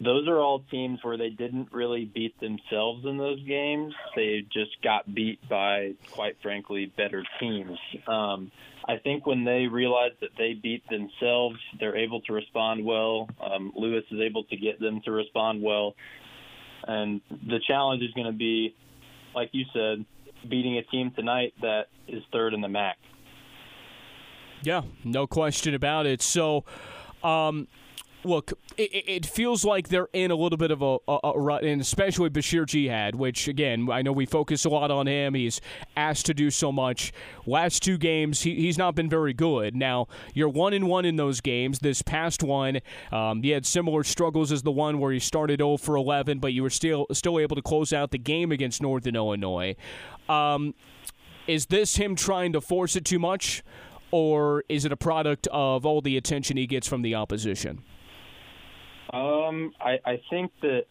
Those 0.00 0.28
are 0.28 0.38
all 0.38 0.62
teams 0.70 1.00
where 1.02 1.16
they 1.16 1.30
didn't 1.30 1.72
really 1.72 2.04
beat 2.04 2.38
themselves 2.38 3.04
in 3.04 3.18
those 3.18 3.42
games. 3.44 3.92
They 4.14 4.44
just 4.52 4.80
got 4.82 5.12
beat 5.12 5.40
by, 5.48 5.94
quite 6.12 6.36
frankly, 6.40 6.92
better 6.96 7.24
teams. 7.40 7.76
Um, 8.06 8.52
I 8.86 8.98
think 8.98 9.26
when 9.26 9.44
they 9.44 9.66
realize 9.66 10.12
that 10.20 10.30
they 10.38 10.54
beat 10.54 10.84
themselves, 10.88 11.56
they're 11.80 11.96
able 11.96 12.20
to 12.22 12.32
respond 12.32 12.84
well. 12.84 13.28
Um, 13.44 13.72
Lewis 13.76 14.04
is 14.12 14.20
able 14.20 14.44
to 14.44 14.56
get 14.56 14.78
them 14.78 15.00
to 15.04 15.10
respond 15.10 15.62
well. 15.62 15.96
And 16.88 17.20
the 17.30 17.60
challenge 17.66 18.02
is 18.02 18.10
going 18.14 18.26
to 18.26 18.32
be, 18.32 18.74
like 19.34 19.50
you 19.52 19.64
said, 19.72 20.04
beating 20.48 20.78
a 20.78 20.82
team 20.84 21.12
tonight 21.14 21.52
that 21.60 21.88
is 22.08 22.22
third 22.32 22.54
in 22.54 22.60
the 22.60 22.68
MAC. 22.68 22.96
Yeah, 24.62 24.82
no 25.04 25.26
question 25.26 25.74
about 25.74 26.06
it. 26.06 26.22
So, 26.22 26.64
um, 27.22 27.68
look, 28.24 28.52
it, 28.76 29.04
it, 29.06 29.26
feels 29.26 29.64
like 29.64 29.88
they're 29.88 30.08
in 30.12 30.30
a 30.30 30.34
little 30.34 30.56
bit 30.56 30.70
of 30.70 30.82
a, 30.82 30.98
a, 31.06 31.18
a, 31.24 31.38
rut, 31.38 31.64
and 31.64 31.80
especially 31.80 32.30
Basheer 32.30 32.66
Jihad, 32.66 33.14
which, 33.14 33.48
again, 33.48 33.88
I 33.90 34.02
know 34.02 34.12
we 34.12 34.26
focus 34.26 34.64
a 34.64 34.68
lot 34.68 34.90
on 34.90 35.06
him. 35.06 35.34
He's 35.34 35.60
asked 35.96 36.26
to 36.26 36.34
do 36.34 36.50
so 36.50 36.72
much. 36.72 37.12
Last 37.46 37.82
two 37.82 37.98
games, 37.98 38.42
he, 38.42 38.54
he's 38.54 38.78
not 38.78 38.94
been 38.94 39.08
very 39.08 39.32
good. 39.32 39.74
Now, 39.74 40.08
you're 40.34 40.48
one 40.48 40.72
and 40.72 40.88
one 40.88 41.04
in 41.04 41.16
those 41.16 41.40
games. 41.40 41.78
This 41.78 42.02
past 42.02 42.42
one, 42.42 42.80
um, 43.12 43.44
you 43.44 43.54
had 43.54 43.66
similar 43.66 44.04
struggles 44.04 44.52
as 44.52 44.62
the 44.62 44.72
one 44.72 44.98
where 44.98 45.12
you 45.12 45.20
started 45.20 45.60
0 45.60 45.76
for 45.76 45.96
11, 45.96 46.38
but 46.38 46.52
you 46.52 46.62
were 46.62 46.70
still 46.70 47.06
still 47.12 47.38
able 47.38 47.56
to 47.56 47.62
close 47.62 47.92
out 47.92 48.10
the 48.10 48.18
game 48.18 48.52
against 48.52 48.82
Northern 48.82 49.16
Illinois. 49.16 49.76
Um, 50.28 50.74
is 51.46 51.66
this 51.66 51.96
him 51.96 52.14
trying 52.14 52.52
to 52.52 52.60
force 52.60 52.96
it 52.96 53.04
too 53.04 53.18
much? 53.18 53.62
Or 54.10 54.64
is 54.70 54.86
it 54.86 54.92
a 54.92 54.96
product 54.96 55.48
of 55.48 55.84
all 55.84 56.00
the 56.00 56.16
attention 56.16 56.56
he 56.56 56.66
gets 56.66 56.88
from 56.88 57.02
the 57.02 57.14
opposition? 57.14 57.82
Um, 59.12 59.72
I, 59.80 59.98
I 60.04 60.20
think 60.30 60.52
that 60.62 60.84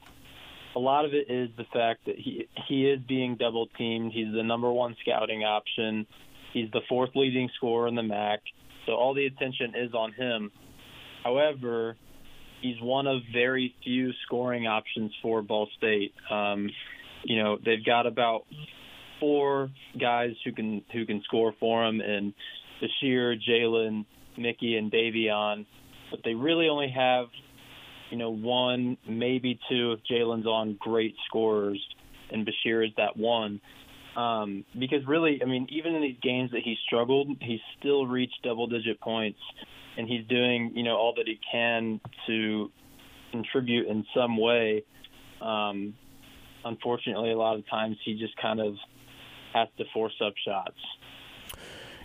a 0.75 0.79
lot 0.79 1.05
of 1.05 1.13
it 1.13 1.29
is 1.29 1.49
the 1.57 1.65
fact 1.73 2.05
that 2.05 2.15
he 2.17 2.47
he 2.67 2.85
is 2.85 2.99
being 3.07 3.35
double 3.35 3.67
teamed. 3.77 4.11
He's 4.13 4.33
the 4.33 4.43
number 4.43 4.71
one 4.71 4.95
scouting 5.01 5.43
option. 5.43 6.05
He's 6.53 6.71
the 6.71 6.81
fourth 6.87 7.11
leading 7.15 7.49
scorer 7.55 7.87
in 7.87 7.95
the 7.95 8.03
MAC, 8.03 8.41
so 8.85 8.93
all 8.93 9.13
the 9.13 9.25
attention 9.25 9.73
is 9.75 9.93
on 9.93 10.13
him. 10.13 10.51
However, 11.23 11.97
he's 12.61 12.79
one 12.81 13.07
of 13.07 13.21
very 13.33 13.75
few 13.83 14.11
scoring 14.25 14.67
options 14.67 15.11
for 15.21 15.41
Ball 15.41 15.67
State. 15.77 16.13
Um, 16.29 16.69
you 17.23 17.41
know, 17.41 17.57
they've 17.63 17.85
got 17.85 18.05
about 18.07 18.45
four 19.19 19.69
guys 19.99 20.31
who 20.43 20.51
can 20.51 20.83
who 20.93 21.05
can 21.05 21.21
score 21.23 21.53
for 21.59 21.85
him, 21.85 22.01
and 22.01 22.33
Basheer, 22.81 23.35
Jalin, 23.47 24.05
Mickey, 24.37 24.77
and 24.77 24.91
Davion. 24.91 25.65
But 26.11 26.21
they 26.23 26.33
really 26.33 26.69
only 26.69 26.89
have 26.95 27.27
you 28.09 28.17
know, 28.17 28.29
one, 28.29 28.97
maybe 29.07 29.59
two 29.69 29.93
if 29.93 29.99
Jalin's 30.09 30.45
on 30.45 30.77
great 30.79 31.15
scorers 31.27 31.81
and 32.31 32.47
Basheer 32.47 32.85
is 32.85 32.93
that 32.97 33.17
one. 33.17 33.61
Um, 34.15 34.65
because 34.77 35.05
really, 35.05 35.39
I 35.43 35.45
mean, 35.45 35.67
even 35.69 35.93
in 35.93 36.01
these 36.01 36.17
games 36.21 36.51
that 36.51 36.61
he 36.63 36.75
struggled, 36.87 37.29
he 37.39 37.59
still 37.79 38.07
reached 38.07 38.39
double 38.43 38.67
digit 38.67 38.99
points 38.99 39.39
and 39.97 40.07
he's 40.07 40.25
doing, 40.27 40.71
you 40.75 40.83
know, 40.83 40.95
all 40.95 41.13
that 41.17 41.27
he 41.27 41.39
can 41.51 41.99
to 42.27 42.71
contribute 43.31 43.87
in 43.87 44.05
some 44.15 44.37
way. 44.37 44.83
Um, 45.41 45.93
unfortunately, 46.65 47.31
a 47.31 47.37
lot 47.37 47.57
of 47.57 47.67
times 47.69 47.97
he 48.03 48.17
just 48.17 48.35
kind 48.37 48.59
of 48.59 48.75
has 49.53 49.67
to 49.77 49.85
force 49.93 50.19
up 50.25 50.33
shots. 50.45 50.77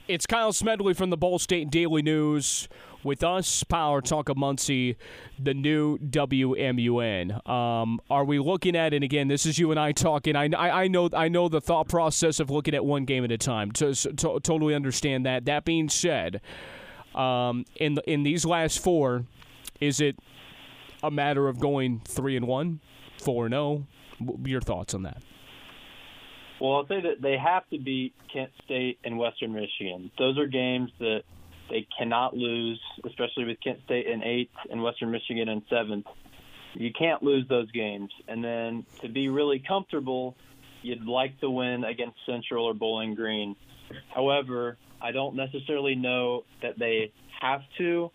It's 0.08 0.26
Kyle 0.26 0.52
Smedley 0.52 0.94
from 0.94 1.10
the 1.10 1.16
Ball 1.16 1.38
State 1.38 1.70
Daily 1.70 2.02
News 2.02 2.68
with 3.04 3.22
us, 3.22 3.64
Power 3.64 4.00
Talk 4.00 4.28
of 4.28 4.36
Muncie, 4.36 4.96
the 5.38 5.54
new 5.54 5.98
WMUN. 5.98 7.48
Um, 7.48 8.00
are 8.10 8.24
we 8.24 8.38
looking 8.38 8.76
at? 8.76 8.94
And 8.94 9.04
again, 9.04 9.28
this 9.28 9.46
is 9.46 9.58
you 9.58 9.70
and 9.70 9.80
I 9.80 9.92
talking. 9.92 10.36
I, 10.36 10.48
I, 10.54 10.88
know 10.88 11.08
I 11.12 11.28
know 11.28 11.48
the 11.48 11.60
thought 11.60 11.88
process 11.88 12.40
of 12.40 12.50
looking 12.50 12.74
at 12.74 12.84
one 12.84 13.04
game 13.04 13.24
at 13.24 13.32
a 13.32 13.38
time. 13.38 13.72
To, 13.72 13.94
to 13.94 14.40
totally 14.40 14.74
understand 14.74 15.26
that. 15.26 15.44
That 15.44 15.64
being 15.64 15.88
said, 15.88 16.40
um, 17.14 17.64
in 17.76 17.94
the, 17.94 18.10
in 18.10 18.22
these 18.22 18.44
last 18.44 18.78
four, 18.78 19.24
is 19.80 20.00
it 20.00 20.16
a 21.02 21.10
matter 21.10 21.48
of 21.48 21.58
going 21.58 22.02
three 22.06 22.36
and 22.36 22.46
one, 22.46 22.80
four 23.18 23.46
and 23.46 23.52
zero? 23.52 23.86
Oh? 24.20 24.38
Your 24.44 24.60
thoughts 24.60 24.94
on 24.94 25.02
that? 25.02 25.22
Well, 26.60 26.76
I'll 26.76 26.86
say 26.86 27.00
that 27.00 27.20
they 27.20 27.36
have 27.36 27.68
to 27.70 27.78
beat 27.78 28.14
Kent 28.32 28.52
State 28.64 29.00
and 29.02 29.18
Western 29.18 29.52
Michigan. 29.52 30.12
Those 30.16 30.38
are 30.38 30.46
games 30.46 30.92
that 31.00 31.22
they 31.70 31.86
cannot 31.96 32.36
lose, 32.36 32.80
especially 33.06 33.44
with 33.44 33.58
Kent 33.62 33.78
State 33.84 34.06
in 34.06 34.22
eighth 34.22 34.50
and 34.70 34.82
Western 34.82 35.10
Michigan 35.10 35.48
in 35.48 35.62
seventh. 35.70 36.06
You 36.74 36.90
can't 36.98 37.22
lose 37.22 37.46
those 37.48 37.70
games. 37.72 38.10
And 38.28 38.42
then 38.42 38.86
to 39.02 39.08
be 39.08 39.28
really 39.28 39.62
comfortable, 39.66 40.36
you'd 40.82 41.04
like 41.04 41.38
to 41.40 41.50
win 41.50 41.84
against 41.84 42.16
Central 42.26 42.64
or 42.64 42.74
Bowling 42.74 43.14
Green. 43.14 43.56
However, 44.14 44.78
I 45.00 45.12
don't 45.12 45.36
necessarily 45.36 45.94
know 45.94 46.44
that 46.62 46.78
they 46.78 47.12
have 47.40 47.60
to 47.78 48.10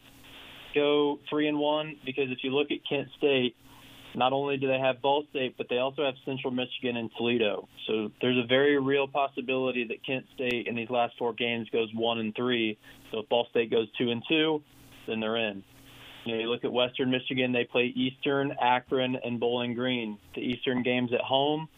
go 0.73 1.19
three 1.29 1.47
and 1.47 1.57
one 1.57 1.95
because 2.05 2.25
if 2.29 2.39
you 2.43 2.51
look 2.51 2.71
at 2.71 2.77
Kent 2.87 3.07
State, 3.17 3.55
not 4.17 4.33
only 4.33 4.57
do 4.57 4.67
they 4.67 4.79
have 4.79 4.99
Ball 4.99 5.23
State, 5.29 5.55
but 5.57 5.67
they 5.69 5.77
also 5.77 6.03
have 6.03 6.15
Central 6.25 6.51
Michigan 6.51 6.97
and 6.97 7.11
Toledo. 7.15 7.69
So 7.85 8.11
there's 8.19 8.43
a 8.43 8.47
very 8.47 8.79
real 8.79 9.07
possibility 9.07 9.85
that 9.87 10.03
Kent 10.03 10.25
State 10.33 10.65
in 10.65 10.75
these 10.75 10.89
last 10.89 11.13
four 11.19 11.33
games 11.33 11.69
goes 11.71 11.89
one 11.93 12.17
and 12.17 12.35
three. 12.35 12.79
So 13.11 13.19
if 13.19 13.29
Ball 13.29 13.45
State 13.51 13.69
goes 13.69 13.87
two 13.95 14.09
and 14.09 14.23
two, 14.27 14.63
then 15.07 15.19
they're 15.19 15.37
in. 15.37 15.63
You 16.25 16.33
know, 16.33 16.41
you 16.41 16.49
look 16.49 16.65
at 16.65 16.73
Western 16.73 17.11
Michigan; 17.11 17.51
they 17.51 17.63
play 17.63 17.93
Eastern, 17.95 18.55
Akron, 18.59 19.17
and 19.23 19.39
Bowling 19.39 19.75
Green. 19.75 20.17
The 20.33 20.41
Eastern 20.41 20.81
games 20.81 21.11
at 21.13 21.21
home, 21.21 21.69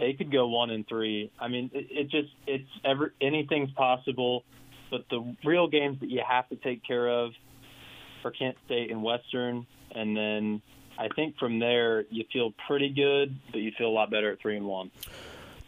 they 0.00 0.14
could 0.14 0.32
go 0.32 0.48
one 0.48 0.70
and 0.70 0.88
three. 0.88 1.30
I 1.38 1.48
mean, 1.48 1.70
it, 1.74 1.86
it 1.90 2.10
just 2.10 2.30
it's 2.46 2.70
ever 2.86 3.12
anything's 3.20 3.70
possible. 3.72 4.44
But 4.90 5.04
the 5.10 5.36
real 5.44 5.68
games 5.68 6.00
that 6.00 6.08
you 6.08 6.22
have 6.26 6.48
to 6.48 6.56
take 6.56 6.82
care 6.86 7.06
of 7.06 7.32
for 8.22 8.30
Kent 8.30 8.56
State 8.64 8.90
and 8.90 9.02
Western, 9.02 9.66
and 9.94 10.16
then 10.16 10.62
I 10.98 11.08
think 11.14 11.38
from 11.38 11.58
there 11.58 12.04
you 12.10 12.24
feel 12.32 12.52
pretty 12.66 12.88
good, 12.88 13.38
but 13.52 13.58
you 13.58 13.70
feel 13.78 13.86
a 13.86 13.94
lot 13.94 14.10
better 14.10 14.32
at 14.32 14.40
three 14.40 14.56
and 14.56 14.66
one. 14.66 14.90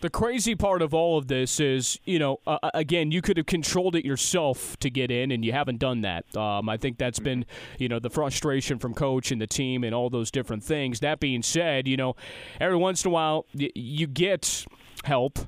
The 0.00 0.10
crazy 0.10 0.54
part 0.54 0.80
of 0.80 0.94
all 0.94 1.18
of 1.18 1.28
this 1.28 1.60
is, 1.60 2.00
you 2.06 2.18
know, 2.18 2.40
uh, 2.46 2.58
uh, 2.62 2.70
again, 2.72 3.10
you 3.10 3.20
could 3.20 3.36
have 3.36 3.44
controlled 3.44 3.94
it 3.94 4.04
yourself 4.04 4.78
to 4.78 4.88
get 4.88 5.10
in, 5.10 5.30
and 5.30 5.44
you 5.44 5.52
haven't 5.52 5.78
done 5.78 6.00
that. 6.00 6.24
Um, 6.34 6.70
I 6.70 6.78
think 6.78 6.96
that's 6.96 7.18
been, 7.18 7.44
you 7.78 7.86
know, 7.86 7.98
the 7.98 8.08
frustration 8.08 8.78
from 8.78 8.94
coach 8.94 9.30
and 9.30 9.40
the 9.40 9.46
team 9.46 9.84
and 9.84 9.94
all 9.94 10.08
those 10.08 10.30
different 10.30 10.64
things. 10.64 11.00
That 11.00 11.20
being 11.20 11.42
said, 11.42 11.86
you 11.86 11.98
know, 11.98 12.16
every 12.58 12.78
once 12.78 13.04
in 13.04 13.10
a 13.10 13.12
while 13.12 13.44
y- 13.54 13.70
you 13.74 14.06
get 14.06 14.64
help, 15.04 15.38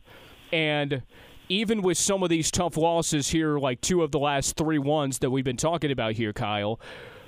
and 0.53 1.03
even 1.49 1.81
with 1.81 1.97
some 1.97 2.23
of 2.23 2.29
these 2.29 2.51
tough 2.51 2.77
losses 2.77 3.31
here, 3.31 3.59
like 3.59 3.81
two 3.81 4.03
of 4.03 4.11
the 4.11 4.19
last 4.19 4.57
three 4.57 4.79
ones 4.79 5.19
that 5.21 5.31
we've 5.31 5.45
been 5.45 5.57
talking 5.57 5.91
about 5.91 6.13
here, 6.13 6.35
Kyle, 6.35 6.79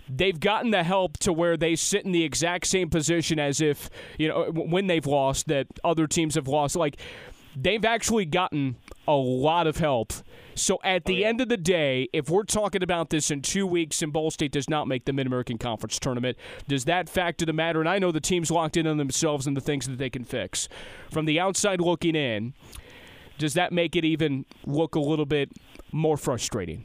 they've 0.08 0.38
gotten 0.38 0.70
the 0.70 0.82
help 0.82 1.18
to 1.18 1.32
where 1.32 1.56
they 1.56 1.76
sit 1.76 2.04
in 2.04 2.12
the 2.12 2.24
exact 2.24 2.66
same 2.66 2.90
position 2.90 3.38
as 3.38 3.60
if 3.60 3.90
you 4.18 4.28
know 4.28 4.50
when 4.52 4.86
they've 4.86 5.06
lost 5.06 5.48
that 5.48 5.66
other 5.82 6.06
teams 6.06 6.34
have 6.34 6.48
lost. 6.48 6.76
Like 6.76 6.96
they've 7.56 7.84
actually 7.84 8.26
gotten 8.26 8.76
a 9.06 9.14
lot 9.14 9.66
of 9.66 9.76
help. 9.78 10.12
So 10.56 10.78
at 10.84 11.04
the 11.04 11.14
oh, 11.14 11.18
yeah. 11.18 11.26
end 11.28 11.40
of 11.40 11.48
the 11.48 11.56
day 11.56 12.08
if 12.12 12.30
we're 12.30 12.44
talking 12.44 12.82
about 12.82 13.10
this 13.10 13.30
in 13.30 13.42
two 13.42 13.66
weeks 13.66 14.02
and 14.02 14.12
ball 14.12 14.30
state 14.30 14.52
does 14.52 14.68
not 14.68 14.86
make 14.86 15.04
the 15.04 15.12
mid-american 15.12 15.58
conference 15.58 15.98
tournament 15.98 16.36
does 16.68 16.84
that 16.84 17.08
factor 17.08 17.44
the 17.44 17.52
matter? 17.52 17.80
And 17.80 17.88
i 17.88 17.98
know 17.98 18.12
the 18.12 18.20
team's 18.20 18.50
locked 18.50 18.76
in 18.76 18.86
on 18.86 18.96
themselves 18.96 19.46
and 19.46 19.56
the 19.56 19.60
things 19.60 19.88
that 19.88 19.98
they 19.98 20.10
can 20.10 20.24
fix. 20.24 20.68
From 21.10 21.24
the 21.24 21.40
outside 21.40 21.80
looking 21.80 22.14
in 22.14 22.54
does 23.38 23.54
that 23.54 23.72
make 23.72 23.96
it 23.96 24.04
even 24.04 24.46
look 24.64 24.94
a 24.94 25.00
little 25.00 25.26
bit 25.26 25.50
more 25.90 26.16
frustrating 26.16 26.84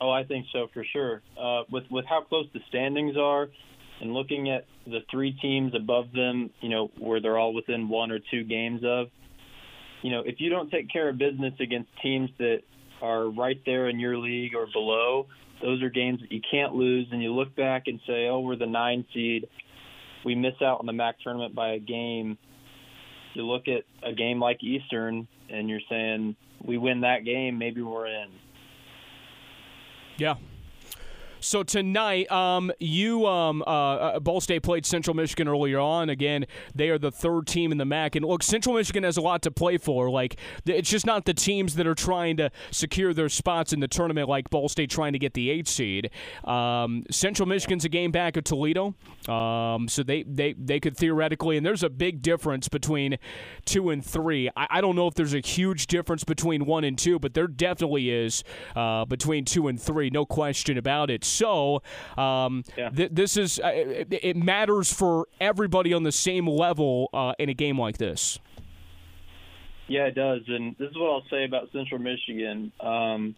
Oh, 0.00 0.10
I 0.10 0.24
think 0.24 0.46
so 0.52 0.68
for 0.72 0.84
sure. 0.92 1.22
Uh, 1.40 1.62
with 1.70 1.84
with 1.90 2.06
how 2.06 2.22
close 2.22 2.46
the 2.54 2.60
standings 2.68 3.16
are, 3.18 3.48
and 4.00 4.14
looking 4.14 4.50
at 4.50 4.64
the 4.86 5.00
three 5.10 5.32
teams 5.42 5.74
above 5.74 6.12
them, 6.12 6.50
you 6.60 6.68
know, 6.68 6.90
where 6.98 7.20
they're 7.20 7.38
all 7.38 7.52
within 7.52 7.88
one 7.88 8.10
or 8.10 8.18
two 8.30 8.44
games 8.44 8.80
of, 8.84 9.08
you 10.02 10.10
know, 10.10 10.22
if 10.24 10.36
you 10.38 10.48
don't 10.48 10.70
take 10.70 10.90
care 10.90 11.10
of 11.10 11.18
business 11.18 11.52
against 11.60 11.90
teams 12.02 12.30
that 12.38 12.60
are 13.02 13.28
right 13.28 13.60
there 13.66 13.88
in 13.88 13.98
your 13.98 14.16
league 14.16 14.54
or 14.54 14.66
below, 14.72 15.26
those 15.62 15.82
are 15.82 15.90
games 15.90 16.20
that 16.20 16.32
you 16.32 16.40
can't 16.50 16.74
lose. 16.74 17.08
And 17.12 17.22
you 17.22 17.34
look 17.34 17.54
back 17.54 17.84
and 17.86 18.00
say, 18.06 18.26
oh, 18.26 18.40
we're 18.40 18.56
the 18.56 18.66
nine 18.66 19.04
seed. 19.12 19.46
We 20.24 20.34
miss 20.34 20.54
out 20.62 20.80
on 20.80 20.86
the 20.86 20.92
MAC 20.92 21.20
tournament 21.20 21.54
by 21.54 21.72
a 21.72 21.78
game. 21.78 22.38
You 23.34 23.46
look 23.46 23.64
at 23.68 23.84
a 24.06 24.14
game 24.14 24.40
like 24.40 24.62
Eastern, 24.62 25.28
and 25.50 25.68
you're 25.68 25.80
saying, 25.88 26.36
we 26.64 26.78
win 26.78 27.02
that 27.02 27.24
game, 27.24 27.58
maybe 27.58 27.80
we're 27.82 28.06
in. 28.06 28.28
Yeah. 30.20 30.34
So 31.42 31.62
tonight, 31.62 32.30
um, 32.30 32.70
you 32.78 33.26
um, 33.26 33.62
uh, 33.62 33.64
uh, 33.64 34.20
Ball 34.20 34.42
State 34.42 34.62
played 34.62 34.84
Central 34.84 35.16
Michigan 35.16 35.48
earlier 35.48 35.78
on. 35.78 36.10
Again, 36.10 36.44
they 36.74 36.90
are 36.90 36.98
the 36.98 37.10
third 37.10 37.46
team 37.46 37.72
in 37.72 37.78
the 37.78 37.86
MAC, 37.86 38.14
and 38.14 38.26
look, 38.26 38.42
Central 38.42 38.74
Michigan 38.74 39.04
has 39.04 39.16
a 39.16 39.22
lot 39.22 39.40
to 39.42 39.50
play 39.50 39.78
for. 39.78 40.10
Like 40.10 40.36
it's 40.66 40.90
just 40.90 41.06
not 41.06 41.24
the 41.24 41.32
teams 41.32 41.76
that 41.76 41.86
are 41.86 41.94
trying 41.94 42.36
to 42.36 42.50
secure 42.70 43.14
their 43.14 43.30
spots 43.30 43.72
in 43.72 43.80
the 43.80 43.88
tournament, 43.88 44.28
like 44.28 44.50
Ball 44.50 44.68
State 44.68 44.90
trying 44.90 45.14
to 45.14 45.18
get 45.18 45.32
the 45.32 45.48
eight 45.48 45.66
seed. 45.66 46.10
Um, 46.44 47.04
Central 47.10 47.48
Michigan's 47.48 47.86
a 47.86 47.88
game 47.88 48.10
back 48.10 48.36
of 48.36 48.44
Toledo, 48.44 48.94
um, 49.26 49.88
so 49.88 50.02
they, 50.02 50.24
they 50.24 50.52
they 50.52 50.78
could 50.78 50.96
theoretically, 50.96 51.56
and 51.56 51.64
there's 51.64 51.82
a 51.82 51.90
big 51.90 52.20
difference 52.20 52.68
between 52.68 53.16
two 53.64 53.88
and 53.88 54.04
three. 54.04 54.50
I, 54.56 54.66
I, 54.70 54.80
don't 54.82 54.96
know 54.96 55.06
if 55.06 55.14
there's 55.14 55.34
a 55.34 55.40
huge 55.40 55.86
difference 55.86 56.22
between 56.22 56.66
one 56.66 56.84
and 56.84 56.98
two, 56.98 57.18
but 57.18 57.32
there 57.32 57.46
definitely 57.46 58.10
is 58.10 58.44
uh, 58.76 59.06
between 59.06 59.46
two 59.46 59.68
and 59.68 59.80
three, 59.80 60.10
no 60.10 60.26
question 60.26 60.76
about 60.76 61.10
it. 61.10 61.24
So 61.30 61.82
um, 62.16 62.64
yeah. 62.76 62.90
th- 62.90 63.10
this 63.12 63.36
is 63.36 63.58
uh, 63.60 63.70
it, 63.72 64.08
it, 64.22 64.36
matters 64.36 64.92
for 64.92 65.26
everybody 65.40 65.92
on 65.92 66.02
the 66.02 66.12
same 66.12 66.46
level 66.46 67.08
uh, 67.12 67.34
in 67.38 67.48
a 67.48 67.54
game 67.54 67.78
like 67.78 67.98
this. 67.98 68.38
Yeah, 69.88 70.04
it 70.04 70.14
does, 70.14 70.42
and 70.46 70.76
this 70.78 70.88
is 70.90 70.96
what 70.96 71.10
I'll 71.10 71.24
say 71.30 71.44
about 71.44 71.68
Central 71.72 72.00
Michigan. 72.00 72.70
Um, 72.80 73.34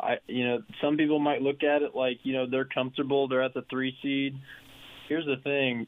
I, 0.00 0.16
you 0.26 0.46
know, 0.46 0.62
some 0.80 0.96
people 0.96 1.18
might 1.18 1.42
look 1.42 1.62
at 1.62 1.82
it 1.82 1.94
like, 1.94 2.20
you 2.22 2.32
know, 2.32 2.46
they're 2.48 2.64
comfortable, 2.64 3.28
they're 3.28 3.42
at 3.42 3.52
the 3.52 3.64
three 3.68 3.94
seed. 4.00 4.34
Here's 5.08 5.26
the 5.26 5.36
thing: 5.44 5.86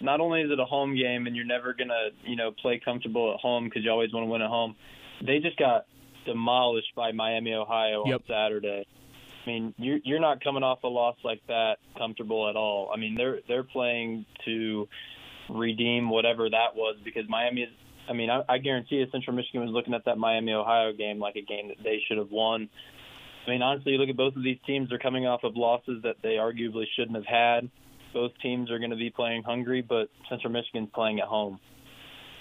not 0.00 0.20
only 0.20 0.42
is 0.42 0.50
it 0.50 0.60
a 0.60 0.64
home 0.64 0.96
game, 0.96 1.26
and 1.26 1.34
you're 1.34 1.44
never 1.44 1.74
gonna, 1.74 2.10
you 2.24 2.36
know, 2.36 2.52
play 2.52 2.80
comfortable 2.84 3.32
at 3.34 3.40
home 3.40 3.64
because 3.64 3.84
you 3.84 3.90
always 3.90 4.12
want 4.12 4.24
to 4.26 4.30
win 4.30 4.42
at 4.42 4.48
home. 4.48 4.76
They 5.26 5.40
just 5.40 5.56
got 5.56 5.86
demolished 6.24 6.94
by 6.94 7.12
Miami, 7.12 7.54
Ohio 7.54 8.04
yep. 8.06 8.20
on 8.20 8.26
Saturday. 8.28 8.86
Mean, 9.48 9.72
you're 9.78 9.98
you're 10.04 10.20
not 10.20 10.44
coming 10.44 10.62
off 10.62 10.80
a 10.84 10.88
loss 10.88 11.16
like 11.24 11.40
that 11.48 11.76
comfortable 11.96 12.50
at 12.50 12.56
all. 12.56 12.90
I 12.94 12.98
mean, 12.98 13.14
they're 13.16 13.38
they're 13.48 13.64
playing 13.64 14.26
to 14.44 14.86
redeem 15.48 16.10
whatever 16.10 16.50
that 16.50 16.76
was 16.76 16.96
because 17.02 17.22
Miami 17.30 17.62
is. 17.62 17.70
I 18.10 18.12
mean, 18.12 18.28
I, 18.28 18.42
I 18.46 18.58
guarantee 18.58 18.96
you, 18.96 19.06
Central 19.10 19.34
Michigan 19.34 19.62
was 19.62 19.70
looking 19.70 19.94
at 19.94 20.04
that 20.04 20.18
Miami 20.18 20.52
Ohio 20.52 20.92
game 20.92 21.18
like 21.18 21.36
a 21.36 21.40
game 21.40 21.68
that 21.68 21.78
they 21.82 21.98
should 22.06 22.18
have 22.18 22.30
won. 22.30 22.68
I 23.46 23.50
mean, 23.50 23.62
honestly, 23.62 23.92
you 23.92 23.98
look 23.98 24.10
at 24.10 24.18
both 24.18 24.36
of 24.36 24.42
these 24.44 24.58
teams; 24.66 24.90
they're 24.90 24.98
coming 24.98 25.26
off 25.26 25.44
of 25.44 25.56
losses 25.56 26.02
that 26.02 26.16
they 26.22 26.36
arguably 26.36 26.84
shouldn't 26.94 27.16
have 27.16 27.24
had. 27.24 27.70
Both 28.12 28.32
teams 28.42 28.70
are 28.70 28.78
going 28.78 28.90
to 28.90 28.96
be 28.96 29.08
playing 29.08 29.44
hungry, 29.44 29.80
but 29.80 30.10
Central 30.28 30.52
Michigan's 30.52 30.90
playing 30.94 31.20
at 31.20 31.26
home. 31.26 31.58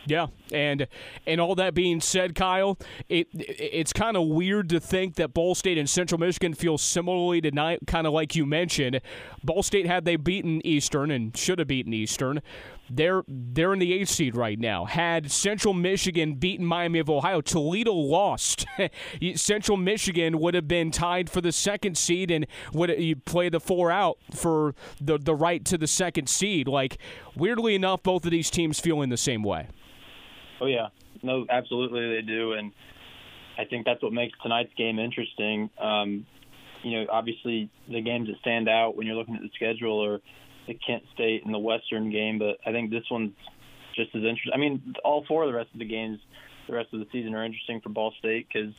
Yeah, 0.08 0.28
and 0.54 0.88
and 1.26 1.42
all 1.42 1.54
that 1.56 1.74
being 1.74 2.00
said, 2.00 2.34
Kyle, 2.34 2.78
it 3.10 3.28
it's 3.34 3.92
kind 3.92 4.16
of 4.16 4.28
weird 4.28 4.70
to 4.70 4.80
think 4.80 5.16
that 5.16 5.34
Ball 5.34 5.54
State 5.54 5.78
and 5.78 5.90
Central 5.90 6.18
Michigan 6.18 6.54
feel 6.54 6.78
similarly 6.78 7.42
tonight, 7.42 7.82
kind 7.88 8.08
of 8.08 8.14
like 8.14 8.34
you 8.34 8.46
mentioned. 8.46 9.02
Ball 9.44 9.64
State 9.64 9.86
had 9.86 10.06
they 10.06 10.16
beaten 10.16 10.66
Eastern 10.66 11.12
and 11.12 11.36
should 11.36 11.60
have 11.60 11.68
beaten 11.68 11.94
Eastern, 11.94 12.42
they're 12.90 13.24
they're 13.28 13.74
in 13.74 13.80
the 13.80 13.94
eighth 13.94 14.10
seed 14.10 14.36
right 14.36 14.58
now. 14.58 14.86
Had 14.86 15.30
Central 15.30 15.74
Michigan 15.74 16.36
beaten 16.36 16.66
Miami 16.66 17.00
of 17.00 17.10
Ohio, 17.10 17.42
Toledo 17.42 17.94
lost. 17.94 18.66
Central 19.36 19.78
Michigan 19.78 20.40
would 20.40 20.54
have 20.54 20.68
been 20.68 20.92
tied 20.92 21.30
for 21.30 21.42
the 21.42 21.52
second 21.52 21.98
seed 21.98 22.32
and 22.32 22.48
would 22.74 22.90
you 22.98 23.16
play 23.16 23.50
the 23.50 23.60
four 23.60 23.92
out 23.92 24.18
for 24.34 24.74
the 25.02 25.18
the 25.18 25.36
right 25.36 25.66
to 25.66 25.78
the 25.78 25.88
second 25.88 26.30
seed. 26.30 26.68
Like 26.68 26.98
weirdly 27.36 27.76
enough, 27.76 28.04
both 28.04 28.24
of 28.26 28.32
these 28.32 28.50
teams 28.50 28.80
feeling 28.80 29.10
the 29.10 29.18
same 29.18 29.44
way. 29.44 29.68
Oh 30.62 30.66
yeah, 30.66 30.88
no, 31.24 31.46
absolutely 31.50 32.16
they 32.16 32.22
do, 32.22 32.54
and 32.54 32.72
I 33.58 33.66
think 33.66 33.86
that's 33.86 34.02
what 34.02 34.14
makes 34.14 34.38
tonight's 34.42 34.74
game 34.78 35.00
interesting. 35.00 35.70
Um, 35.80 36.26
you 36.84 36.92
know, 37.00 37.06
obviously 37.12 37.70
the 37.90 38.02
games 38.02 38.28
that 38.28 38.40
stand 38.40 38.70
out 38.70 38.96
when 38.96 39.08
you're 39.08 39.16
looking 39.16 39.36
at 39.36 39.42
the 39.42 39.50
schedule 39.56 40.04
are 40.04 40.20
the 40.68 40.76
Kent 40.86 41.04
State 41.14 41.44
and 41.46 41.54
the 41.54 41.60
Western 41.60 42.12
game, 42.12 42.40
but 42.40 42.58
I 42.66 42.72
think 42.72 42.92
this 42.92 43.04
one's 43.10 43.34
just 43.96 44.10
as 44.16 44.22
interesting. 44.22 44.52
I 44.54 44.58
mean, 44.58 44.94
all 45.04 45.26
four 45.28 45.44
of 45.44 45.50
the 45.50 45.56
rest 45.56 45.70
of 45.74 45.80
the 45.80 45.86
games, 45.86 46.20
the 46.68 46.74
rest 46.74 46.94
of 46.94 47.00
the 47.00 47.08
season 47.12 47.34
are 47.34 47.44
interesting 47.44 47.82
for 47.82 47.90
Ball 47.90 48.14
State 48.20 48.48
because 48.52 48.74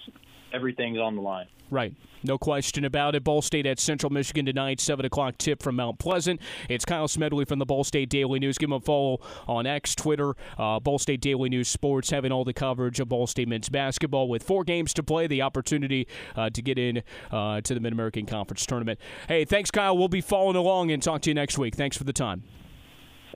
everything's 0.53 0.99
on 0.99 1.17
the 1.17 1.23
line. 1.23 1.47
Right. 1.71 1.95
No 2.23 2.39
question 2.39 2.85
about 2.85 3.15
it. 3.15 3.23
Ball 3.23 3.43
State 3.43 3.67
at 3.67 3.79
Central 3.79 4.11
Michigan 4.11 4.47
tonight, 4.47 4.81
7 4.81 5.05
o'clock 5.05 5.39
tip 5.39 5.63
from 5.63 5.77
Mount 5.77 5.99
Pleasant. 5.99 6.41
It's 6.69 6.85
Kyle 6.85 7.07
Smedley 7.07 7.45
from 7.45 7.59
the 7.59 7.67
Ball 7.67 7.85
State 7.85 8.09
Daily 8.09 8.41
News. 8.41 8.59
Give 8.59 8.69
him 8.69 8.75
a 8.75 8.81
follow 8.81 9.21
on 9.47 9.67
X, 9.67 9.95
Twitter, 9.95 10.35
uh, 10.59 10.81
Ball 10.81 10.99
State 10.99 11.21
Daily 11.21 11.49
News 11.49 11.69
Sports, 11.69 12.11
having 12.11 12.33
all 12.33 12.45
the 12.45 12.53
coverage 12.53 12.99
of 13.01 13.09
Ball 13.09 13.27
State 13.27 13.49
men's 13.49 13.69
basketball 13.69 14.29
with 14.29 14.43
four 14.43 14.65
games 14.65 14.93
to 14.95 15.03
play, 15.03 15.27
the 15.27 15.43
opportunity 15.43 16.09
uh, 16.35 16.51
to 16.51 16.63
get 16.63 16.79
in 16.79 17.03
uh, 17.31 17.61
to 17.61 17.75
the 17.75 17.81
Mid 17.81 17.93
American 17.93 18.27
Conference 18.27 18.67
Tournament. 18.67 18.99
Hey, 19.29 19.45
thanks, 19.45 19.71
Kyle. 19.71 19.97
We'll 19.97 20.09
be 20.09 20.21
following 20.21 20.57
along 20.57 20.91
and 20.91 21.03
talk 21.03 21.23
to 21.23 21.31
you 21.31 21.35
next 21.35 21.59
week. 21.59 21.77
Thanks 21.77 21.97
for 21.97 22.05
the 22.05 22.13
time. 22.13 22.43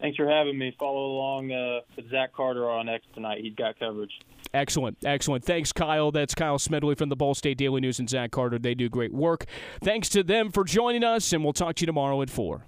Thanks 0.01 0.17
for 0.17 0.29
having 0.29 0.59
me. 0.59 0.75
Follow 0.81 1.07
along 1.07 1.53
uh, 1.53 1.81
with 1.95 2.11
Zach 2.11 2.33
Carter 2.33 2.69
on 2.69 2.89
X 2.89 3.05
tonight. 3.15 3.43
He's 3.43 3.55
got 3.55 3.79
coverage. 3.79 4.11
Excellent, 4.55 4.99
excellent. 5.05 5.45
Thanks, 5.45 5.73
Kyle. 5.73 6.11
That's 6.11 6.35
Kyle 6.35 6.59
Smedley 6.59 6.95
from 6.95 7.09
the 7.09 7.17
Ball 7.17 7.35
State 7.35 7.57
Daily 7.57 7.81
News 7.81 7.99
and 7.99 8.09
Zach 8.09 8.31
Carter. 8.31 8.59
They 8.59 8.75
do 8.75 8.89
great 8.89 9.13
work. 9.13 9.47
Thanks 9.83 10.09
to 10.11 10.23
them 10.23 10.53
for 10.53 10.63
joining 10.63 11.05
us, 11.05 11.33
and 11.33 11.43
we'll 11.43 11.55
talk 11.55 11.77
to 11.77 11.83
you 11.83 11.87
tomorrow 11.87 12.21
at 12.21 12.29
4. 12.29 12.67